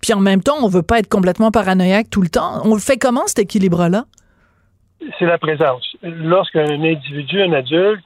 puis 0.00 0.12
en 0.12 0.20
même 0.20 0.42
temps 0.42 0.56
on 0.62 0.68
veut 0.68 0.82
pas 0.82 0.98
être 1.00 1.08
complètement 1.08 1.50
paranoïaque 1.50 2.10
tout 2.10 2.22
le 2.22 2.28
temps? 2.28 2.60
On 2.64 2.74
le 2.74 2.80
fait 2.80 2.98
comment 2.98 3.26
cet 3.26 3.40
équilibre 3.40 3.88
là 3.88 4.04
c'est 5.18 5.26
la 5.26 5.38
présence. 5.38 5.96
Lorsqu'un 6.02 6.68
individu, 6.68 7.40
un 7.42 7.52
adulte, 7.52 8.02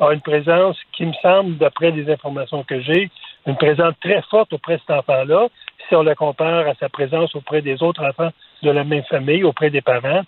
a 0.00 0.12
une 0.12 0.20
présence 0.20 0.76
qui 0.92 1.06
me 1.06 1.12
semble, 1.22 1.56
d'après 1.56 1.90
les 1.90 2.10
informations 2.12 2.64
que 2.64 2.80
j'ai, 2.80 3.10
une 3.46 3.56
présence 3.56 3.94
très 4.00 4.22
forte 4.30 4.52
auprès 4.52 4.76
de 4.76 4.80
cet 4.86 4.96
enfant-là, 4.96 5.48
si 5.88 5.94
on 5.94 6.02
la 6.02 6.14
compare 6.14 6.66
à 6.66 6.74
sa 6.74 6.88
présence 6.88 7.34
auprès 7.34 7.62
des 7.62 7.82
autres 7.82 8.02
enfants 8.04 8.30
de 8.64 8.70
la 8.70 8.84
même 8.84 9.04
famille, 9.04 9.44
auprès 9.44 9.70
des 9.70 9.80
parents, 9.80 10.22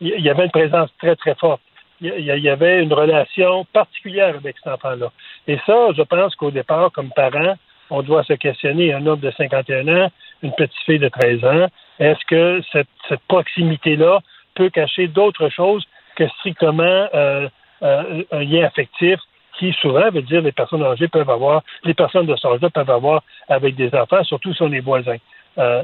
il 0.00 0.20
y 0.20 0.30
avait 0.30 0.44
une 0.44 0.50
présence 0.50 0.90
très, 0.98 1.14
très 1.16 1.34
forte. 1.36 1.60
Il 2.00 2.24
y- 2.24 2.48
avait 2.48 2.82
une 2.82 2.92
relation 2.92 3.64
particulière 3.72 4.34
avec 4.34 4.56
cet 4.58 4.72
enfant-là. 4.72 5.12
Et 5.46 5.56
ça, 5.64 5.88
je 5.96 6.02
pense 6.02 6.34
qu'au 6.34 6.50
départ, 6.50 6.90
comme 6.90 7.10
parent, 7.10 7.54
on 7.90 8.02
doit 8.02 8.24
se 8.24 8.32
questionner, 8.32 8.92
un 8.92 9.06
homme 9.06 9.20
de 9.20 9.30
51 9.30 9.86
ans, 9.86 10.10
une 10.42 10.52
petite 10.52 10.82
fille 10.84 10.98
de 10.98 11.08
13 11.08 11.44
ans, 11.44 11.66
est-ce 12.00 12.24
que 12.26 12.60
cette, 12.72 12.88
cette 13.08 13.20
proximité-là 13.28 14.18
peut 14.56 14.70
cacher 14.70 15.06
d'autres 15.06 15.48
choses 15.48 15.86
que 16.16 16.26
strictement 16.28 17.06
euh, 17.14 17.48
euh, 17.82 18.24
un 18.32 18.44
lien 18.44 18.64
affectif 18.64 19.20
qui 19.58 19.72
souvent 19.80 20.10
veut 20.10 20.22
dire 20.22 20.42
les 20.42 20.52
personnes 20.52 20.82
âgées 20.82 21.08
peuvent 21.08 21.30
avoir, 21.30 21.62
les 21.84 21.94
personnes 21.94 22.26
de 22.26 22.34
ce 22.34 22.46
âge-là 22.48 22.70
peuvent 22.70 22.90
avoir 22.90 23.22
avec 23.48 23.76
des 23.76 23.94
enfants, 23.94 24.24
surtout 24.24 24.52
si 24.54 24.62
on 24.62 24.72
est 24.72 24.80
voisins. 24.80 25.18
Euh, 25.58 25.82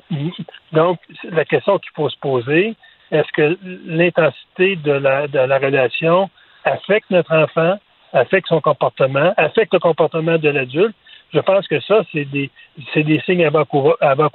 donc, 0.72 0.98
la 1.24 1.44
question 1.44 1.78
qu'il 1.78 1.90
faut 1.94 2.08
se 2.08 2.18
poser, 2.18 2.74
est-ce 3.10 3.30
que 3.32 3.58
l'intensité 3.86 4.76
de 4.76 4.92
la, 4.92 5.28
de 5.28 5.38
la 5.38 5.58
relation 5.58 6.30
affecte 6.64 7.10
notre 7.10 7.34
enfant, 7.34 7.78
affecte 8.12 8.48
son 8.48 8.60
comportement, 8.60 9.32
affecte 9.36 9.72
le 9.72 9.80
comportement 9.80 10.38
de 10.38 10.48
l'adulte? 10.48 10.94
Je 11.32 11.40
pense 11.40 11.66
que 11.68 11.80
ça, 11.80 12.02
c'est 12.12 12.24
des, 12.24 12.50
c'est 12.94 13.02
des 13.02 13.20
signes 13.20 13.44
avant-coureurs 13.44 13.98
avant 14.00 14.30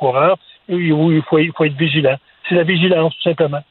où 0.69 1.11
il 1.11 1.21
faut, 1.23 1.39
il 1.39 1.51
faut 1.51 1.65
être 1.65 1.77
vigilant. 1.77 2.17
C'est 2.49 2.55
la 2.55 2.63
vigilance, 2.63 3.13
tout 3.15 3.29
simplement. 3.29 3.61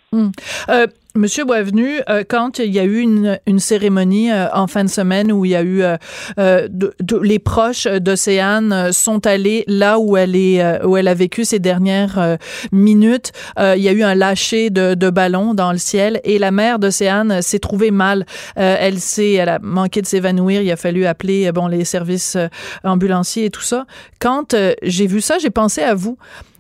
Euh, 0.69 0.87
Monsieur 1.15 1.45
Boisvenu, 1.45 2.01
euh, 2.09 2.23
quand 2.27 2.59
il 2.59 2.73
y 2.73 2.79
a 2.79 2.85
eu 2.85 3.01
une, 3.01 3.39
cérémonie 3.59 4.31
euh, 4.33 4.47
en 4.55 4.67
fin 4.67 4.83
de 4.83 4.89
semaine 4.89 5.31
où 5.31 5.45
il 5.45 5.51
y 5.51 5.55
a 5.55 5.63
eu 5.63 5.83
euh, 5.83 6.69
de- 6.71 6.95
les 7.23 7.39
proches 7.39 7.87
d'Océane 7.87 8.93
sont 8.93 9.27
allés 9.27 9.65
là 9.67 9.99
où 9.99 10.17
elle 10.17 10.35
est 10.35 10.83
où 10.85 10.97
elle 10.97 11.09
a 11.09 11.15
vécu 11.15 11.45
ces 11.45 11.59
dernières 11.59 12.39
minutes, 12.73 13.33
il 13.59 13.83
y 13.83 13.89
a 13.89 13.93
eu 13.93 14.03
un 14.03 14.15
lâcher 14.15 14.71
de, 14.71 14.95
de 14.95 15.11
ballon 15.11 15.53
dans 15.53 15.73
le 15.73 15.79
ciel 15.79 16.21
et 16.25 16.39
la 16.39 16.51
mère 16.51 16.79
d'Océane 16.79 17.43
s'est 17.43 17.59
trouvée 17.59 17.91
mal. 17.91 18.25
Elle 18.57 18.99
s'est 18.99 19.33
elle 19.33 19.51
a 19.51 19.59
manqué 19.61 20.01
de 20.01 20.07
s'évanouir, 20.07 20.63
il 20.63 20.71
a 20.71 20.77
fallu 20.77 21.05
appeler 21.05 21.53
bon 21.53 21.67
les 21.67 21.85
services 21.85 22.39
ambulanciers 22.85 23.47
et 23.47 23.51
tout 23.51 23.61
ça. 23.61 23.85
Quand 24.19 24.57
j'ai 24.83 25.07
vu 25.07 25.21
ça, 25.21 25.39
j'ai 25.39 25.51
pensé 25.51 25.83
à 25.83 25.95
vous 25.95 26.17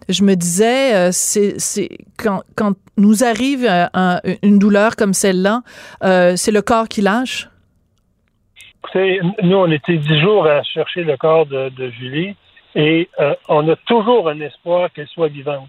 je 0.09 0.23
me 0.23 0.35
disais, 0.35 0.95
euh, 0.95 1.09
c'est 1.13 1.89
quand, 2.19 2.43
quand 2.57 2.75
nous 2.97 3.25
arrive 3.25 3.65
euh, 3.65 3.87
un- 3.95 4.21
une 4.43 4.59
douleur 4.59 4.97
comme 4.97 5.13
celle-là, 5.13 5.63
euh, 6.05 6.35
c'est 6.37 6.53
le 6.53 6.63
corps 6.63 6.89
qui 6.89 7.01
lâche? 7.01 7.49
Écoutez, 8.85 9.21
nous, 9.43 9.57
on 9.57 9.71
était 9.71 9.97
dix 9.97 10.21
jours 10.21 10.47
à 10.47 10.63
chercher 10.63 11.05
le 11.05 11.17
corps 11.17 11.47
de, 11.47 11.91
Julie 12.01 12.35
et 12.75 13.09
on 13.49 13.69
a 13.69 13.77
toujours 13.87 14.29
un 14.29 14.41
espoir 14.41 14.93
qu'elle 14.93 15.07
soit 15.09 15.29
vivante. 15.29 15.69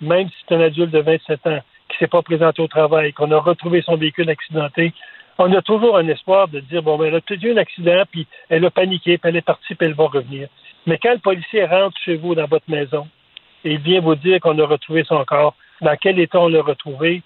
Même 0.00 0.28
si 0.28 0.34
c'est 0.48 0.54
un 0.56 0.60
adulte 0.60 0.90
de 0.90 1.00
27 1.00 1.46
ans 1.46 1.60
qui 1.88 1.98
s'est 1.98 2.08
pas 2.08 2.22
présenté 2.22 2.60
au 2.60 2.66
travail, 2.68 3.12
qu'on 3.12 3.30
a 3.30 3.38
retrouvé 3.38 3.82
son 3.82 3.96
véhicule 3.96 4.28
accidenté 4.28 4.92
on 5.38 5.52
a 5.54 5.62
toujours 5.62 5.96
un 5.96 6.08
espoir 6.08 6.48
de 6.48 6.60
dire, 6.60 6.82
bon, 6.82 6.98
ben, 6.98 7.06
elle 7.06 7.14
a 7.14 7.20
peut-être 7.20 7.42
eu 7.44 7.52
un 7.52 7.58
accident, 7.58 8.02
puis 8.10 8.26
elle 8.48 8.64
a 8.64 8.70
paniqué, 8.70 9.18
puis 9.18 9.28
elle 9.28 9.36
est 9.36 9.40
partie, 9.42 9.74
puis 9.74 9.86
elle 9.86 9.94
va 9.94 10.06
revenir. 10.06 10.48
Mais 10.86 10.98
quand 10.98 11.12
le 11.12 11.18
policier 11.18 11.64
rentre 11.64 11.96
chez 12.04 12.16
vous 12.16 12.34
dans 12.34 12.46
votre 12.46 12.68
maison 12.68 13.06
et 13.64 13.72
il 13.72 13.78
vient 13.78 14.00
vous 14.00 14.14
dire 14.14 14.40
qu'on 14.40 14.58
a 14.58 14.66
retrouvé 14.66 15.04
son 15.04 15.24
corps, 15.24 15.54
dans 15.80 15.96
quel 15.96 16.18
état 16.18 16.40
on 16.40 16.48
l'a 16.48 16.62
retrouvé, 16.62 17.22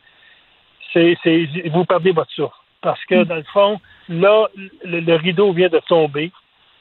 c'est, 0.92 1.16
vous 1.70 1.84
perdez 1.84 2.12
votre 2.12 2.30
souffle. 2.32 2.54
Parce 2.80 3.02
que, 3.04 3.22
dans 3.24 3.36
le 3.36 3.44
fond, 3.44 3.80
là, 4.08 4.48
le, 4.84 5.00
le 5.00 5.14
rideau 5.14 5.52
vient 5.52 5.68
de 5.68 5.78
tomber. 5.88 6.32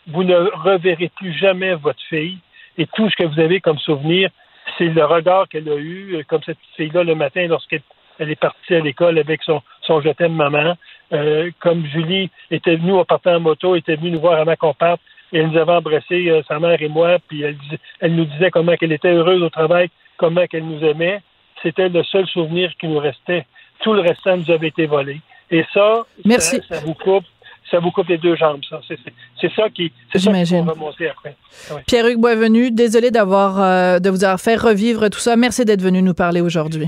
Vous 0.07 0.23
ne 0.23 0.35
reverrez 0.35 1.11
plus 1.15 1.31
jamais 1.33 1.75
votre 1.75 2.01
fille. 2.09 2.39
Et 2.77 2.87
tout 2.87 3.09
ce 3.09 3.15
que 3.15 3.23
vous 3.23 3.39
avez 3.39 3.61
comme 3.61 3.77
souvenir, 3.77 4.29
c'est 4.77 4.85
le 4.85 5.05
regard 5.05 5.47
qu'elle 5.47 5.69
a 5.69 5.75
eu, 5.75 6.15
euh, 6.15 6.23
comme 6.27 6.41
cette 6.43 6.57
fille-là 6.75 7.03
le 7.03 7.15
matin 7.15 7.45
lorsqu'elle 7.47 7.81
elle 8.21 8.29
est 8.29 8.35
partie 8.35 8.75
à 8.75 8.79
l'école 8.79 9.17
avec 9.17 9.41
son, 9.41 9.61
son 9.81 9.99
je 10.01 10.09
t'aime 10.09 10.35
maman. 10.35 10.75
Euh, 11.11 11.49
comme 11.59 11.85
Julie 11.87 12.29
était 12.51 12.75
venue, 12.75 12.93
on 12.93 13.03
partait 13.03 13.31
en 13.31 13.39
moto, 13.39 13.75
était 13.75 13.95
venue 13.95 14.11
nous 14.11 14.19
voir 14.19 14.39
avant 14.39 14.55
qu'on 14.55 14.75
parte, 14.75 15.01
et 15.33 15.39
elle 15.39 15.47
nous 15.49 15.57
avait 15.57 15.71
embrassé, 15.73 16.29
euh, 16.29 16.41
sa 16.47 16.59
mère 16.59 16.81
et 16.81 16.87
moi, 16.89 17.17
puis 17.27 17.41
elle, 17.41 17.57
elle 17.99 18.15
nous 18.15 18.25
disait 18.25 18.51
comment 18.51 18.75
qu'elle 18.75 18.91
était 18.91 19.11
heureuse 19.11 19.41
au 19.41 19.49
travail, 19.49 19.89
comment 20.17 20.45
qu'elle 20.47 20.65
nous 20.65 20.83
aimait. 20.83 21.21
C'était 21.63 21.89
le 21.89 22.03
seul 22.03 22.25
souvenir 22.27 22.71
qui 22.79 22.87
nous 22.87 22.99
restait. 22.99 23.45
Tout 23.81 23.93
le 23.93 24.01
restant 24.01 24.37
nous 24.37 24.51
avait 24.51 24.67
été 24.67 24.85
volé. 24.85 25.21
Et 25.49 25.63
ça, 25.73 26.03
Merci. 26.25 26.57
ça, 26.67 26.75
ça 26.75 26.85
vous 26.85 26.93
coupe, 26.93 27.25
ça 27.69 27.79
vous 27.79 27.91
coupe 27.91 28.07
les 28.09 28.17
deux 28.17 28.35
jambes, 28.35 28.61
ça. 28.69 28.81
C'est, 28.87 28.97
ça 29.55 29.69
qui, 29.69 29.91
c'est 30.11 30.19
ça 30.19 30.31
qu'il 30.31 30.45
J'imagine. 30.45 30.69
remonter 30.69 31.09
après. 31.09 31.35
Pierre-Hugues 31.87 32.19
Boisvenu, 32.19 32.71
désolé 32.71 33.11
d'avoir 33.11 33.59
euh, 33.61 33.99
de 33.99 34.09
vous 34.09 34.23
avoir 34.23 34.39
fait 34.39 34.55
revivre 34.55 35.09
tout 35.09 35.19
ça. 35.19 35.35
Merci 35.35 35.65
d'être 35.65 35.81
venu 35.81 36.01
nous 36.01 36.13
parler 36.13 36.41
aujourd'hui. 36.41 36.87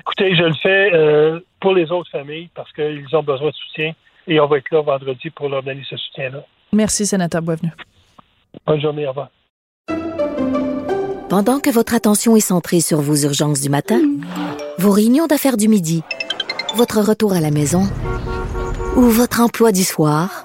Écoutez, 0.00 0.34
je 0.34 0.42
le 0.42 0.54
fais 0.54 0.90
euh, 0.94 1.40
pour 1.60 1.74
les 1.74 1.90
autres 1.92 2.10
familles 2.10 2.48
parce 2.54 2.72
qu'ils 2.72 3.06
ont 3.14 3.22
besoin 3.22 3.50
de 3.50 3.54
soutien 3.54 3.92
et 4.26 4.40
on 4.40 4.46
va 4.46 4.58
être 4.58 4.70
là 4.70 4.80
vendredi 4.80 5.30
pour 5.30 5.48
leur 5.48 5.62
donner 5.62 5.82
ce 5.88 5.96
soutien-là. 5.96 6.44
Merci, 6.72 7.06
sénateur 7.06 7.42
Boisvenu. 7.42 7.72
Bonne 8.66 8.80
journée, 8.80 9.06
au 9.06 9.10
revoir. 9.10 9.30
Pendant 11.28 11.60
que 11.60 11.70
votre 11.70 11.94
attention 11.94 12.34
est 12.34 12.40
centrée 12.40 12.80
sur 12.80 13.00
vos 13.00 13.14
urgences 13.14 13.60
du 13.60 13.68
matin, 13.68 14.00
vos 14.78 14.90
réunions 14.90 15.26
d'affaires 15.26 15.56
du 15.56 15.68
midi, 15.68 16.02
votre 16.74 17.00
retour 17.00 17.34
à 17.34 17.40
la 17.40 17.50
maison 17.50 17.82
ou 18.96 19.02
votre 19.02 19.40
emploi 19.40 19.70
du 19.70 19.84
soir, 19.84 20.44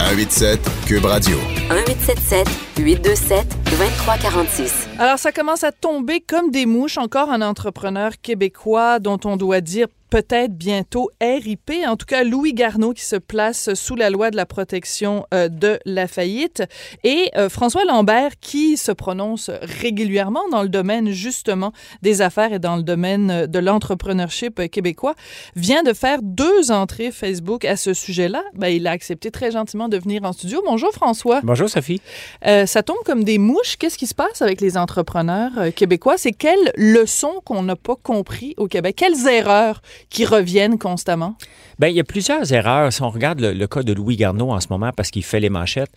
187 0.00 0.58
Cube 0.86 1.06
Radio. 1.06 1.36
1877 1.68 2.44
827 2.76 3.59
2346. 3.80 4.88
Alors, 4.98 5.18
ça 5.18 5.32
commence 5.32 5.64
à 5.64 5.72
tomber 5.72 6.20
comme 6.20 6.50
des 6.50 6.66
mouches. 6.66 6.98
Encore 6.98 7.30
un 7.30 7.40
entrepreneur 7.40 8.12
québécois 8.20 8.98
dont 8.98 9.18
on 9.24 9.38
doit 9.38 9.62
dire 9.62 9.86
peut-être 10.10 10.52
bientôt 10.52 11.10
RIP. 11.22 11.72
En 11.86 11.96
tout 11.96 12.06
cas, 12.06 12.24
Louis 12.24 12.52
Garneau 12.52 12.92
qui 12.92 13.04
se 13.04 13.16
place 13.16 13.72
sous 13.74 13.94
la 13.94 14.10
loi 14.10 14.30
de 14.30 14.36
la 14.36 14.44
protection 14.44 15.24
euh, 15.32 15.48
de 15.48 15.78
la 15.86 16.08
faillite. 16.08 16.64
Et 17.04 17.30
euh, 17.36 17.48
François 17.48 17.84
Lambert 17.84 18.32
qui 18.40 18.76
se 18.76 18.92
prononce 18.92 19.50
régulièrement 19.62 20.48
dans 20.50 20.62
le 20.62 20.68
domaine 20.68 21.10
justement 21.10 21.72
des 22.02 22.22
affaires 22.22 22.52
et 22.52 22.58
dans 22.58 22.76
le 22.76 22.82
domaine 22.82 23.30
euh, 23.30 23.46
de 23.46 23.58
l'entrepreneurship 23.60 24.68
québécois 24.70 25.14
vient 25.54 25.82
de 25.84 25.92
faire 25.92 26.18
deux 26.22 26.72
entrées 26.72 27.12
Facebook 27.12 27.64
à 27.64 27.76
ce 27.76 27.94
sujet-là. 27.94 28.42
Ben, 28.54 28.68
il 28.68 28.86
a 28.88 28.90
accepté 28.90 29.30
très 29.30 29.52
gentiment 29.52 29.88
de 29.88 29.96
venir 29.96 30.24
en 30.24 30.32
studio. 30.32 30.60
Bonjour 30.66 30.90
François. 30.92 31.40
Bonjour 31.44 31.68
Sophie. 31.68 32.02
Euh, 32.46 32.66
ça 32.66 32.82
tombe 32.82 32.98
comme 33.04 33.22
des 33.22 33.38
mouches. 33.38 33.69
Qu'est-ce 33.78 33.98
qui 33.98 34.06
se 34.06 34.14
passe 34.14 34.42
avec 34.42 34.60
les 34.60 34.76
entrepreneurs 34.76 35.52
euh, 35.58 35.70
québécois? 35.70 36.16
C'est 36.16 36.32
quelles 36.32 36.72
leçons 36.76 37.40
qu'on 37.44 37.62
n'a 37.62 37.76
pas 37.76 37.96
compris 37.96 38.54
au 38.56 38.68
Québec? 38.68 38.96
Quelles 38.96 39.26
erreurs 39.28 39.82
qui 40.08 40.24
reviennent 40.24 40.78
constamment? 40.78 41.36
Bien, 41.78 41.88
il 41.88 41.96
y 41.96 42.00
a 42.00 42.04
plusieurs 42.04 42.52
erreurs. 42.52 42.92
Si 42.92 43.02
on 43.02 43.10
regarde 43.10 43.40
le, 43.40 43.52
le 43.52 43.66
cas 43.66 43.82
de 43.82 43.92
Louis 43.92 44.16
Garneau 44.16 44.50
en 44.50 44.60
ce 44.60 44.68
moment, 44.70 44.90
parce 44.94 45.10
qu'il 45.10 45.24
fait 45.24 45.40
les 45.40 45.50
manchettes, 45.50 45.92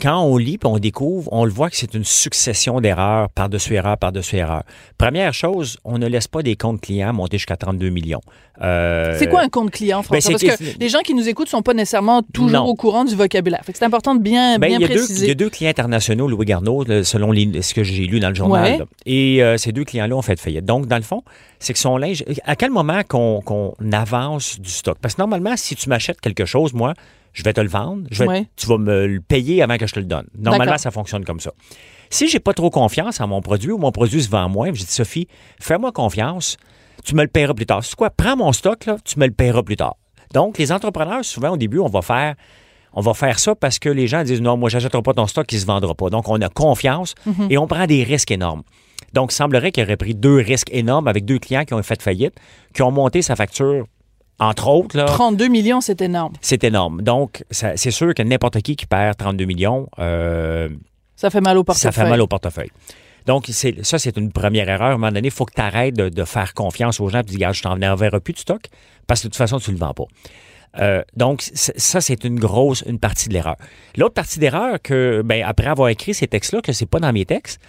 quand 0.00 0.20
on 0.22 0.36
lit 0.36 0.54
et 0.62 0.66
on 0.66 0.78
découvre, 0.78 1.28
on 1.32 1.44
le 1.44 1.50
voit 1.50 1.70
que 1.70 1.76
c'est 1.76 1.94
une 1.94 2.04
succession 2.04 2.80
d'erreurs 2.80 3.28
par-dessus 3.30 3.74
erreur, 3.74 3.96
par-dessus 3.98 4.36
erreur. 4.36 4.62
Première 4.96 5.34
chose, 5.34 5.78
on 5.84 5.98
ne 5.98 6.06
laisse 6.06 6.28
pas 6.28 6.42
des 6.42 6.56
comptes 6.56 6.80
clients 6.80 7.12
monter 7.12 7.38
jusqu'à 7.38 7.56
32 7.56 7.88
millions. 7.90 8.20
Euh, 8.62 9.14
C'est 9.18 9.28
quoi 9.28 9.40
un 9.42 9.48
compte 9.48 9.70
client, 9.70 10.02
François? 10.02 10.32
ben, 10.36 10.46
Parce 10.48 10.56
que- 10.58 10.78
les 10.80 10.88
gens 10.88 10.98
qui 11.00 11.14
nous 11.14 11.28
écoutent 11.28 11.48
sont 11.48 11.62
pas 11.62 11.74
nécessairement 11.74 12.22
toujours 12.32 12.60
Non. 12.60 12.66
au 12.66 12.74
courant 12.74 13.04
du 13.04 13.14
vocabulaire. 13.14 13.60
C'est 13.72 13.84
important 13.84 14.14
de 14.14 14.20
bien, 14.20 14.58
Ben, 14.58 14.68
bien 14.68 14.78
il, 14.78 14.82
y 14.82 14.84
a 14.84 14.88
deux, 14.88 14.94
préciser. 14.94 15.26
il 15.26 15.28
y 15.28 15.32
a 15.32 15.34
deux 15.34 15.50
clients 15.50 15.70
internationaux, 15.70 16.26
Louis 16.28 16.44
Garneau, 16.46 16.84
selon 17.04 17.30
les- 17.30 17.62
ce 17.62 17.72
que 17.74 17.82
j'ai 17.84 18.06
lu 18.06 18.18
dans 18.20 18.28
le 18.30 18.34
journal. 18.34 18.80
Ouais. 18.80 18.86
Et 19.06 19.42
euh, 19.42 19.56
ces 19.58 19.70
deux 19.72 19.84
clients-là 19.84 20.16
ont 20.16 20.22
fait 20.22 20.38
faillite. 20.40 20.64
Donc, 20.64 20.86
dans 20.86 20.96
le 20.96 21.02
fond, 21.02 21.22
c'est 21.60 21.72
que 21.72 21.78
son 21.78 21.96
linge. 21.96 22.24
À 22.44 22.56
quel 22.56 22.70
moment 22.70 23.00
qu'on 23.06 23.40
qu'on 23.44 23.74
avance 23.92 24.58
du 24.60 24.70
stock? 24.70 24.98
Parce 25.00 25.14
que 25.14 25.20
normalement, 25.22 25.56
si 25.56 25.76
tu 25.76 25.88
m'achètes 25.88 26.20
quelque 26.20 26.44
chose, 26.44 26.72
moi, 26.72 26.94
je 27.32 27.42
vais 27.42 27.52
te 27.52 27.60
le 27.60 27.68
vendre. 27.68 28.06
Je 28.10 28.22
vais- 28.24 28.28
Ouais. 28.28 28.46
Tu 28.56 28.66
vas 28.66 28.78
me 28.78 29.06
le 29.06 29.20
payer 29.20 29.62
avant 29.62 29.76
que 29.76 29.86
je 29.86 29.94
te 29.94 29.98
le 30.00 30.06
donne. 30.06 30.26
Normalement, 30.36 30.72
ça 30.78 30.90
fonctionne 30.90 31.24
comme 31.24 31.40
ça. 31.40 31.52
Si 32.10 32.28
j'ai 32.28 32.40
pas 32.40 32.54
trop 32.54 32.70
confiance 32.70 33.20
en 33.20 33.28
mon 33.28 33.40
produit 33.42 33.70
ou 33.70 33.78
mon 33.78 33.92
produit 33.92 34.22
se 34.22 34.30
vend 34.30 34.48
moins, 34.48 34.68
je 34.72 34.80
dis 34.80 34.86
Sophie, 34.90 35.28
fais-moi 35.60 35.92
confiance, 35.92 36.56
tu 37.04 37.14
me 37.14 37.22
le 37.22 37.28
paieras 37.28 37.54
plus 37.54 37.66
tard. 37.66 37.84
C'est 37.84 37.94
quoi? 37.96 38.10
Prends 38.10 38.36
mon 38.36 38.52
stock, 38.52 38.86
là, 38.86 38.96
tu 39.04 39.18
me 39.18 39.26
le 39.26 39.32
paieras 39.32 39.62
plus 39.62 39.76
tard. 39.76 39.96
Donc, 40.34 40.58
les 40.58 40.72
entrepreneurs, 40.72 41.24
souvent 41.24 41.50
au 41.50 41.56
début, 41.56 41.78
on 41.78 41.88
va 41.88 42.02
faire 42.02 42.34
on 42.94 43.02
va 43.02 43.12
faire 43.12 43.38
ça 43.38 43.54
parce 43.54 43.78
que 43.78 43.90
les 43.90 44.06
gens 44.06 44.24
disent 44.24 44.40
non, 44.40 44.56
moi, 44.56 44.70
j'achèterai 44.70 45.02
pas 45.02 45.12
ton 45.12 45.26
stock, 45.26 45.52
il 45.52 45.60
se 45.60 45.66
vendra 45.66 45.94
pas. 45.94 46.08
Donc, 46.08 46.26
on 46.28 46.40
a 46.40 46.48
confiance 46.48 47.14
Mhm. 47.26 47.46
et 47.50 47.58
on 47.58 47.66
prend 47.66 47.86
des 47.86 48.02
risques 48.02 48.30
énormes. 48.30 48.62
Donc, 49.12 49.30
il 49.32 49.34
semblerait 49.36 49.70
qu'il 49.72 49.84
aurait 49.84 49.98
pris 49.98 50.14
deux 50.14 50.36
risques 50.38 50.70
énormes 50.72 51.06
avec 51.06 51.24
deux 51.26 51.38
clients 51.38 51.64
qui 51.64 51.74
ont 51.74 51.82
fait 51.82 52.00
faillite, 52.02 52.34
qui 52.74 52.80
ont 52.82 52.90
monté 52.90 53.20
sa 53.20 53.36
facture, 53.36 53.86
entre 54.38 54.68
autres. 54.68 54.96
Là, 54.96 55.04
32 55.06 55.48
millions, 55.48 55.80
c'est 55.80 56.00
énorme. 56.00 56.32
c'est 56.40 56.62
énorme. 56.64 57.02
Donc, 57.02 57.44
ça- 57.50 57.76
c'est 57.76 57.90
sûr 57.90 58.14
que 58.14 58.22
n'importe 58.22 58.60
qui 58.62 58.76
qui 58.76 58.86
perd 58.86 59.16
32 59.16 59.44
millions, 59.46 59.88
euh, 59.98 60.68
Ça 61.16 61.30
fait 61.30 61.40
mal 61.40 61.56
au 61.58 61.60
ça 61.62 61.64
portefeuille. 61.64 61.92
fait 61.92 62.10
mal 62.10 62.20
au 62.20 62.26
portefeuille. 62.26 62.70
Donc, 63.26 63.46
ça, 63.52 63.98
c'est 63.98 64.16
une 64.16 64.32
première 64.32 64.68
erreur. 64.68 64.86
À 64.88 64.90
un 64.90 64.96
moment 64.96 65.12
donné, 65.12 65.28
il 65.28 65.32
faut 65.32 65.44
que 65.44 65.52
tu 65.54 65.60
arrêtes 65.60 65.94
de, 65.96 66.08
de 66.08 66.24
faire 66.24 66.54
confiance 66.54 66.98
aux 67.00 67.08
gens 67.08 67.20
et 67.20 67.22
dis, 67.24 67.34
regarde, 67.34 67.54
je 67.54 67.62
t'en 67.62 67.80
enverrai 67.82 68.20
plus 68.20 68.32
de 68.32 68.38
stock 68.38 68.62
parce 69.06 69.20
que 69.20 69.26
de 69.26 69.32
toute 69.32 69.36
façon, 69.38 69.58
tu 69.58 69.70
ne 69.70 69.76
le 69.76 69.80
vends 69.80 69.92
pas. 69.92 70.04
Euh, 70.78 71.02
donc, 71.16 71.42
ça, 71.54 72.00
c'est 72.00 72.24
une 72.24 72.38
grosse, 72.38 72.84
une 72.86 72.98
partie 72.98 73.28
de 73.28 73.34
l'erreur. 73.34 73.56
L'autre 73.96 74.14
partie 74.14 74.38
d'erreur, 74.38 74.80
que, 74.82 75.22
ben, 75.24 75.42
après 75.44 75.66
avoir 75.66 75.88
écrit 75.88 76.14
ces 76.14 76.26
textes-là, 76.26 76.60
que 76.62 76.72
c'est 76.72 76.86
pas 76.86 77.00
dans 77.00 77.12
mes 77.12 77.24
textes, 77.26 77.60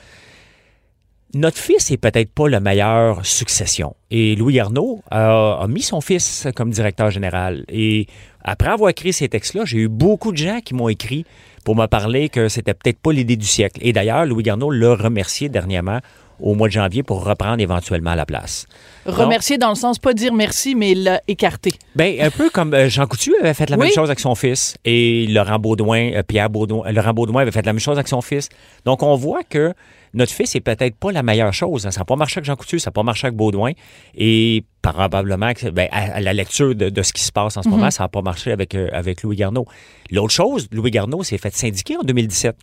notre 1.34 1.58
fils 1.58 1.92
est 1.92 1.98
peut-être 1.98 2.32
pas 2.34 2.48
la 2.50 2.60
meilleure 2.60 3.26
succession. 3.26 3.96
Et 4.12 4.36
Louis 4.36 4.60
Arnaud 4.60 5.02
a, 5.12 5.60
a 5.62 5.68
mis 5.68 5.82
son 5.82 6.02
fils 6.02 6.48
comme 6.56 6.72
directeur 6.72 7.12
général. 7.12 7.66
Et 7.70 8.08
après 8.44 8.70
avoir 8.70 8.90
écrit 8.90 9.14
ces 9.14 9.30
textes-là, 9.30 9.64
j'ai 9.66 9.78
eu 9.80 9.88
beaucoup 9.88 10.32
de 10.32 10.38
gens 10.38 10.60
qui 10.64 10.74
m'ont 10.74 10.90
écrit 10.90 11.26
pour 11.66 11.76
me 11.76 11.86
parler 11.86 12.30
que 12.30 12.50
c'était 12.50 12.74
peut-être 12.74 13.00
pas 13.00 13.12
l'idée 13.12 13.36
du 13.36 13.46
siècle. 13.46 13.80
Et 13.84 13.94
d'ailleurs, 13.94 14.26
Louis 14.26 14.44
Garneau 14.44 14.72
l'a 14.72 14.96
remercié 14.96 15.50
dernièrement 15.50 16.00
au 16.42 16.56
mois 16.56 16.70
de 16.70 16.72
janvier 16.74 17.04
pour 17.04 17.26
reprendre 17.26 17.62
éventuellement 17.62 18.16
la 18.16 18.26
place. 18.26 18.66
Remercier 19.06 19.58
dans 19.58 19.70
le 19.70 19.76
sens, 19.76 20.00
pas 20.00 20.14
dire 20.14 20.34
merci, 20.34 20.74
mais 20.74 20.96
l'a 20.96 21.22
écarté. 21.28 21.74
Ben, 21.96 22.16
un 22.22 22.30
peu 22.32 22.50
comme 22.50 22.74
euh, 22.74 22.88
Jean 22.90 23.08
Coutu 23.08 23.36
avait 23.42 23.54
fait 23.54 23.70
la 23.70 23.76
Oui. 23.78 23.88
même 23.88 23.94
chose 23.94 24.10
avec 24.10 24.22
son 24.22 24.36
fils 24.36 24.78
et 24.86 25.28
Laurent 25.28 25.60
Baudouin, 25.60 26.14
euh, 26.14 26.24
Pierre 26.24 26.50
Baudouin, 26.50 26.88
euh, 26.88 26.92
Laurent 26.94 27.14
Baudouin 27.14 27.42
avait 27.42 27.52
fait 27.52 27.66
la 27.66 27.74
même 27.74 27.82
chose 27.82 27.98
avec 27.98 28.08
son 28.08 28.22
fils. 28.22 28.48
Donc, 28.86 29.04
on 29.04 29.16
voit 29.16 29.44
que 29.44 29.74
notre 30.14 30.32
fils 30.32 30.56
est 30.56 30.62
peut-être 30.62 30.96
pas 30.96 31.12
la 31.12 31.24
meilleure 31.24 31.54
chose. 31.54 31.86
hein. 31.86 31.92
Ça 31.92 32.02
n'a 32.02 32.06
pas 32.06 32.16
marché 32.16 32.38
avec 32.40 32.46
Jean 32.46 32.56
Coutu, 32.56 32.80
ça 32.80 32.90
n'a 32.90 32.94
pas 32.94 33.04
marché 33.04 33.28
avec 33.28 33.38
Baudouin. 33.38 33.72
Et 34.16 34.64
probablement 34.82 35.54
que, 35.54 35.70
ben, 35.70 35.88
à, 35.92 36.16
à 36.16 36.20
la 36.22 36.34
lecture 36.34 36.74
de, 36.76 36.90
de 36.90 37.02
ce 37.04 37.14
qui 37.14 37.22
se 37.24 37.32
passe 37.32 37.58
en 37.58 37.64
ce 37.64 37.68
Mhm. 37.70 37.76
moment, 37.76 37.92
ça 37.92 38.04
n'a 38.04 38.10
pas 38.10 38.22
marché 38.22 38.52
avec, 38.52 38.76
euh, 38.76 38.88
avec 38.94 39.24
Louis 39.24 39.36
Garneau. 39.36 39.66
L'autre 40.12 40.34
chose, 40.34 40.68
Louis 40.72 40.92
Garneau 40.92 41.24
s'est 41.24 41.38
fait 41.38 41.54
syndiquer 41.56 41.98
en 41.98 42.02
2017. 42.04 42.56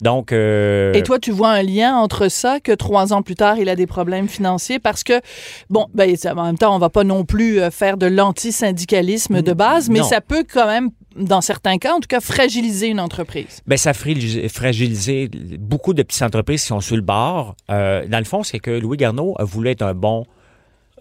Donc, 0.00 0.32
euh, 0.32 0.92
Et 0.94 1.02
toi, 1.04 1.20
tu 1.20 1.30
vois 1.30 1.50
un 1.50 1.62
lien 1.62 1.94
entre 1.96 2.26
ça 2.28 2.58
que 2.58 2.72
trois 2.72 3.12
ans 3.12 3.22
plus 3.22 3.36
tard, 3.36 3.58
il 3.58 3.68
a 3.68 3.76
des 3.76 3.86
problèmes 3.86 4.28
financiers 4.28 4.80
parce 4.80 5.04
que, 5.04 5.20
bon, 5.70 5.86
ben, 5.94 6.12
en 6.34 6.44
même 6.44 6.58
temps, 6.58 6.74
on 6.74 6.78
va 6.80 6.88
pas 6.90 7.04
non 7.04 7.24
plus 7.24 7.60
euh, 7.60 7.70
faire 7.70 7.96
de 7.96 8.06
l'antisyndicalisme 8.06 9.42
de 9.42 9.52
base, 9.52 9.88
mais 9.90 10.00
non. 10.00 10.04
ça 10.04 10.20
peut 10.20 10.44
quand 10.52 10.66
même, 10.66 10.90
dans 11.16 11.40
certains 11.40 11.78
cas, 11.78 11.92
en 11.94 12.00
tout 12.00 12.08
cas, 12.08 12.20
fragiliser 12.20 12.88
une 12.88 13.00
entreprise? 13.00 13.60
Ben, 13.66 13.76
ça 13.76 13.90
a 13.90 13.92
fragil- 13.92 14.48
fragilisé 14.48 15.28
beaucoup 15.58 15.94
de 15.94 16.02
petites 16.02 16.22
entreprises 16.22 16.62
qui 16.62 16.68
sont 16.68 16.80
sur 16.80 16.96
le 16.96 17.02
bord. 17.02 17.56
Euh, 17.70 18.06
dans 18.06 18.18
le 18.18 18.24
fond, 18.24 18.42
c'est 18.42 18.58
que 18.58 18.70
Louis 18.70 18.96
Garneau 18.96 19.34
a 19.38 19.44
voulu 19.44 19.68
être 19.70 19.82
un 19.82 19.94
bon 19.94 20.24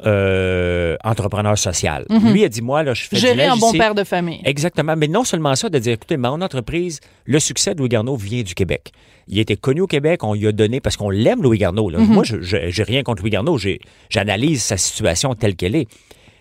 euh, 0.05 0.95
entrepreneur 1.03 1.57
social. 1.57 2.05
Mhm. 2.09 2.34
Lui 2.34 2.43
a 2.43 2.49
dit, 2.49 2.62
moi, 2.62 2.82
là, 2.84 2.93
je 2.93 3.03
fais 3.03 3.16
du 3.16 3.22
Gérer 3.22 3.45
un 3.45 3.55
bon 3.57 3.72
père 3.72 3.93
de 3.93 4.03
famille. 4.03 4.41
Exactement. 4.45 4.95
Mais 4.97 5.07
non 5.07 5.24
seulement 5.24 5.55
ça, 5.55 5.70
de 5.70 5.78
dire, 5.78 5.93
écoutez, 5.93 6.18
mon 6.18 6.41
entreprise, 6.41 6.99
le 7.26 7.39
succès 7.39 7.74
de 7.76 7.80
Louis 7.80 7.89
Garneau 7.89 8.16
vient 8.16 8.41
du 8.41 8.55
Québec. 8.55 8.91
Il 9.28 9.38
a 9.38 9.41
été 9.41 9.55
connu 9.55 9.82
au 9.82 9.88
Québec, 9.88 10.24
on 10.24 10.34
lui 10.34 10.47
a 10.47 10.51
donné, 10.51 10.80
parce 10.82 10.97
qu'on 10.97 11.09
l'aime, 11.12 11.43
Louis 11.43 11.59
Garneau. 11.59 11.89
là. 11.89 11.99
Mhm. 11.99 12.07
Moi, 12.07 12.24
je 12.24 12.57
n'ai 12.57 12.84
rien 12.84 13.03
contre 13.03 13.22
Louis 13.22 13.30
Garneau, 13.32 13.57
j'analyse 14.09 14.64
sa 14.64 14.78
situation 14.78 15.36
telle 15.36 15.55
qu'elle 15.55 15.76
est. 15.76 15.88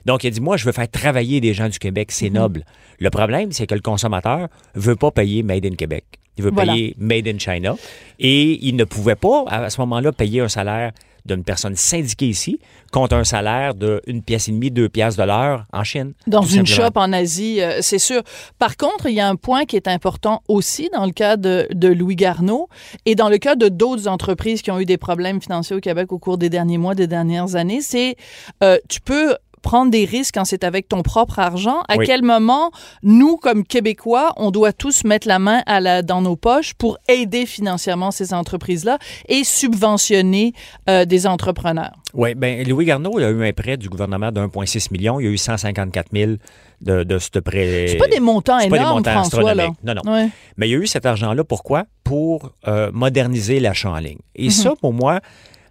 Donc, 0.06 0.24
il 0.24 0.28
a 0.28 0.30
dit, 0.30 0.40
moi, 0.40 0.56
je 0.56 0.64
veux 0.64 0.72
faire 0.72 0.90
travailler 0.90 1.40
des 1.40 1.54
gens 1.54 1.68
du 1.68 1.78
Québec, 1.78 2.10
c'est 2.12 2.28
Mhm. 2.30 2.34
noble. 2.36 2.64
Le 2.98 3.10
problème, 3.10 3.52
c'est 3.52 3.66
que 3.66 3.74
le 3.74 3.80
consommateur 3.80 4.48
veut 4.74 4.96
pas 4.96 5.10
payer 5.10 5.42
Made 5.42 5.66
in 5.66 5.74
Québec. 5.74 6.04
Il 6.38 6.44
veut 6.44 6.50
Voilà. 6.52 6.72
payer 6.72 6.94
Made 6.98 7.28
in 7.28 7.38
China. 7.38 7.76
Et 8.18 8.58
il 8.66 8.76
ne 8.76 8.84
pouvait 8.84 9.14
pas, 9.16 9.44
à 9.48 9.68
ce 9.70 9.80
moment-là, 9.82 10.12
payer 10.12 10.40
un 10.40 10.48
salaire 10.48 10.92
d'une 11.26 11.44
personne 11.44 11.76
syndiquée 11.76 12.28
ici 12.28 12.58
contre 12.92 13.14
un 13.14 13.24
salaire 13.24 13.74
de 13.74 14.00
une 14.06 14.22
pièce 14.22 14.48
et 14.48 14.52
demie, 14.52 14.70
deux 14.70 14.88
piastres 14.88 15.20
de 15.20 15.26
l'heure 15.26 15.66
en 15.70 15.84
Chine. 15.84 16.14
Dans 16.26 16.40
une 16.40 16.66
simplement. 16.66 16.86
shop 16.88 16.92
en 16.98 17.12
Asie, 17.12 17.60
euh, 17.60 17.78
c'est 17.82 17.98
sûr. 17.98 18.22
Par 18.58 18.78
contre, 18.78 19.04
il 19.06 19.14
y 19.14 19.20
a 19.20 19.28
un 19.28 19.36
point 19.36 19.66
qui 19.66 19.76
est 19.76 19.86
important 19.86 20.42
aussi 20.48 20.88
dans 20.94 21.04
le 21.04 21.12
cas 21.12 21.36
de, 21.36 21.68
de 21.74 21.88
Louis 21.88 22.16
Garneau 22.16 22.68
et 23.04 23.16
dans 23.16 23.28
le 23.28 23.36
cas 23.36 23.54
de 23.54 23.68
d'autres 23.68 24.08
entreprises 24.08 24.62
qui 24.62 24.70
ont 24.70 24.80
eu 24.80 24.86
des 24.86 24.96
problèmes 24.96 25.42
financiers 25.42 25.76
au 25.76 25.80
Québec 25.80 26.10
au 26.10 26.18
cours 26.18 26.38
des 26.38 26.48
derniers 26.48 26.78
mois, 26.78 26.94
des 26.94 27.06
dernières 27.06 27.54
années, 27.54 27.82
c'est 27.82 28.16
euh, 28.64 28.78
tu 28.88 29.02
peux 29.02 29.36
prendre 29.62 29.90
des 29.90 30.04
risques 30.04 30.34
quand 30.34 30.44
c'est 30.44 30.64
avec 30.64 30.88
ton 30.88 31.02
propre 31.02 31.38
argent. 31.38 31.82
À 31.88 31.96
Oui. 31.96 32.06
quel 32.06 32.22
moment, 32.22 32.70
nous, 33.02 33.36
comme 33.36 33.64
Québécois, 33.64 34.32
on 34.36 34.50
doit 34.50 34.72
tous 34.72 35.04
mettre 35.04 35.26
la 35.28 35.38
main 35.38 35.62
à 35.66 35.80
la, 35.80 36.02
dans 36.02 36.22
nos 36.22 36.36
poches 36.36 36.74
pour 36.74 36.98
aider 37.08 37.46
financièrement 37.46 38.10
ces 38.10 38.32
entreprises-là 38.34 38.98
et 39.28 39.44
subventionner 39.44 40.52
euh, 40.88 41.04
des 41.04 41.26
entrepreneurs? 41.26 41.92
Oui, 42.14 42.34
bien, 42.34 42.62
Louis 42.64 42.84
Garneau 42.86 43.18
il 43.18 43.24
a 43.24 43.30
eu 43.30 43.46
un 43.48 43.52
prêt 43.52 43.76
du 43.76 43.88
gouvernement 43.88 44.32
de 44.32 44.40
1,6 44.40 44.88
million. 44.92 45.20
Il 45.20 45.24
y 45.24 45.28
a 45.28 45.30
eu 45.30 45.38
154 45.38 46.08
000 46.12 46.32
de, 46.80 47.04
de 47.04 47.18
ce 47.18 47.38
prêt. 47.38 47.86
C'est 47.88 47.96
pas 47.96 48.08
des 48.08 48.20
montants 48.20 48.58
C'est 48.60 48.68
pas 48.68 48.76
des 48.76 48.82
énormes, 48.82 48.96
montants 48.98 49.12
François. 49.24 49.54
Là. 49.54 49.68
Non, 49.84 49.94
non. 50.04 50.12
Ouais. 50.12 50.28
Mais 50.56 50.68
il 50.68 50.72
y 50.72 50.74
a 50.74 50.78
eu 50.78 50.86
cet 50.86 51.06
argent-là, 51.06 51.44
pourquoi? 51.44 51.84
Pour 52.04 52.52
euh, 52.66 52.90
moderniser 52.92 53.60
l'achat 53.60 53.90
en 53.90 53.98
ligne. 53.98 54.18
Et 54.34 54.46
Mhm. 54.46 54.50
ça, 54.50 54.72
pour 54.80 54.92
moi, 54.92 55.20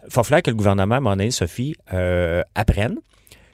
il 0.08 0.14
va 0.14 0.24
falloir 0.24 0.42
que 0.42 0.50
le 0.50 0.56
gouvernement, 0.56 0.96
à 0.96 0.98
un 0.98 1.02
moment 1.02 1.16
donné, 1.16 1.32
Sophie, 1.32 1.76
euh, 1.94 2.42
apprenne 2.56 2.96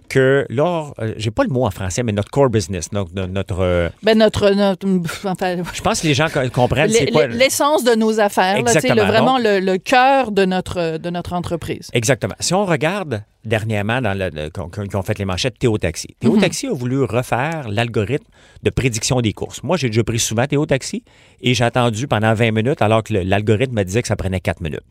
que 0.10 0.46
lors, 0.50 0.94
euh, 1.00 1.14
j'ai 1.18 1.32
pas 1.32 1.44
le 1.44 1.50
mot 1.50 1.66
en 1.66 1.72
français, 1.72 2.04
mais 2.04 2.12
notre 2.12 2.30
core 2.32 2.50
business, 2.50 2.90
donc 2.90 3.10
no- 3.14 3.28
notre, 3.28 3.60
euh, 3.62 3.90
Ben 4.04 4.18
notre, 4.18 4.50
notre 4.52 4.88
enfin, 5.26 5.58
je 5.74 5.82
pense 5.82 6.02
que 6.02 6.08
les 6.08 6.14
gens 6.14 6.28
co- 6.34 6.48
comprennent 6.50 6.90
c'est 6.90 7.12
quoi. 7.12 7.28
l'essence 7.28 7.84
de 7.84 7.96
nos 7.96 8.20
affaires, 8.20 8.54
là, 8.56 8.60
Exactement, 8.60 8.96
le, 8.96 9.02
vraiment 9.04 9.38
le, 9.38 9.60
le 9.60 9.78
cœur 9.78 10.32
de 10.32 10.46
notre 10.46 10.98
de 10.98 11.10
notre 11.10 11.34
entreprise. 11.34 11.90
Exactement. 11.94 12.36
Si 12.40 12.54
on 12.54 12.66
regarde 12.66 13.24
dernièrement 13.44 14.02
dans 14.02 14.14
le, 14.18 14.30
le- 14.34 14.50
qu'on- 14.50 15.02
fait 15.04 15.20
les 15.20 15.26
manchettes 15.26 15.60
Théo 15.60 15.78
Taxi. 15.78 16.16
Théo 16.20 16.36
Taxi 16.38 16.66
a 16.68 16.74
voulu 16.74 17.04
refaire 17.04 17.68
l'algorithme 17.70 18.26
de 18.64 18.70
prédiction 18.72 19.22
des 19.22 19.34
courses. 19.34 19.62
Moi, 19.62 19.78
j'ai 19.78 19.88
déjà 19.90 20.04
pris 20.04 20.18
souvent 20.20 20.48
Théo 20.48 20.66
Taxi 20.66 21.04
et 21.42 21.54
j'ai 21.54 21.64
attendu 21.64 22.08
pendant 22.08 22.34
20 22.34 22.52
minutes 22.52 22.82
alors 22.82 23.04
que 23.04 23.14
l'algorithme 23.14 23.76
me 23.76 23.84
disait 23.84 24.02
que 24.02 24.08
ça 24.08 24.16
prenait 24.16 24.40
4 24.40 24.62
minutes. 24.62 24.82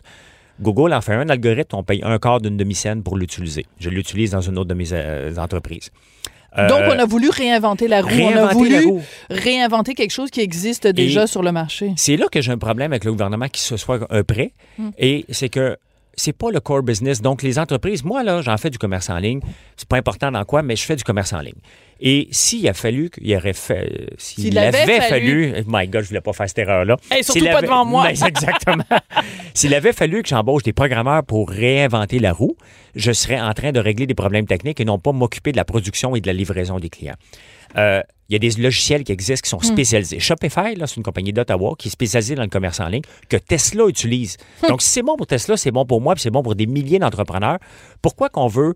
Google 0.61 0.93
en 0.93 1.01
fait 1.01 1.15
un 1.15 1.29
algorithme, 1.29 1.77
on 1.77 1.83
paye 1.83 2.01
un 2.05 2.19
quart 2.19 2.41
d'une 2.41 2.57
demi-scène 2.57 3.03
pour 3.03 3.17
l'utiliser. 3.17 3.67
Je 3.81 3.91
l'utilise 3.91 4.31
dans 4.33 4.41
une 4.41 4.57
autre 4.59 4.69
de 4.69 4.75
mes 4.75 4.93
euh, 4.93 5.35
entreprises. 5.37 5.91
Euh, 6.57 6.69
Donc, 6.69 6.83
on 6.87 6.97
a 6.99 7.05
voulu 7.05 7.31
réinventer 7.31 7.89
la 7.89 8.01
roue. 8.01 8.09
on 8.11 8.37
a 8.37 8.53
voulu 8.53 8.87
roue. 8.87 9.03
réinventer 9.29 9.95
quelque 9.95 10.13
chose 10.13 10.31
qui 10.31 10.41
existe 10.41 10.87
déjà 10.87 11.25
Et- 11.25 11.27
sur 11.27 11.43
le 11.43 11.51
marché. 11.51 11.93
C'est 11.97 12.17
là 12.17 12.27
que 12.31 12.41
j'ai 12.41 12.53
un 12.53 12.59
problème 12.59 12.93
avec 12.93 13.05
le 13.05 13.11
gouvernement 13.11 13.49
qui 13.49 13.61
se 13.61 13.77
soit 13.77 14.07
un 14.09 14.23
prêt. 14.23 14.53
Et 14.99 15.25
c'est 15.31 15.49
que 15.49 15.77
c'est 16.17 16.33
pas 16.33 16.51
le 16.51 16.61
core 16.61 16.83
business. 16.83 17.21
Donc, 17.23 17.43
les 17.43 17.59
entreprises, 17.59 18.05
moi, 18.05 18.23
là, 18.23 18.43
j'en 18.43 18.57
fais 18.57 18.71
du 18.71 18.79
commerce 18.79 19.11
en 19.11 19.19
ligne. 19.19 19.41
C'est 19.77 19.89
pas 19.89 19.97
important 19.97 20.31
dans 20.33 20.45
quoi, 20.45 20.63
mais 20.63 20.77
je 20.77 20.85
fais 20.85 20.97
du 20.97 21.05
commerce 21.05 21.33
en 21.33 21.41
ligne. 21.41 21.55
Et 22.01 22.29
s'il 22.33 22.69
a 22.69 22.75
fallu 22.75 23.09
qu'il 23.09 23.35
aurait 23.37 23.53
fait. 23.53 24.11
S'il 24.19 24.45
S'il 24.45 24.59
avait 24.59 24.79
avait 24.81 24.99
fallu- 24.99 25.53
fallu. 25.53 25.65
My 25.69 25.87
God, 25.89 26.03
je 26.03 26.09
voulais 26.09 26.21
pas 26.21 26.33
faire 26.33 26.49
cette 26.49 26.59
erreur-là. 26.59 26.97
Hey, 27.11 27.23
surtout 27.23 27.41
S'il 27.41 27.49
pas 27.49 27.59
avait- 27.59 27.67
devant 27.67 27.85
moi. 27.85 28.05
Mais 28.09 28.27
exactement. 28.27 28.85
S'il 29.55 29.75
avait 29.75 29.93
fallu 29.93 30.23
que 30.23 30.29
j'embauche 30.29 30.65
des 30.65 30.73
programmeurs 30.73 31.23
pour 31.25 31.49
réinventer 31.51 32.19
la 32.19 32.33
roue, 32.33 32.57
je 32.97 33.13
serais 33.13 33.41
en 33.41 33.53
train 33.55 33.73
de 33.73 33.81
régler 33.81 34.07
des 34.07 34.15
problèmes 34.15 34.47
techniques 34.47 34.81
et 34.81 34.85
non 34.85 34.99
pas 34.99 35.13
m'occuper 35.13 35.53
de 35.53 35.57
la 35.57 35.65
production 35.65 36.17
et 36.17 36.21
de 36.21 36.27
la 36.27 36.33
livraison 36.33 36.79
des 36.79 36.91
clients. 36.91 37.15
Euh, 37.77 38.01
il 38.31 38.33
y 38.33 38.37
a 38.37 38.39
des 38.39 38.61
logiciels 38.63 39.05
qui 39.05 39.13
existent 39.13 39.45
qui 39.45 39.51
sont 39.51 39.59
Hmm. 39.59 39.75
spécialisés. 39.75 40.19
Shopify, 40.19 40.75
là, 40.77 40.87
c'est 40.87 40.97
une 40.97 41.03
compagnie 41.03 41.33
d'Ottawa 41.33 41.75
qui 41.79 41.89
est 41.89 41.91
spécialisée 41.91 42.35
dans 42.35 42.43
le 42.43 42.49
commerce 42.49 42.81
en 42.81 42.89
ligne 42.89 43.03
que 43.29 43.37
Tesla 43.37 43.87
utilise. 43.87 44.39
Hmm. 44.63 44.69
Donc, 44.69 44.83
si 44.83 44.89
c'est 44.89 45.03
bon 45.03 45.17
pour 45.17 45.27
Tesla, 45.27 45.57
c'est 45.57 45.71
bon 45.71 45.85
pour 45.85 46.01
moi, 46.01 46.15
puis 46.15 46.23
c'est 46.23 46.31
bon 46.31 46.43
pour 46.43 46.55
des 46.55 46.67
milliers 46.67 46.99
d'entrepreneurs. 46.99 47.59
Pourquoi 48.01 48.31
qu'on 48.31 48.47
veut 48.49 48.75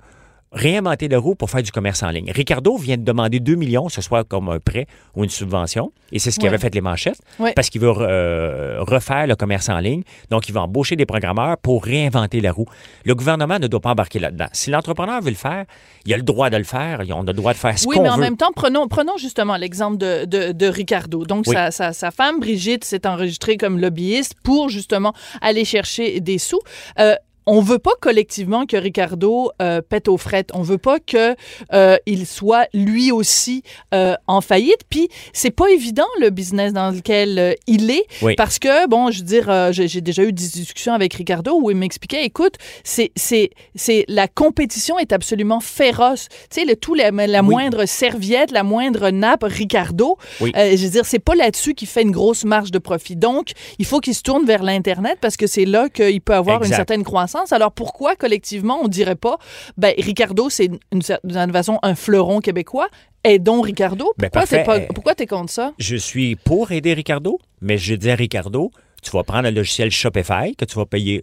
réinventer 0.53 1.09
la 1.09 1.18
roue 1.18 1.34
pour 1.34 1.51
faire 1.51 1.62
du 1.62 1.70
commerce 1.72 2.03
en 2.03 2.11
ligne? 2.11 2.30
Ricardo 2.34 2.76
vient 2.76 2.96
de 2.96 3.03
demander 3.05 3.40
2 3.40 3.55
millions, 3.55 3.86
que 3.86 3.92
ce 3.92 4.01
soit 4.01 4.24
comme 4.24 4.49
un 4.49 4.59
prêt 4.61 4.86
ou 5.14 5.24
une 5.24 5.30
subvention, 5.30 5.92
et 6.12 6.18
c'est 6.18 6.30
ce 6.30 6.38
qui 6.38 6.44
Ouais. 6.44 6.49
avait 6.49 6.59
fait 6.59 6.74
les 6.74 6.80
manchettes, 6.80 7.20
Ouais. 7.38 7.53
parce 7.55 7.68
qu'il 7.70 7.80
veut 7.80 7.92
euh, 7.99 8.78
refaire 8.80 9.26
le 9.26 9.36
commerce 9.36 9.68
en 9.68 9.78
ligne. 9.78 10.03
Donc, 10.30 10.49
il 10.49 10.53
va 10.53 10.62
embaucher 10.62 10.96
des 10.96 11.07
programmeurs 11.07 11.59
pour 11.59 11.84
réinventer 11.84 12.40
la 12.40 12.53
roue. 12.53 12.66
Le 13.05 13.14
gouvernement 13.14 13.59
ne 13.59 13.66
doit 13.66 13.80
pas 13.80 13.90
embarquer 13.90 14.18
là-dedans. 14.18 14.46
Si 14.53 14.70
l'entrepreneur 14.70 15.20
veut 15.20 15.30
le 15.30 15.36
faire, 15.36 15.64
il 16.07 16.14
a 16.14 16.16
le 16.16 16.22
droit 16.22 16.51
de 16.51 16.57
le 16.57 16.64
faire, 16.64 17.03
on 17.11 17.22
a 17.22 17.26
le 17.26 17.32
droit 17.32 17.53
de 17.53 17.59
faire 17.59 17.78
ce 17.78 17.86
Oui, 17.86 17.96
qu'on 17.96 18.03
mais 18.05 18.09
en 18.11 18.16
veut. 18.16 18.22
même 18.22 18.36
temps, 18.36 18.53
prenons, 18.55 18.88
prenons 18.88 19.16
justement 19.18 19.57
l'exemple 19.57 19.99
de, 19.99 20.24
de, 20.24 20.53
de 20.53 20.66
Ricardo. 20.66 21.24
Donc, 21.24 21.44
Oui. 21.46 21.55
sa, 21.55 21.70
sa, 21.70 21.92
sa 21.92 22.11
femme, 22.11 22.40
Brigitte, 22.40 22.84
s'est 22.84 23.07
enregistrée 23.07 23.57
comme 23.57 23.78
lobbyiste 23.78 24.34
pour 24.42 24.68
justement 24.70 25.12
aller 25.40 25.64
chercher 25.64 26.20
des 26.20 26.38
sous. 26.38 26.61
Euh, 26.99 27.14
on 27.51 27.62
veut 27.62 27.78
pas 27.78 27.92
collectivement 28.01 28.66
que 28.66 28.76
Ricardo 28.76 29.51
euh, 29.62 29.80
pète 29.80 30.09
aux 30.09 30.18
frettes. 30.18 30.51
On 30.53 30.61
veut 30.62 30.76
pas 30.76 30.99
que 31.01 31.34
euh, 31.72 31.96
il 32.05 32.26
soit 32.26 32.66
lui 32.74 33.11
aussi 33.11 33.62
euh, 33.94 34.14
en 34.26 34.42
faillite. 34.42 34.82
Puis 34.90 35.09
c'est 35.32 35.51
pas 35.51 35.68
évident 35.70 36.07
le 36.20 36.28
business 36.28 36.74
dans 36.74 36.90
lequel 36.90 37.57
il 37.66 37.90
est 37.90 38.05
Oui. 38.20 38.34
parce 38.36 38.59
que 38.59 38.86
bon, 38.88 39.11
je 39.11 39.20
veux 39.20 39.24
dire, 39.24 39.72
j'ai 39.72 40.01
déjà 40.03 40.22
eu 40.24 40.32
des 40.32 40.46
discussions 40.46 40.92
avec 40.92 41.14
Ricardo 41.14 41.59
où 41.59 41.70
il 41.70 41.76
m'expliquait, 41.78 42.24
écoute, 42.24 42.57
c'est 42.84 43.12
c'est 43.16 43.51
c'est 43.74 44.05
la 44.09 44.28
compétition 44.28 44.99
est 44.99 45.12
absolument 45.14 45.61
féroce. 45.61 46.28
Tu 46.51 46.61
sais, 46.61 46.64
le 46.66 46.76
tout 46.76 46.94
la, 46.94 47.11
la 47.11 47.40
Oui. 47.42 47.49
moindre 47.49 47.86
serviette, 47.86 48.51
la 48.51 48.62
moindre 48.62 49.09
nappe, 49.09 49.44
Ricardo. 49.44 50.18
Oui. 50.42 50.53
je 50.55 50.84
veux 50.84 50.90
dire, 50.90 51.07
c'est 51.07 51.18
pas 51.18 51.34
là-dessus 51.34 51.72
qu'il 51.74 51.88
fait 51.88 52.03
une 52.03 52.11
grosse 52.11 52.44
marge 52.44 52.70
de 52.72 52.78
profit. 52.78 53.16
Donc, 53.16 53.53
il 53.78 53.86
faut 53.86 54.01
qu'il 54.01 54.14
se 54.14 54.22
tourne 54.22 54.44
vers 54.44 54.62
l'internet 54.62 55.16
parce 55.20 55.36
que 55.38 55.46
c'est 55.46 55.64
là 55.64 55.88
qu'il 55.88 56.20
peut 56.20 56.34
avoir 56.34 56.62
une 56.62 56.68
certaine 56.72 57.05
croissance. 57.05 57.38
Alors 57.51 57.72
pourquoi 57.72 58.16
collectivement 58.16 58.78
on 58.82 58.89
dirait 58.89 59.14
pas, 59.16 59.39
ben 59.76 59.95
Ricardo 59.99 60.51
c'est 60.51 60.66
une, 60.66 60.78
d'une 60.93 61.03
certaine 61.03 61.53
façon 61.53 61.78
un 61.82 61.95
fleuron 61.95 62.41
québécois? 62.41 62.89
Aidons 63.24 63.61
Ricardo. 63.61 64.12
Ben, 64.16 64.30
Pourquoi 64.30 64.47
t'es 64.47 64.64
parfait. 64.64 64.86
pas, 64.86 64.93
pourquoi 64.95 65.14
t'es 65.14 65.26
contre 65.26 65.51
ça? 65.53 65.72
Je 65.78 65.97
suis 65.97 66.36
pour 66.36 66.70
aider 66.72 66.95
Ricardo, 66.95 67.39
mais 67.61 67.76
je 67.76 67.95
dis 67.95 68.11
à 68.11 68.14
Ricardo, 68.14 68.70
tu 69.03 69.11
vas 69.11 69.24
prendre 69.24 69.45
le 69.45 69.51
logiciel 69.51 69.91
Shopify 69.91 70.55
que 70.57 70.64
tu 70.64 70.76
vas 70.76 70.86
payer 70.86 71.22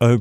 1% 0.00 0.18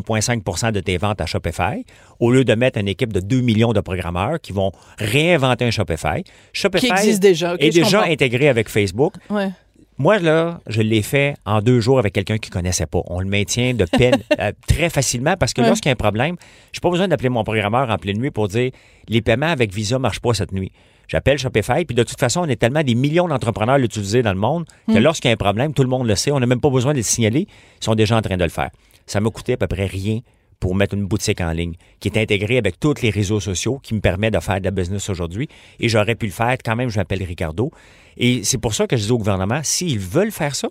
1,5% 0.00 0.72
de 0.72 0.80
tes 0.80 0.96
ventes 0.96 1.20
à 1.20 1.26
Shopify, 1.26 1.84
au 2.20 2.30
lieu 2.30 2.44
de 2.44 2.54
mettre 2.54 2.78
une 2.78 2.88
équipe 2.88 3.12
de 3.12 3.20
2 3.20 3.40
millions 3.42 3.72
de 3.72 3.80
programmeurs 3.80 4.40
qui 4.40 4.52
vont 4.52 4.72
réinventer 4.98 5.64
un 5.66 5.70
Shopify. 5.70 6.24
Shopify 6.52 6.86
Qui 6.86 6.92
existe 6.92 7.20
déjà. 7.22 7.54
ok, 7.54 7.60
est 7.62 7.70
déjà 7.70 7.98
comprends. 7.98 8.12
intégré 8.12 8.48
avec 8.48 8.68
Facebook. 8.68 9.14
Ouais. 9.28 9.50
Moi, 9.98 10.18
là, 10.18 10.60
je 10.66 10.80
l'ai 10.82 11.02
fait 11.02 11.34
en 11.44 11.60
deux 11.60 11.80
jours 11.80 11.98
avec 11.98 12.12
quelqu'un 12.14 12.38
qui 12.38 12.50
ne 12.50 12.54
connaissait 12.54 12.86
pas. 12.86 13.00
On 13.06 13.20
le 13.20 13.26
maintient 13.28 13.74
de 13.74 13.84
peine 13.84 14.16
euh, 14.40 14.52
très 14.66 14.88
facilement 14.90 15.36
parce 15.36 15.52
que 15.52 15.60
Ouais. 15.60 15.68
lorsqu'il 15.68 15.88
y 15.88 15.90
a 15.90 15.92
un 15.92 15.96
problème, 15.96 16.36
je 16.72 16.78
n'ai 16.78 16.80
pas 16.80 16.90
besoin 16.90 17.08
d'appeler 17.08 17.28
mon 17.28 17.44
programmeur 17.44 17.88
en 17.90 17.96
pleine 17.98 18.18
nuit 18.18 18.30
pour 18.30 18.48
dire 18.48 18.70
les 19.08 19.20
paiements 19.22 19.46
avec 19.50 19.72
Visa 19.72 19.96
ne 19.96 20.00
marchent 20.00 20.20
pas 20.20 20.34
cette 20.34 20.52
nuit. 20.52 20.72
J'appelle 21.08 21.36
Shopify, 21.38 21.84
puis 21.84 21.94
de 21.94 22.04
toute 22.04 22.18
façon, 22.18 22.40
on 22.40 22.46
est 22.48 22.56
tellement 22.56 22.82
des 22.82 22.94
millions 22.94 23.28
d'entrepreneurs 23.28 23.74
à 23.74 23.78
l'utiliser 23.78 24.22
dans 24.22 24.32
le 24.32 24.38
monde 24.38 24.64
que 24.88 24.92
Hmm. 24.94 24.98
lorsqu'il 24.98 25.28
y 25.28 25.30
a 25.30 25.34
un 25.34 25.36
problème, 25.36 25.74
tout 25.74 25.82
le 25.82 25.88
monde 25.90 26.06
le 26.06 26.14
sait. 26.16 26.30
On 26.32 26.40
n'a 26.40 26.46
même 26.46 26.60
pas 26.60 26.70
besoin 26.70 26.92
de 26.92 26.98
le 26.98 27.02
signaler. 27.02 27.46
Ils 27.80 27.84
sont 27.84 27.94
déjà 27.94 28.16
en 28.16 28.22
train 28.22 28.36
de 28.38 28.44
le 28.44 28.50
faire. 28.50 28.70
Ça 29.06 29.20
m'a 29.20 29.28
coûté 29.30 29.52
à 29.54 29.56
peu 29.58 29.66
près 29.66 29.84
rien 29.86 30.20
pour 30.58 30.74
mettre 30.74 30.94
une 30.94 31.04
boutique 31.06 31.40
en 31.40 31.50
ligne 31.50 31.74
qui 32.00 32.08
est 32.08 32.16
intégrée 32.16 32.56
avec 32.56 32.78
tous 32.80 32.94
les 33.02 33.10
réseaux 33.10 33.40
sociaux 33.40 33.78
qui 33.82 33.94
me 33.94 34.00
permet 34.00 34.30
de 34.30 34.38
faire 34.38 34.60
de 34.60 34.64
la 34.64 34.70
business 34.70 35.10
aujourd'hui. 35.10 35.48
Et 35.80 35.88
j'aurais 35.88 36.14
pu 36.14 36.26
le 36.26 36.32
faire. 36.32 36.56
Quand 36.64 36.76
même, 36.76 36.88
je 36.88 36.98
m'appelle 36.98 37.22
Ricardo. 37.24 37.72
Et 38.16 38.44
c'est 38.44 38.58
pour 38.58 38.74
ça 38.74 38.86
que 38.86 38.96
je 38.96 39.04
dis 39.04 39.12
au 39.12 39.18
gouvernement, 39.18 39.60
s'ils 39.62 39.98
veulent 39.98 40.32
faire 40.32 40.54
ça, 40.54 40.68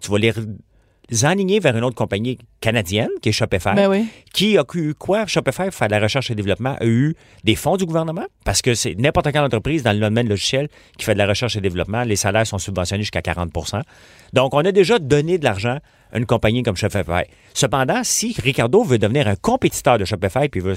tu 0.00 0.10
vas 0.10 0.18
les 0.18 0.32
les 1.10 1.24
enligner 1.24 1.60
vers 1.60 1.76
une 1.76 1.84
autre 1.84 1.96
compagnie 1.96 2.38
canadienne, 2.60 3.10
qui 3.20 3.28
est 3.28 3.32
Shopify, 3.32 3.74
Ben 3.74 3.88
oui. 3.90 4.06
qui 4.32 4.56
a 4.56 4.64
eu 4.74 4.94
quoi? 4.94 5.26
Shopify, 5.26 5.64
pour 5.64 5.74
faire 5.74 5.88
de 5.88 5.92
la 5.92 6.00
recherche 6.00 6.30
et 6.30 6.34
développement, 6.34 6.76
a 6.80 6.86
eu 6.86 7.14
des 7.44 7.54
fonds 7.56 7.76
du 7.76 7.84
gouvernement, 7.84 8.24
parce 8.44 8.62
que 8.62 8.74
c'est 8.74 8.94
n'importe 8.94 9.30
quelle 9.30 9.42
entreprise 9.44 9.82
dans 9.82 9.92
le 9.92 10.00
domaine 10.00 10.28
logiciel 10.28 10.68
qui 10.96 11.04
fait 11.04 11.12
de 11.14 11.18
la 11.18 11.26
recherche 11.26 11.56
et 11.56 11.60
développement, 11.60 12.04
les 12.04 12.16
salaires 12.16 12.46
sont 12.46 12.58
subventionnés 12.58 13.02
jusqu'à 13.02 13.20
40% 13.20 13.82
Donc, 14.32 14.54
on 14.54 14.64
a 14.64 14.72
déjà 14.72 14.98
donné 14.98 15.38
de 15.38 15.44
l'argent 15.44 15.78
à 16.12 16.18
une 16.18 16.26
compagnie 16.26 16.62
comme 16.62 16.76
Shopify. 16.76 17.24
Cependant, 17.52 18.00
si 18.02 18.34
Ricardo 18.42 18.82
veut 18.82 18.98
devenir 18.98 19.28
un 19.28 19.36
compétiteur 19.36 19.98
de 19.98 20.04
Shopify 20.04 20.48
puis 20.48 20.60
veut 20.60 20.76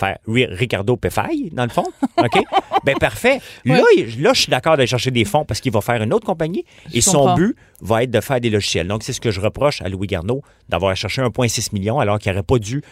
faire 0.00 0.18
Ricardo 0.26 0.96
Pefay, 0.96 1.50
dans 1.52 1.64
le 1.64 1.68
fond, 1.70 1.84
OK? 2.18 2.42
ben 2.84 2.96
parfait. 2.98 3.40
Là, 3.64 3.82
là, 4.18 4.32
je 4.34 4.40
suis 4.40 4.50
d'accord 4.50 4.76
d'aller 4.76 4.86
chercher 4.86 5.10
des 5.10 5.24
fonds 5.24 5.44
parce 5.44 5.60
qu'il 5.60 5.70
va 5.72 5.80
faire 5.80 6.02
une 6.02 6.12
autre 6.12 6.26
compagnie 6.26 6.64
et 6.92 7.00
son 7.00 7.26
but 7.34 7.56
va 7.80 8.02
être 8.02 8.10
de 8.10 8.20
faire 8.20 8.40
des 8.40 8.50
logiciels. 8.50 8.88
Donc, 8.88 9.02
c'est 9.04 9.12
ce 9.12 9.20
que 9.20 9.30
je 9.30 9.40
reproche 9.40 9.80
à 9.82 9.88
Louis 9.88 10.06
Garneau 10.06 10.42
d'avoir 10.68 10.96
cherché 10.96 11.22
1,6 11.22 11.68
million 11.74 12.00
alors 12.00 12.18
qu'il 12.18 12.32
n'aurait 12.32 12.42
pas 12.42 12.58
dû 12.58 12.82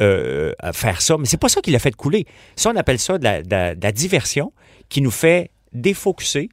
euh, 0.00 0.52
faire 0.72 1.00
ça. 1.00 1.16
Mais 1.18 1.26
c'est 1.26 1.36
pas 1.40 1.48
ça 1.48 1.60
qui 1.60 1.70
l'a 1.70 1.78
fait 1.78 1.94
couler. 1.94 2.26
Ça, 2.56 2.70
on 2.70 2.76
appelle 2.76 2.98
ça 2.98 3.18
de 3.18 3.24
la, 3.24 3.42
de 3.42 3.50
la- 3.50 3.74
de 3.74 3.82
la 3.82 3.92
diversion 3.92 4.52
qui 4.88 5.00
nous 5.00 5.10
fait 5.10 5.50
défocuser 5.72 6.48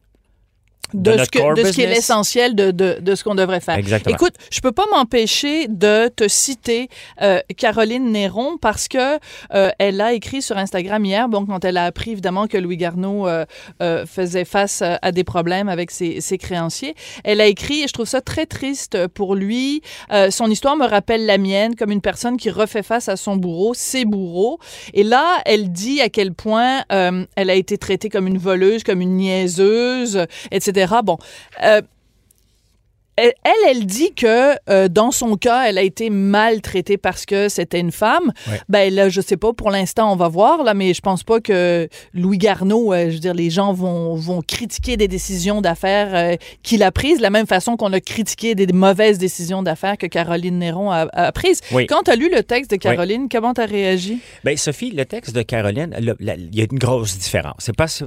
de, 0.93 1.11
ce, 1.25 1.29
que- 1.29 1.39
de 1.55 1.63
ce 1.67 1.71
qui 1.73 1.81
est 1.81 1.85
l'essentiel 1.95 2.55
de, 2.55 2.71
de, 2.71 2.97
de 3.01 3.15
ce 3.15 3.23
qu'on 3.23 3.35
devrait 3.35 3.59
faire. 3.61 3.75
Exactement. 3.75 4.15
Écoute, 4.15 4.33
je 4.51 4.59
peux 4.61 4.71
pas 4.71 4.85
m'empêcher 4.91 5.67
de 5.67 6.07
te 6.09 6.27
citer 6.27 6.87
euh, 7.21 7.39
Caroline 7.57 8.11
Néron 8.11 8.57
parce 8.61 8.87
que 8.87 9.17
euh, 9.53 9.69
elle 9.79 10.01
a 10.01 10.13
écrit 10.13 10.41
sur 10.41 10.57
Instagram 10.57 11.03
hier, 11.03 11.27
bon, 11.29 11.45
quand 11.45 11.65
elle 11.65 11.77
a 11.77 11.85
appris 11.85 12.11
évidemment 12.11 12.47
que 12.47 12.57
Louis 12.57 12.77
Garneau 12.77 13.27
euh, 13.27 13.45
euh, 13.81 14.05
faisait 14.05 14.45
face 14.45 14.81
à, 14.81 14.99
à 15.01 15.11
des 15.11 15.23
problèmes 15.23 15.67
avec 15.69 15.89
ses, 15.91 16.21
ses 16.21 16.37
créanciers, 16.37 16.93
elle 17.23 17.41
a 17.41 17.47
écrit, 17.47 17.81
et 17.83 17.87
je 17.87 17.93
trouve 17.93 18.07
ça 18.07 18.21
très 18.21 18.45
triste 18.45 19.07
pour 19.07 19.35
lui, 19.35 19.81
euh, 20.11 20.29
son 20.31 20.49
histoire 20.51 20.75
me 20.77 20.85
rappelle 20.85 21.25
la 21.25 21.37
mienne 21.37 21.75
comme 21.75 21.91
une 21.91 22.01
personne 22.01 22.37
qui 22.37 22.49
refait 22.49 22.83
face 22.83 23.09
à 23.09 23.15
son 23.17 23.35
bourreau, 23.35 23.73
ses 23.73 24.05
bourreaux. 24.05 24.59
Et 24.93 25.03
là, 25.03 25.41
elle 25.45 25.71
dit 25.71 26.01
à 26.01 26.09
quel 26.09 26.33
point 26.33 26.83
euh, 26.91 27.25
elle 27.35 27.49
a 27.49 27.55
été 27.55 27.77
traitée 27.77 28.09
comme 28.09 28.27
une 28.27 28.37
voleuse, 28.37 28.83
comme 28.83 29.01
une 29.01 29.17
niaiseuse, 29.17 30.25
etc. 30.51 30.72
Bon, 31.03 31.17
euh, 31.63 31.81
elle, 33.15 33.33
elle, 33.67 33.85
dit 33.85 34.13
que 34.13 34.53
euh, 34.69 34.87
dans 34.87 35.11
son 35.11 35.35
cas, 35.35 35.65
elle 35.67 35.77
a 35.77 35.81
été 35.83 36.09
maltraitée 36.09 36.97
parce 36.97 37.25
que 37.25 37.49
c'était 37.49 37.79
une 37.79 37.91
femme. 37.91 38.31
Ouais. 38.47 38.59
Ben 38.69 38.93
là, 38.93 39.09
je 39.09 39.21
sais 39.21 39.37
pas. 39.37 39.53
Pour 39.53 39.69
l'instant, 39.71 40.11
on 40.11 40.15
va 40.15 40.27
voir 40.27 40.63
là, 40.63 40.73
mais 40.73 40.93
je 40.93 41.01
pense 41.01 41.23
pas 41.23 41.39
que 41.39 41.87
Louis 42.13 42.37
Garneau, 42.37 42.93
euh, 42.93 43.09
je 43.09 43.13
veux 43.15 43.19
dire, 43.19 43.33
les 43.33 43.49
gens 43.49 43.73
vont 43.73 44.15
vont 44.15 44.41
critiquer 44.41 44.97
des 44.97 45.07
décisions 45.07 45.61
d'affaires 45.61 46.09
euh, 46.13 46.35
qu'il 46.63 46.83
a 46.83 46.91
prises 46.91 47.17
de 47.17 47.23
la 47.23 47.29
même 47.29 47.47
façon 47.47 47.77
qu'on 47.77 47.93
a 47.93 47.99
critiqué 47.99 48.55
des 48.55 48.67
mauvaises 48.67 49.17
décisions 49.17 49.63
d'affaires 49.63 49.97
que 49.97 50.07
Caroline 50.07 50.59
Néron 50.59 50.91
a, 50.91 51.07
a 51.13 51.31
prises. 51.31 51.61
Oui. 51.71 51.87
Quand 51.87 52.03
tu 52.03 52.11
as 52.11 52.15
lu 52.15 52.29
le 52.33 52.43
texte 52.43 52.71
de 52.71 52.77
Caroline, 52.77 53.27
comment 53.29 53.53
tu 53.53 53.61
as 53.61 53.65
réagi? 53.65 54.19
Bien, 54.43 54.55
Sophie, 54.57 54.91
le 54.91 55.05
texte 55.05 55.35
de 55.35 55.41
Caroline, 55.41 55.95
il 55.99 56.49
y 56.55 56.61
a 56.61 56.65
une 56.71 56.79
grosse 56.79 57.17
différence. 57.17 57.55
C'est 57.59 57.75
parce, 57.75 58.03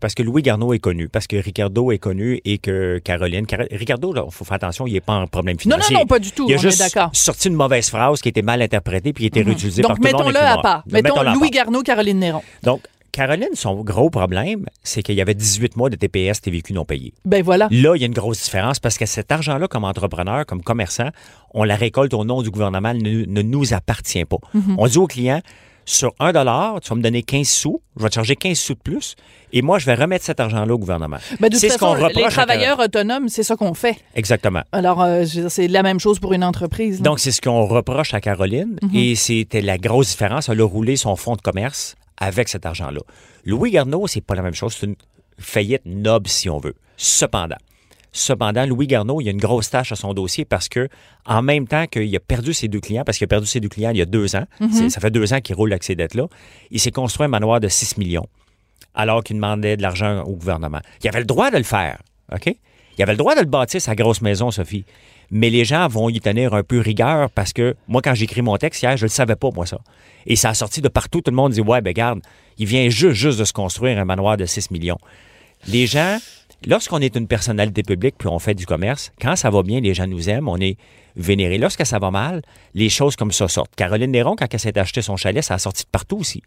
parce 0.00 0.14
que 0.14 0.22
Louis 0.22 0.42
Garneau 0.42 0.72
est 0.72 0.78
connu, 0.78 1.08
parce 1.08 1.26
que 1.26 1.36
Ricardo 1.36 1.92
est 1.92 1.98
connu 1.98 2.40
et 2.44 2.58
que 2.58 2.98
Caroline. 2.98 3.46
Car- 3.46 3.66
Ricardo, 3.70 4.12
il 4.14 4.30
faut 4.40 4.44
faire 4.46 4.56
attention, 4.56 4.86
il 4.86 4.94
n'est 4.94 5.00
pas 5.00 5.12
en 5.14 5.26
problème 5.26 5.54
Non, 5.56 5.60
financier. 5.76 5.94
non, 5.94 6.00
non, 6.00 6.06
pas 6.06 6.18
du 6.18 6.32
tout. 6.32 6.46
Il 6.48 6.54
a 6.54 6.56
on 6.56 6.60
juste 6.60 6.80
est 6.80 6.98
sorti 7.16 7.48
une 7.48 7.54
mauvaise 7.54 7.88
phrase 7.90 8.20
qui 8.22 8.28
était 8.30 8.42
mal 8.42 8.60
interprétée 8.62 9.12
puis 9.12 9.24
qui 9.24 9.28
était 9.28 9.42
réutilisée 9.42 9.82
par 9.82 9.90
Donc 9.90 9.98
tout 10.00 10.04
le 10.06 10.12
monde. 10.12 10.26
mettons-le 10.32 10.36
et 10.46 10.52
tout 10.52 10.58
à 10.58 10.62
part. 10.62 10.82
Mettons 10.90 11.14
Mettons-le 11.16 11.34
Louis. 11.38 11.50
Garneau, 11.50 11.82
Caroline 11.82 12.18
Néron. 12.18 12.42
Donc, 12.62 12.80
Caroline, 13.12 13.48
son 13.54 13.82
gros 13.82 14.08
problème, 14.08 14.66
c'est 14.84 15.02
qu'il 15.02 15.16
y 15.16 15.20
avait 15.20 15.34
18 15.34 15.76
mois 15.76 15.90
de 15.90 15.96
TPS, 15.96 16.40
TVQ 16.40 16.72
non 16.74 16.84
payés. 16.84 17.12
Ben 17.24 17.42
voilà. 17.42 17.66
Là, 17.70 17.94
il 17.96 18.00
y 18.00 18.04
a 18.04 18.06
une 18.06 18.12
grosse 18.14 18.42
différence 18.44 18.78
parce 18.78 18.96
que 18.98 19.04
cet 19.06 19.32
argent-là, 19.32 19.66
comme 19.68 19.84
entrepreneur, 19.84 20.46
comme 20.46 20.62
commerçant, 20.62 21.08
on 21.52 21.64
la 21.64 21.74
récolte 21.76 22.14
au 22.14 22.24
nom 22.24 22.40
du 22.40 22.50
gouvernement, 22.50 22.94
ne, 22.94 23.24
ne 23.26 23.42
nous 23.42 23.74
appartient 23.74 24.24
pas. 24.24 24.38
Mhm. 24.54 24.76
On 24.78 24.86
dit 24.86 24.98
au 24.98 25.06
client, 25.08 25.40
sur 25.90 26.12
1 26.20 26.32
dollar, 26.32 26.80
tu 26.80 26.88
vas 26.90 26.96
me 26.96 27.02
donner 27.02 27.22
15 27.22 27.48
sous, 27.48 27.80
je 27.96 28.02
vais 28.02 28.08
te 28.08 28.14
charger 28.14 28.36
15 28.36 28.56
sous 28.58 28.74
de 28.74 28.78
plus, 28.80 29.16
et 29.52 29.62
moi, 29.62 29.78
je 29.78 29.86
vais 29.86 29.94
remettre 29.94 30.24
cet 30.24 30.38
argent-là 30.40 30.72
au 30.72 30.78
gouvernement. 30.78 31.16
Ben, 31.40 31.50
c'est 31.52 31.68
ce 31.70 31.78
qu'on 31.78 31.92
reproche. 31.94 32.14
les 32.14 32.24
à 32.24 32.28
travailleurs 32.30 32.78
autonomes, 32.78 33.28
c'est 33.28 33.42
ça 33.42 33.56
qu'on 33.56 33.74
fait. 33.74 33.96
Exactement. 34.14 34.62
Alors, 34.72 35.02
euh, 35.02 35.24
c'est 35.48 35.68
la 35.68 35.82
même 35.82 35.98
chose 35.98 36.18
pour 36.20 36.32
une 36.32 36.44
entreprise. 36.44 36.98
là. 36.98 37.04
Donc, 37.04 37.18
c'est 37.18 37.32
ce 37.32 37.40
qu'on 37.40 37.66
reproche 37.66 38.14
à 38.14 38.20
Caroline, 38.20 38.78
Mhm. 38.82 38.90
et 38.94 39.14
c'était 39.16 39.62
la 39.62 39.78
grosse 39.78 40.10
différence. 40.10 40.48
Elle 40.48 40.60
a 40.60 40.64
roulé 40.66 40.96
son 40.96 41.16
fonds 41.16 41.34
de 41.36 41.40
commerce 41.42 41.96
avec 42.18 42.48
cet 42.48 42.66
argent-là. 42.66 43.00
Louis 43.44 43.70
Garneau, 43.72 44.06
c'est 44.06 44.20
pas 44.20 44.34
la 44.34 44.42
même 44.42 44.54
chose. 44.54 44.76
C'est 44.78 44.86
une 44.86 44.96
faillite 45.38 45.82
noble, 45.86 46.28
si 46.28 46.48
on 46.50 46.58
veut. 46.58 46.74
Cependant, 46.96 47.56
Cependant, 48.12 48.66
Louis 48.66 48.86
Garneau, 48.86 49.20
il 49.20 49.24
y 49.24 49.28
a 49.28 49.30
une 49.32 49.38
grosse 49.40 49.70
tâche 49.70 49.92
à 49.92 49.96
son 49.96 50.14
dossier 50.14 50.44
parce 50.44 50.68
que, 50.68 50.88
en 51.26 51.42
même 51.42 51.66
temps 51.68 51.86
qu'il 51.86 52.14
a 52.16 52.20
perdu 52.20 52.52
ses 52.52 52.66
deux 52.68 52.80
clients, 52.80 53.04
parce 53.04 53.18
qu'il 53.18 53.24
a 53.26 53.28
perdu 53.28 53.46
ses 53.46 53.60
deux 53.60 53.68
clients 53.68 53.90
il 53.90 53.98
y 53.98 54.02
a 54.02 54.06
deux 54.06 54.34
ans, 54.36 54.46
Mhm. 54.60 54.90
ça 54.90 55.00
fait 55.00 55.10
deux 55.10 55.32
ans 55.32 55.40
qu'il 55.40 55.54
roule 55.54 55.72
avec 55.72 55.84
ces 55.84 55.94
dettes-là, 55.94 56.26
il 56.70 56.80
s'est 56.80 56.90
construit 56.90 57.26
un 57.26 57.28
manoir 57.28 57.60
de 57.60 57.68
6 57.68 57.96
millions 57.98 58.26
alors 58.94 59.22
qu'il 59.22 59.36
demandait 59.36 59.76
de 59.76 59.82
l'argent 59.82 60.22
au 60.24 60.34
gouvernement. 60.34 60.80
Il 61.04 61.08
avait 61.08 61.20
le 61.20 61.24
droit 61.26 61.50
de 61.52 61.56
le 61.56 61.62
faire, 61.62 61.98
OK? 62.34 62.54
Il 62.98 63.02
avait 63.02 63.12
le 63.12 63.18
droit 63.18 63.34
de 63.36 63.40
le 63.40 63.46
bâtir, 63.46 63.80
sa 63.80 63.94
grosse 63.94 64.20
maison, 64.20 64.50
Sophie. 64.50 64.84
Mais 65.30 65.48
les 65.48 65.64
gens 65.64 65.86
vont 65.86 66.08
y 66.08 66.20
tenir 66.20 66.52
un 66.54 66.64
peu 66.64 66.80
rigueur 66.80 67.30
parce 67.30 67.52
que 67.52 67.76
moi, 67.86 68.02
quand 68.02 68.14
j'ai 68.14 68.24
écrit 68.24 68.42
mon 68.42 68.56
texte 68.56 68.82
hier, 68.82 68.96
je 68.96 69.04
ne 69.04 69.08
le 69.08 69.12
savais 69.12 69.36
pas, 69.36 69.48
moi, 69.54 69.64
ça. 69.64 69.78
Et 70.26 70.34
ça 70.34 70.50
a 70.50 70.54
sorti 70.54 70.82
de 70.82 70.88
partout. 70.88 71.20
Tout 71.20 71.30
le 71.30 71.36
monde 71.36 71.52
dit 71.52 71.60
Ouais, 71.60 71.80
ben 71.80 71.92
garde, 71.94 72.20
il 72.58 72.66
vient 72.66 72.88
juste, 72.90 73.12
juste 73.14 73.38
de 73.38 73.44
se 73.44 73.52
construire 73.52 73.96
un 73.98 74.04
manoir 74.04 74.36
de 74.36 74.44
6 74.44 74.72
millions. 74.72 74.98
Les 75.68 75.86
gens, 75.86 76.18
lorsqu'on 76.66 76.98
est 76.98 77.16
une 77.16 77.26
personnalité 77.26 77.82
publique 77.82 78.16
puis 78.18 78.28
on 78.28 78.38
fait 78.38 78.54
du 78.54 78.66
commerce, 78.66 79.12
quand 79.20 79.36
ça 79.36 79.50
va 79.50 79.62
bien, 79.62 79.80
les 79.80 79.94
gens 79.94 80.06
nous 80.06 80.28
aiment, 80.28 80.48
on 80.48 80.58
est 80.58 80.76
vénéré. 81.16 81.58
Lorsque 81.58 81.84
ça 81.84 81.98
va 81.98 82.10
mal, 82.10 82.42
les 82.74 82.88
choses 82.88 83.16
comme 83.16 83.32
ça 83.32 83.48
sortent. 83.48 83.74
Caroline 83.74 84.10
Néron, 84.10 84.36
quand 84.36 84.52
elle 84.52 84.60
s'est 84.60 84.78
acheté 84.78 85.02
son 85.02 85.16
chalet, 85.16 85.42
ça 85.42 85.54
a 85.54 85.58
sorti 85.58 85.84
de 85.84 85.88
partout 85.90 86.18
aussi. 86.18 86.42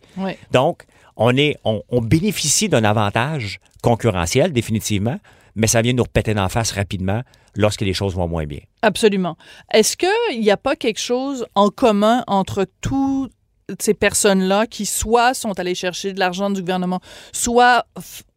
Donc, 0.51 0.84
on, 1.16 1.36
est, 1.36 1.57
on, 1.64 1.84
on 1.89 2.01
bénéficie 2.01 2.70
d'un 2.70 2.84
avantage 2.84 3.59
concurrentiel, 3.82 4.53
définitivement, 4.53 5.20
mais 5.55 5.68
ça 5.68 5.82
vient 5.82 5.93
nous 5.93 6.03
repéter 6.03 6.34
d'en 6.34 6.49
face 6.49 6.72
rapidement 6.72 7.22
lorsque 7.55 7.82
les 7.82 7.93
choses 7.93 8.16
vont 8.16 8.28
moins 8.28 8.45
bien. 8.45 8.61
Absolument. 8.82 9.38
Est-ce 9.72 9.95
qu'il 9.97 10.39
n'y 10.41 10.49
a 10.51 10.57
pas 10.57 10.76
quelque 10.76 10.99
chose 10.99 11.45
en 11.55 11.70
commun 11.70 12.24
entre 12.28 12.66
toutes 12.82 13.32
ces 13.80 13.93
personnes-là 13.93 14.68
qui 14.68 14.86
soit 14.86 15.34
sont 15.34 15.57
allées 15.59 15.76
chercher 15.76 16.14
de 16.14 16.20
l'argent 16.20 16.49
du 16.49 16.61
gouvernement, 16.61 16.99
soit 17.32 17.86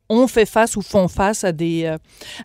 ont 0.09 0.27
fait 0.29 0.47
face 0.47 0.77
ou 0.77 0.83
font 0.83 1.09
face 1.09 1.45
à 1.45 1.53
des, 1.53 1.85
euh, 1.85 1.97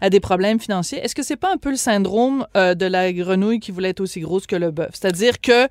à 0.01 0.09
des 0.09 0.20
problèmes 0.20 0.59
financiers. 0.59 0.99
Est-ce 0.99 1.16
que 1.16 1.24
c'est 1.24 1.36
pas 1.36 1.51
un 1.53 1.57
peu 1.57 1.70
le 1.70 1.76
syndrome 1.76 2.45
euh, 2.57 2.74
de 2.74 2.86
la 2.86 3.12
grenouille 3.14 3.59
qui 3.59 3.72
voulait 3.72 3.89
être 3.89 4.01
aussi 4.01 4.20
grosse 4.22 4.47
que 4.47 4.55
le 4.55 4.72
bœuf? 4.72 4.91
C'est-à-dire 4.93 5.39
que 5.41 5.68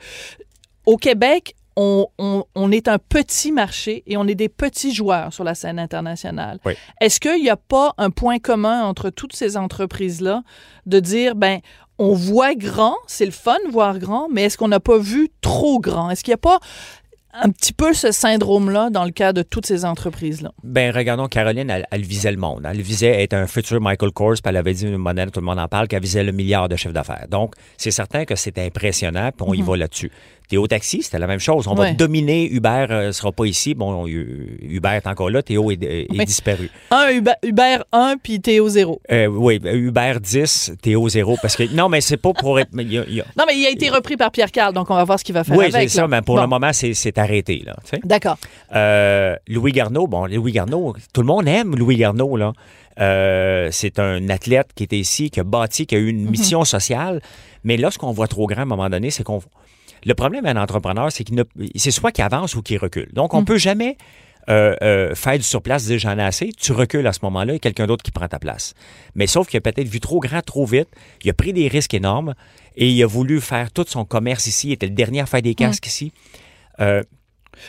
au 0.86 0.97
Québec, 0.97 1.55
on, 1.76 2.07
on- 2.18 2.45
on 2.55 2.72
est 2.72 2.88
un 2.88 2.99
petit 2.99 3.53
marché 3.53 4.03
et 4.07 4.16
on 4.16 4.26
est 4.26 4.34
des 4.34 4.49
petits 4.49 4.93
joueurs 4.95 5.32
sur 5.32 5.45
la 5.45 5.55
scène 5.55 5.78
internationale. 5.78 6.59
Oui. 6.64 6.74
Est-ce 7.01 7.20
qu'il 7.20 7.41
n'y 7.43 7.49
a 7.51 7.57
pas 7.57 7.95
un 7.97 8.11
point 8.11 8.38
commun 8.38 8.82
entre 8.84 9.11
toutes 9.11 9.34
ces 9.34 9.57
entreprises-là 9.57 10.43
de 10.86 11.01
dire, 11.01 11.34
ben, 11.36 11.61
on 11.99 12.14
voit 12.14 12.55
grand, 12.55 12.97
c'est 13.07 13.26
le 13.26 13.30
fun 13.30 13.57
voir 13.70 13.99
grand, 13.99 14.28
mais 14.30 14.45
est-ce 14.45 14.57
qu'on 14.59 14.68
n'a 14.68 14.80
pas 14.80 14.99
vu 14.99 15.30
trop 15.43 15.78
grand? 15.80 16.11
Est-ce 16.11 16.24
qu'il 16.24 16.32
n'y 16.32 16.36
a 16.36 16.38
pas 16.38 16.59
un 17.33 17.51
petit 17.51 17.72
peu 17.72 17.93
ce 17.95 18.11
syndrome-là 18.12 18.91
dans 18.91 19.05
le 19.05 19.11
cas 19.12 19.33
de 19.33 19.43
toutes 19.43 19.66
ces 19.66 19.85
entreprises-là? 19.85 20.53
Ben, 20.64 20.95
regardons, 20.95 21.28
Caroline, 21.28 21.70
elle, 21.70 21.87
elle 21.91 22.03
visait 22.03 22.33
le 22.33 22.37
monde. 22.39 22.66
Elle 22.68 22.81
visait 22.81 23.22
être 23.22 23.35
un 23.35 23.47
futur 23.47 23.81
Michael 23.81 24.11
Kors, 24.12 24.33
puis 24.35 24.43
elle 24.47 24.57
avait 24.57 24.74
dit, 24.74 24.87
une 24.87 24.97
modèle, 24.97 25.31
tout 25.31 25.41
le 25.41 25.47
monde 25.47 25.59
en 25.59 25.68
parle, 25.68 25.87
qu'elle 25.89 26.03
visait 26.03 26.24
le 26.24 26.33
milliard 26.33 26.68
de 26.68 26.76
chiffre 26.76 26.95
d'affaires. 26.95 27.26
Donc, 27.31 27.55
c'est 27.76 27.91
certain 27.93 28.24
que 28.24 28.35
c'est 28.37 28.59
impressionnant, 28.59 29.31
puis 29.37 29.47
on 29.49 29.55
y 29.55 29.61
Mhm. 29.61 29.66
va 29.66 29.76
là-dessus. 29.76 30.11
Théo 30.51 30.66
Taxi, 30.66 31.03
c'était 31.03 31.20
la 31.20 31.28
même 31.28 31.38
chose. 31.38 31.68
On 31.68 31.74
va 31.74 31.92
dominer. 31.92 32.51
Uber 32.51 32.86
ne 32.90 33.12
sera 33.12 33.30
pas 33.30 33.44
ici. 33.46 33.74
Bon, 33.74 34.07
euh, 34.09 34.59
Uber 34.62 34.90
est 34.96 35.07
encore 35.07 35.30
là. 35.30 35.42
Théo 35.42 35.70
est, 35.70 35.80
est 35.82 36.07
Oui. 36.11 36.24
disparu. 36.24 36.68
Un 36.90 37.09
Uber, 37.12 37.32
Uber 37.44 37.76
1 37.92 38.16
puis 38.22 38.40
Théo 38.40 38.68
0. 38.68 39.01
Euh, 39.12 39.26
oui, 39.28 39.61
Uber 39.64 40.14
10, 40.20 40.72
Théo 40.82 41.09
0. 41.09 41.36
Parce 41.40 41.55
que, 41.57 41.72
non, 41.72 41.88
mais 41.88 42.01
c'est 42.01 42.16
pas 42.16 42.32
pour 42.32 42.59
il 42.59 42.64
a- 42.64 42.66
il 42.82 43.14
y 43.14 43.20
a- 43.20 43.24
Non, 43.38 43.44
mais 43.46 43.57
il 43.57 43.64
a 43.64 43.70
été 43.70 43.88
repris 43.90 44.16
par 44.16 44.32
Pierre 44.32 44.51
Carl, 44.51 44.74
donc 44.74 44.90
on 44.90 44.94
va 44.96 45.05
voir 45.05 45.18
ce 45.20 45.24
qu'il 45.24 45.34
va 45.34 45.44
faire 45.44 45.57
oui, 45.57 45.66
c'est 45.70 45.86
ça, 45.88 46.03
là. 46.03 46.09
mais 46.09 46.20
pour 46.22 46.34
Bon. 46.34 46.42
le 46.42 46.48
moment, 46.48 46.70
c'est 46.72 47.16
arrêté. 47.18 47.62
Là. 47.64 47.76
D'accord. 48.05 48.36
Euh, 48.74 49.36
Louis 49.46 49.70
Garneau, 49.72 50.09
bon, 50.09 50.26
Louis 50.26 50.51
Garneau, 50.53 50.94
tout 51.14 51.20
le 51.20 51.26
monde 51.28 51.46
aime 51.46 51.76
Louis 51.76 51.96
Garneau, 51.96 52.36
là. 52.36 52.53
Euh, 53.01 53.68
c'est 53.70 53.98
un 53.98 54.28
athlète 54.28 54.70
qui 54.74 54.82
était 54.84 54.98
ici, 54.98 55.30
qui 55.30 55.40
a 55.40 55.44
bâti, 55.44 55.86
qui 55.86 55.94
a 55.94 55.98
eu 55.98 56.09
une 56.09 56.24
Mhm. 56.24 56.30
mission 56.30 56.64
sociale. 56.64 57.20
Mais 57.64 57.76
lorsqu'on 57.76 58.11
voit 58.12 58.26
trop 58.28 58.46
grand 58.46 58.61
à 58.61 58.62
un 58.62 58.66
moment 58.66 58.90
donné, 58.90 59.11
c'est 59.11 59.22
qu'on. 59.22 59.40
Le 60.07 60.14
problème 60.14 60.44
d'un 60.44 60.57
entrepreneur, 60.57 61.11
c'est 61.12 61.24
qu'il 61.24 61.34
ne... 61.36 61.42
c'est 61.76 61.90
soit 61.90 62.12
qu'il 62.12 62.24
avance 62.24 62.55
ou 62.55 62.62
qu'il 62.62 62.78
recule. 62.78 63.09
Donc, 63.12 63.34
on 63.34 63.40
Mhm. 63.40 63.44
peut 63.44 63.59
jamais 63.59 63.96
euh, 64.48 64.74
euh, 64.82 65.14
faire 65.14 65.36
du 65.36 65.44
surplace, 65.44 65.84
dire 65.84 65.98
j'en 65.98 66.18
ai 66.18 66.22
assez. 66.22 66.51
Tu 66.59 66.72
recules 66.72 67.07
à 67.07 67.12
ce 67.12 67.20
moment-là, 67.22 67.53
il 67.53 67.57
y 67.57 67.57
a 67.57 67.61
quelqu'un 67.61 67.86
d'autre 67.86 68.03
qui 68.03 68.11
prend 68.11 68.26
ta 68.26 68.38
place. 68.38 68.74
Mais 69.14 69.26
sauf 69.26 69.46
qu'il 69.48 69.59
a 69.59 69.61
peut-être 69.61 69.86
vu 69.86 70.01
trop 70.01 70.18
grand, 70.18 70.40
trop 70.42 70.64
vite. 70.64 70.88
Il 71.22 71.30
a 71.30 71.34
pris 71.34 71.53
des 71.53 71.68
risques 71.68 71.92
énormes 71.94 72.34
et 72.74 72.88
il 72.88 73.03
a 73.03 73.07
voulu 73.07 73.40
faire 73.40 73.70
tout 73.70 73.84
son 73.86 74.05
commerce 74.05 74.46
ici. 74.46 74.68
Il 74.68 74.72
était 74.72 74.86
le 74.86 74.94
dernier 74.94 75.20
à 75.20 75.26
faire 75.26 75.42
des 75.42 75.55
casques 75.55 75.86
ici. 75.86 76.12
Euh, 76.80 77.03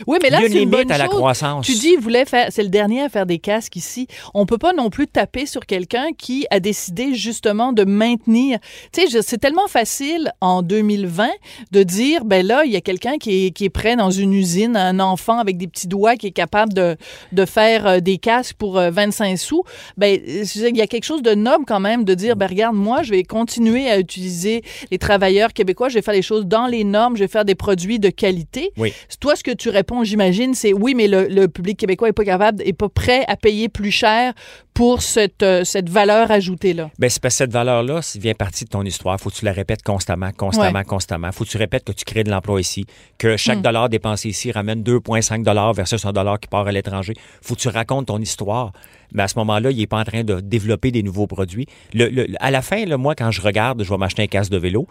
Oui, 0.08 0.18
mais 0.22 0.30
là, 0.30 0.40
une 0.40 0.48
c'est 0.48 0.54
une 0.54 0.60
limite 0.60 0.72
bonne 0.72 0.92
à 0.92 0.98
la 0.98 1.06
chose. 1.06 1.16
croissance. 1.16 1.66
Tu 1.66 1.74
dis, 1.74 1.96
voulait 1.96 2.26
faire, 2.26 2.48
c'est 2.50 2.64
le 2.64 2.70
dernier 2.70 3.02
à 3.02 3.10
faire 3.10 3.26
des 3.26 3.40
casques 3.40 3.76
ici. 3.76 4.08
On 4.34 4.46
peut 4.46 4.58
pas 4.58 4.74
non 4.74 4.90
plus 4.90 5.08
taper 5.08 5.46
sur 5.46 5.66
quelqu'un 5.66 6.08
qui 6.18 6.46
a 6.52 6.60
décidé 6.60 7.14
justement 7.14 7.74
de 7.74 7.84
maintenir. 7.84 8.60
Tu 8.92 9.08
sais, 9.08 9.22
c'est 9.22 9.38
tellement 9.38 9.68
facile 9.68 10.32
en 10.42 10.62
2020 10.62 11.30
de 11.72 11.84
dire, 11.84 12.26
ben 12.26 12.46
là, 12.46 12.64
il 12.66 12.72
y 12.72 12.76
a 12.76 12.82
quelqu'un 12.82 13.18
qui 13.18 13.48
est, 13.48 13.52
qui 13.52 13.66
est 13.66 13.70
prêt 13.70 13.96
dans 13.96 14.12
une 14.12 14.34
usine, 14.34 14.76
un 14.76 15.00
enfant 15.00 15.40
avec 15.40 15.58
des 15.58 15.68
petits 15.68 15.88
doigts 15.88 16.16
qui 16.16 16.28
est 16.28 16.32
capable 16.32 16.74
de, 16.74 16.98
de 17.32 17.46
faire 17.46 17.88
euh, 17.88 18.00
des 18.00 18.18
casques 18.18 18.56
pour 18.58 18.78
euh, 18.78 18.92
25 18.92 19.38
sous. 19.38 19.64
Ben, 19.98 20.20
il 20.26 20.78
y 20.78 20.82
a 20.82 20.88
quelque 20.88 21.06
chose 21.06 21.22
de 21.22 21.34
noble 21.34 21.66
quand 21.66 21.80
même 21.80 22.04
de 22.04 22.14
dire, 22.14 22.36
ben 22.36 22.48
regarde, 22.48 22.76
moi, 22.76 23.04
je 23.04 23.12
vais 23.12 23.24
continuer 23.24 23.90
à 23.90 24.00
utiliser 24.00 24.64
les 24.90 24.98
travailleurs 24.98 25.54
québécois, 25.54 25.90
je 25.90 25.96
vais 25.96 26.02
faire 26.02 26.14
les 26.14 26.22
choses 26.22 26.46
dans 26.46 26.68
les 26.68 26.84
normes, 26.84 27.16
je 27.16 27.24
vais 27.24 27.28
faire 27.28 27.46
des 27.46 27.56
produits 27.56 28.00
de 28.00 28.10
qualité. 28.10 28.72
Oui. 28.78 28.94
Toi, 29.20 29.36
ce 29.36 29.44
que 29.44 29.52
tu 29.52 29.70
réponds, 29.82 30.04
j'imagine, 30.04 30.54
c'est 30.54 30.74
oui, 30.74 30.94
mais 30.96 31.08
le, 31.08 31.28
le 31.28 31.48
public 31.48 31.78
québécois 31.78 32.10
est 32.10 32.14
pas 32.14 32.24
capable, 32.26 32.62
est 32.64 32.74
pas 32.74 32.90
prêt 32.90 33.24
à 33.28 33.36
payer 33.36 33.70
plus 33.70 33.92
cher 33.92 34.34
pour 34.74 35.02
cette, 35.02 35.44
euh, 35.44 35.64
cette 35.64 35.90
valeur 35.90 36.32
ajoutée-là. 36.32 36.90
Ben, 36.98 37.10
c'est 37.10 37.22
parce 37.22 37.34
que 37.34 37.38
cette 37.40 37.52
valeur-là 37.52 38.02
ça 38.02 38.18
vient 38.20 38.34
partie 38.34 38.64
de 38.64 38.70
ton 38.70 38.84
histoire. 38.84 39.20
Faut 39.20 39.30
que 39.30 39.36
tu 39.36 39.46
la 39.46 39.52
répètes 39.52 39.84
constamment, 39.84 40.32
constamment, 40.36 40.84
constamment. 40.84 41.32
Faut 41.32 41.44
que 41.44 41.50
tu 41.50 41.58
répètes 41.58 41.84
que 41.84 41.92
tu 41.92 42.06
crées 42.06 42.24
de 42.24 42.30
l'emploi 42.32 42.60
ici, 42.62 42.86
que 43.18 43.36
chaque 43.38 43.60
Mm. 43.60 43.64
dollar 43.64 43.90
dépensé 43.90 44.30
ici 44.30 44.52
ramène 44.52 44.82
2,5 44.84 45.44
dollars 45.44 45.74
versus 45.74 46.06
un 46.06 46.14
dollar 46.14 46.40
qui 46.40 46.48
part 46.48 46.68
à 46.68 46.72
l'étranger. 46.72 47.14
Faut 47.42 47.56
que 47.56 47.60
tu 47.60 47.68
racontes 47.68 48.08
ton 48.08 48.20
histoire. 48.20 48.72
Mais 49.14 49.24
à 49.24 49.28
ce 49.28 49.38
moment-là, 49.40 49.72
il 49.72 49.78
n'est 49.78 49.88
pas 49.88 50.00
en 50.00 50.06
train 50.06 50.24
de 50.24 50.40
développer 50.40 50.90
des 50.92 51.04
nouveaux 51.04 51.28
produits. 51.28 51.66
Le- 51.94 52.08
le- 52.08 52.28
à 52.40 52.50
la 52.50 52.62
fin, 52.62 52.86
là, 52.86 52.96
moi, 52.98 53.14
quand 53.14 53.30
je 53.32 53.42
regarde, 53.42 53.84
je 53.84 53.90
vais 53.90 53.98
m'acheter 53.98 54.22
un 54.24 54.28
casque 54.28 54.52
de 54.52 54.58
vélo. 54.58 54.88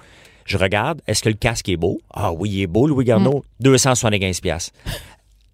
Je 0.51 0.59
regarde, 0.59 1.01
est-ce 1.07 1.22
que 1.22 1.28
le 1.28 1.36
casque 1.36 1.68
est 1.68 1.76
beau? 1.76 2.01
Ah 2.12 2.32
oui, 2.32 2.51
il 2.51 2.62
est 2.62 2.66
beau, 2.66 2.88
Louis 2.88 3.05
Garneau. 3.05 3.44
275 3.61 4.40
pièces. 4.40 4.72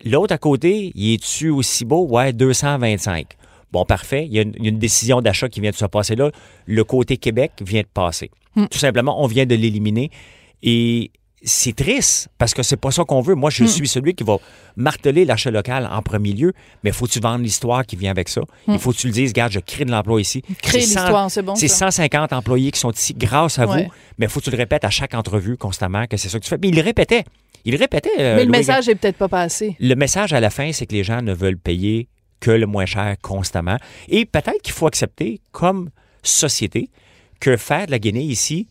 L'autre 0.07 0.32
à 0.32 0.38
côté, 0.38 0.90
il 0.94 1.12
est-tu 1.12 1.51
aussi 1.51 1.84
beau? 1.84 2.07
Ouais, 2.07 2.32
225. 2.32 3.26
Bon, 3.72 3.84
parfait. 3.84 4.24
Il 4.24 4.32
y 4.32 4.38
a 4.38 4.42
une, 4.42 4.55
il 4.57 4.62
y 4.62 4.66
a 4.68 4.70
une 4.70 4.78
décision 4.78 5.20
d'achat 5.20 5.51
qui 5.51 5.61
vient 5.61 5.70
de 5.70 5.76
se 5.76 5.84
passer 5.84 6.16
là. 6.16 6.30
Le 6.64 6.82
côté 6.82 7.18
Québec 7.18 7.53
vient 7.61 7.82
de 7.82 7.88
passer. 7.92 8.30
Tout 8.55 8.78
simplement, 8.78 9.22
on 9.22 9.26
vient 9.26 9.44
de 9.44 9.55
l'éliminer. 9.55 10.11
Et 10.62 11.11
c'est 11.49 11.74
triste 11.76 12.28
parce 12.38 12.53
que 12.55 12.62
c'est 12.64 12.76
pas 12.76 12.90
ça 12.90 13.05
qu'on 13.05 13.20
veut. 13.20 13.36
Moi, 13.36 13.51
je 13.51 13.64
suis 13.64 13.86
celui 13.88 14.14
qui 14.14 14.24
va 14.24 14.36
marteler 14.76 15.24
l'achat 15.24 15.51
local 15.53 15.88
en 15.90 16.03
premier 16.03 16.32
lieu, 16.32 16.53
mais 16.82 16.90
faut 16.92 17.07
que 17.07 17.12
tu 17.12 17.20
vendes 17.20 17.42
l'histoire 17.42 17.86
qui 17.86 17.94
vient 17.97 18.11
avec 18.11 18.28
ça? 18.28 18.40
Il 18.66 18.78
faut 18.80 18.90
que 18.92 18.97
tu 18.97 19.07
le 19.07 19.12
dises, 19.12 19.30
regarde, 19.30 19.53
je 19.53 19.61
crée 19.61 19.84
de 19.84 19.90
l'emploi 19.92 20.20
ici. 20.20 20.42
Cent- 20.64 20.76
l'histoire, 20.76 21.30
c'est 21.30 21.42
bon, 21.42 21.55
C'est 21.55 21.68
ça. 21.68 21.90
150 21.90 22.32
employés 22.32 22.72
qui 22.72 22.80
sont 22.80 22.90
ici 22.90 23.14
grâce 23.14 23.59
à 23.61 23.66
Ouais. 23.66 23.84
vous, 23.84 23.90
mais 24.18 24.26
faut 24.28 24.40
que 24.40 24.44
tu 24.47 24.51
le 24.51 24.57
répètes 24.57 24.84
à 24.84 24.90
chaque 24.90 25.14
entrevue 25.14 25.57
constamment 25.57 26.07
que 26.07 26.16
c'est 26.16 26.28
ça 26.28 26.38
que 26.38 26.44
tu 26.44 26.51
fais. 26.51 26.59
Puis 26.59 26.70
il 26.70 26.76
le 26.76 26.82
répétait. 26.82 27.24
Il 27.64 27.76
répétait. 27.76 28.11
euh, 28.18 28.34
mais 28.36 28.42
le 28.44 28.49
Louis 28.51 28.59
message 28.59 28.88
est 28.88 28.94
peut-être 28.97 29.16
pas 29.16 29.28
passé. 29.28 29.76
le 29.78 29.94
message 29.94 30.32
à 30.32 30.40
la 30.40 30.51
fin, 30.51 30.72
c'est 30.72 30.86
que 30.86 30.94
les 30.94 31.05
gens 31.05 31.22
ne 31.22 31.32
veulent 31.32 31.59
payer 31.59 32.09
que 32.40 32.51
le 32.51 32.66
moins 32.66 32.86
cher 32.86 33.16
constamment. 33.22 33.76
Et 34.09 34.24
peut-être 34.24 34.61
qu'il 34.62 34.74
faut 34.74 34.86
accepter, 34.86 35.40
comme 35.53 35.90
société, 36.22 36.90
que 37.40 37.57
faire 37.57 37.86
de 37.86 37.90
la 37.92 37.99
Guinée 37.99 38.22
ici, 38.22 38.66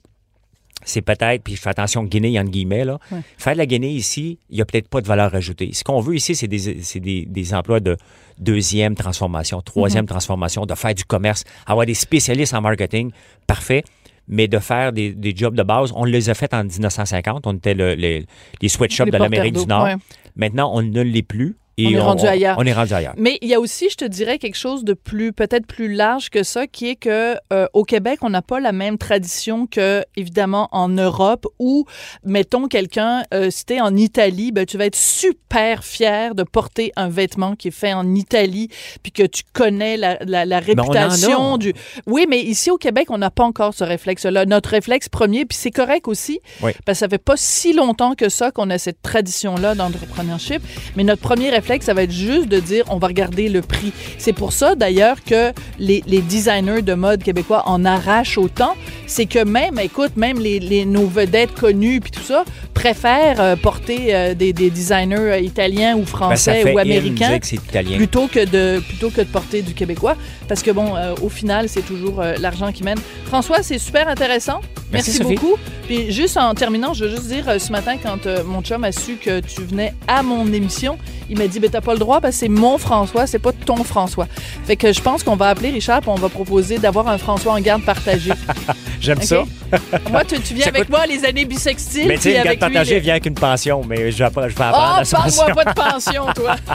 c'est 0.85 1.01
peut-être, 1.01 1.43
puis 1.43 1.55
je 1.55 1.61
fais 1.61 1.69
attention, 1.69 2.03
Guinée 2.05 2.39
entre 2.39 2.51
guillemets, 2.51 2.85
là, 2.85 2.99
Ouais. 3.11 3.19
faire 3.37 3.53
de 3.53 3.57
la 3.57 3.65
Guinée 3.65 3.91
ici, 3.91 4.39
il 4.49 4.55
n'y 4.55 4.61
a 4.61 4.65
peut-être 4.65 4.87
pas 4.87 5.01
de 5.01 5.07
valeur 5.07 5.35
ajoutée. 5.35 5.71
Ce 5.73 5.83
qu'on 5.83 5.99
veut 5.99 6.15
ici, 6.15 6.35
c'est 6.35 6.47
des, 6.47 6.75
des, 7.01 7.25
des 7.25 7.53
emplois 7.53 7.79
de 7.81 7.97
deuxième 8.39 8.95
transformation, 8.95 9.61
troisième 9.61 10.03
Mhm. 10.03 10.09
transformation, 10.09 10.65
de 10.65 10.75
faire 10.75 10.93
du 10.93 11.03
commerce, 11.05 11.43
avoir 11.65 11.85
des 11.85 11.93
spécialistes 11.93 12.53
en 12.53 12.61
marketing, 12.61 13.11
parfait. 13.47 13.83
Mais 14.27 14.47
de 14.47 14.57
faire 14.57 14.91
des, 14.91 15.11
des 15.13 15.35
jobs 15.35 15.53
de 15.55 15.61
base, 15.61 15.91
on 15.95 16.03
les 16.03 16.31
a 16.31 16.33
fait 16.33 16.51
en 16.55 16.63
1950. 16.63 17.45
On 17.45 17.53
était 17.53 17.75
le- 17.75 17.93
les, 17.93 18.25
les 18.59 18.69
sweatshops 18.69 19.11
de 19.11 19.17
l'Amérique 19.17 19.53
du 19.53 19.67
Nord. 19.67 19.83
ouais. 19.83 19.95
Maintenant, 20.35 20.71
on 20.73 20.81
ne 20.81 21.01
l'est 21.01 21.21
plus. 21.21 21.57
Et 21.77 21.87
On 21.87 21.89
est 21.91 21.99
rendu 21.99 22.25
ailleurs. 22.25 22.55
On 22.57 22.65
est 22.65 22.71
rendu 22.73 22.93
ailleurs. 22.93 23.13
Mais 23.17 23.37
il 23.41 23.49
y 23.49 23.53
a 23.53 23.59
aussi, 23.59 23.89
je 23.89 23.95
te 23.97 24.05
dirais, 24.05 24.37
quelque 24.37 24.55
chose 24.57 24.85
de 24.85 24.93
plus, 24.93 25.33
peut-être 25.33 25.67
plus 25.67 25.93
large 25.93 26.29
que 26.29 26.41
ça, 26.43 26.67
qui 26.67 26.87
est 26.89 26.95
que 26.95 27.35
euh, 27.51 27.67
au 27.73 27.83
Québec, 27.83 28.19
on 28.21 28.29
n'a 28.29 28.41
pas 28.41 28.61
la 28.61 28.71
même 28.71 28.97
tradition 28.97 29.67
que, 29.67 30.03
évidemment, 30.15 30.69
en 30.71 30.87
Europe, 30.87 31.45
où, 31.59 31.85
mettons, 32.23 32.67
quelqu'un, 32.69 33.23
euh, 33.33 33.49
si 33.51 33.65
t'es 33.65 33.81
en 33.81 33.93
Italie, 33.97 34.53
ben, 34.53 34.65
tu 34.65 34.77
vas 34.77 34.85
être 34.85 34.95
super 34.95 35.83
fier 35.83 36.33
de 36.33 36.43
porter 36.43 36.93
un 36.95 37.09
vêtement 37.09 37.55
qui 37.55 37.67
est 37.67 37.71
fait 37.71 37.91
en 37.93 38.15
Italie, 38.15 38.69
puis 39.03 39.11
que 39.11 39.23
tu 39.23 39.43
connais 39.51 39.97
la, 39.97 40.17
la, 40.25 40.45
la 40.45 40.61
Ben, 40.61 40.75
on 40.77 40.81
en 40.83 40.83
réputation 40.91 41.53
a. 41.55 41.57
du... 41.57 41.73
Oui, 42.07 42.25
mais 42.29 42.41
ici, 42.41 42.71
au 42.71 42.77
Québec, 42.77 43.07
on 43.09 43.17
n'a 43.17 43.31
pas 43.31 43.43
encore 43.43 43.73
ce 43.73 43.83
réflexe-là. 43.83 44.45
Notre 44.45 44.69
réflexe 44.69 45.09
premier, 45.09 45.43
puis 45.45 45.57
c'est 45.57 45.71
correct 45.71 46.07
aussi, 46.07 46.39
Oui. 46.61 46.71
parce 46.85 46.99
que 46.99 47.05
ça 47.05 47.09
fait 47.09 47.17
pas 47.17 47.35
si 47.35 47.73
longtemps 47.73 48.15
que 48.15 48.29
ça 48.29 48.51
qu'on 48.51 48.69
a 48.69 48.77
cette 48.77 49.01
tradition-là 49.01 49.75
d'entrepreneurship. 49.75 50.61
Mais 50.95 51.03
notre 51.03 51.21
premier 51.21 51.49
réflexe, 51.49 51.64
ça 51.83 51.93
va 51.93 52.03
être 52.03 52.11
juste 52.11 52.47
de 52.47 52.59
dire 52.59 52.85
on 52.89 52.97
va 52.97 53.07
regarder 53.07 53.49
le 53.49 53.61
prix. 53.61 53.91
C'est 54.17 54.33
pour 54.33 54.53
ça, 54.53 54.75
d'ailleurs, 54.75 55.23
que 55.23 55.51
les, 55.79 56.03
les 56.07 56.21
designers 56.21 56.81
de 56.81 56.93
mode 56.93 57.23
québécois 57.23 57.63
en 57.65 57.83
arrachent 57.85 58.37
autant. 58.37 58.75
C'est 59.07 59.25
que 59.25 59.43
même, 59.43 59.79
écoute, 59.79 60.15
même 60.17 60.39
les, 60.39 60.59
les- 60.59 60.85
nos 60.85 61.05
vedettes 61.07 61.53
connues 61.53 61.99
puis 61.99 62.11
tout 62.11 62.21
ça 62.23 62.43
préfèrent 62.73 63.39
euh, 63.39 63.55
porter 63.55 64.13
euh, 64.15 64.33
des, 64.33 64.51
des 64.53 64.69
designers 64.69 65.15
euh, 65.17 65.39
italiens 65.39 65.95
ou 65.95 65.99
Ben, 66.01 66.05
ça 66.05 66.11
français 66.11 66.73
ou 66.73 66.77
in 66.77 66.81
américains 66.81 67.39
que 67.39 67.95
plutôt 67.95 68.27
que 68.27 68.45
de 68.45 68.79
plutôt 68.81 69.09
que 69.09 69.21
de 69.21 69.27
porter 69.27 69.61
du 69.61 69.73
québécois 69.73 70.15
parce 70.47 70.61
que 70.61 70.71
bon 70.71 70.93
au 71.21 71.29
final 71.29 71.69
c'est 71.69 71.81
toujours 71.85 72.21
l'argent 72.39 72.71
qui 72.71 72.83
mène. 72.83 72.99
François, 73.25 73.63
c'est 73.63 73.77
super 73.79 74.07
intéressant. 74.07 74.59
Merci, 74.91 75.17
Merci, 75.19 75.23
beaucoup. 75.35 75.55
Puis 75.87 76.11
juste 76.11 76.37
en 76.37 76.53
terminant, 76.53 76.93
je 76.93 77.05
veux 77.05 77.11
juste 77.15 77.27
dire 77.27 77.45
ce 77.59 77.71
matin 77.71 77.95
quand 78.01 78.27
mon 78.45 78.61
chum 78.61 78.83
a 78.83 78.91
su 78.91 79.15
que 79.15 79.39
tu 79.39 79.61
venais 79.61 79.93
à 80.07 80.21
mon 80.21 80.51
émission, 80.53 80.97
il 81.29 81.37
m'a 81.37 81.47
dit 81.47 81.59
ben 81.59 81.69
t'as 81.69 81.81
pas 81.81 81.93
le 81.93 81.99
droit 81.99 82.21
parce 82.21 82.35
que 82.35 82.39
c'est 82.41 82.49
mon 82.49 82.77
François, 82.77 83.27
c'est 83.27 83.39
pas 83.39 83.51
ton 83.51 83.83
François. 83.83 84.27
Fait 84.65 84.75
que 84.75 84.91
je 84.93 85.01
pense 85.01 85.23
qu'on 85.23 85.35
va 85.35 85.49
appeler 85.49 85.69
Richard 85.71 86.01
puis 86.01 86.09
on 86.09 86.15
va 86.15 86.29
proposer 86.29 86.77
d'avoir 86.77 87.07
un 87.07 87.17
François 87.17 87.53
en 87.53 87.59
garde 87.59 87.83
partagé. 87.83 88.31
J'aime 89.01 89.21
ça. 89.21 89.43
moi 90.11 90.23
tu, 90.23 90.39
tu 90.39 90.53
viens 90.53 90.63
Ça 90.65 90.69
avec 90.69 90.83
coûte- 90.83 90.89
moi 90.91 91.05
les 91.05 91.25
années 91.25 91.45
bissextiles 91.45 92.07
Mais 92.07 92.15
tu 92.15 92.23
sais, 92.23 92.37
une 92.37 92.43
garde 92.43 92.59
partagée 92.59 92.95
les- 92.95 92.99
vient 93.01 93.13
avec 93.13 93.25
une 93.25 93.33
pension, 93.35 93.81
mais 93.87 94.11
je 94.11 94.17
je 94.17 94.23
vais 94.23 94.23
Oh, 94.25 94.27
apprendre 94.27 94.47
à 94.47 94.51
parle-moi 94.55 95.03
pension. 95.23 95.55
pas 95.55 95.65
de 95.65 95.73
pension, 95.73 96.25
toi. 96.35 96.55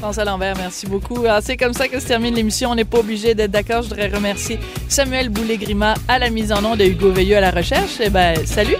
François 0.00 0.24
Lambert, 0.26 0.54
merci 0.58 0.86
beaucoup. 0.86 1.24
Alors, 1.24 1.38
C'est 1.42 1.56
comme 1.56 1.72
ça 1.72 1.88
que 1.88 1.98
se 1.98 2.06
termine 2.06 2.34
l'émission. 2.34 2.70
On 2.70 2.74
n'est 2.74 2.84
pas 2.84 2.98
obligé 2.98 3.34
d'être 3.34 3.50
d'accord. 3.52 3.82
Je 3.82 3.88
voudrais 3.88 4.08
remercier 4.08 4.58
Samuel 4.88 5.30
Boulay-Grima 5.30 5.94
à 6.08 6.18
la 6.18 6.28
mise 6.28 6.52
en 6.52 6.62
onde 6.64 6.80
et 6.82 6.88
Hugo 6.88 7.10
Veilleux 7.10 7.38
à 7.38 7.40
la 7.40 7.50
recherche. 7.50 7.92
Eh 8.00 8.10
ben, 8.10 8.34
salut! 8.44 8.76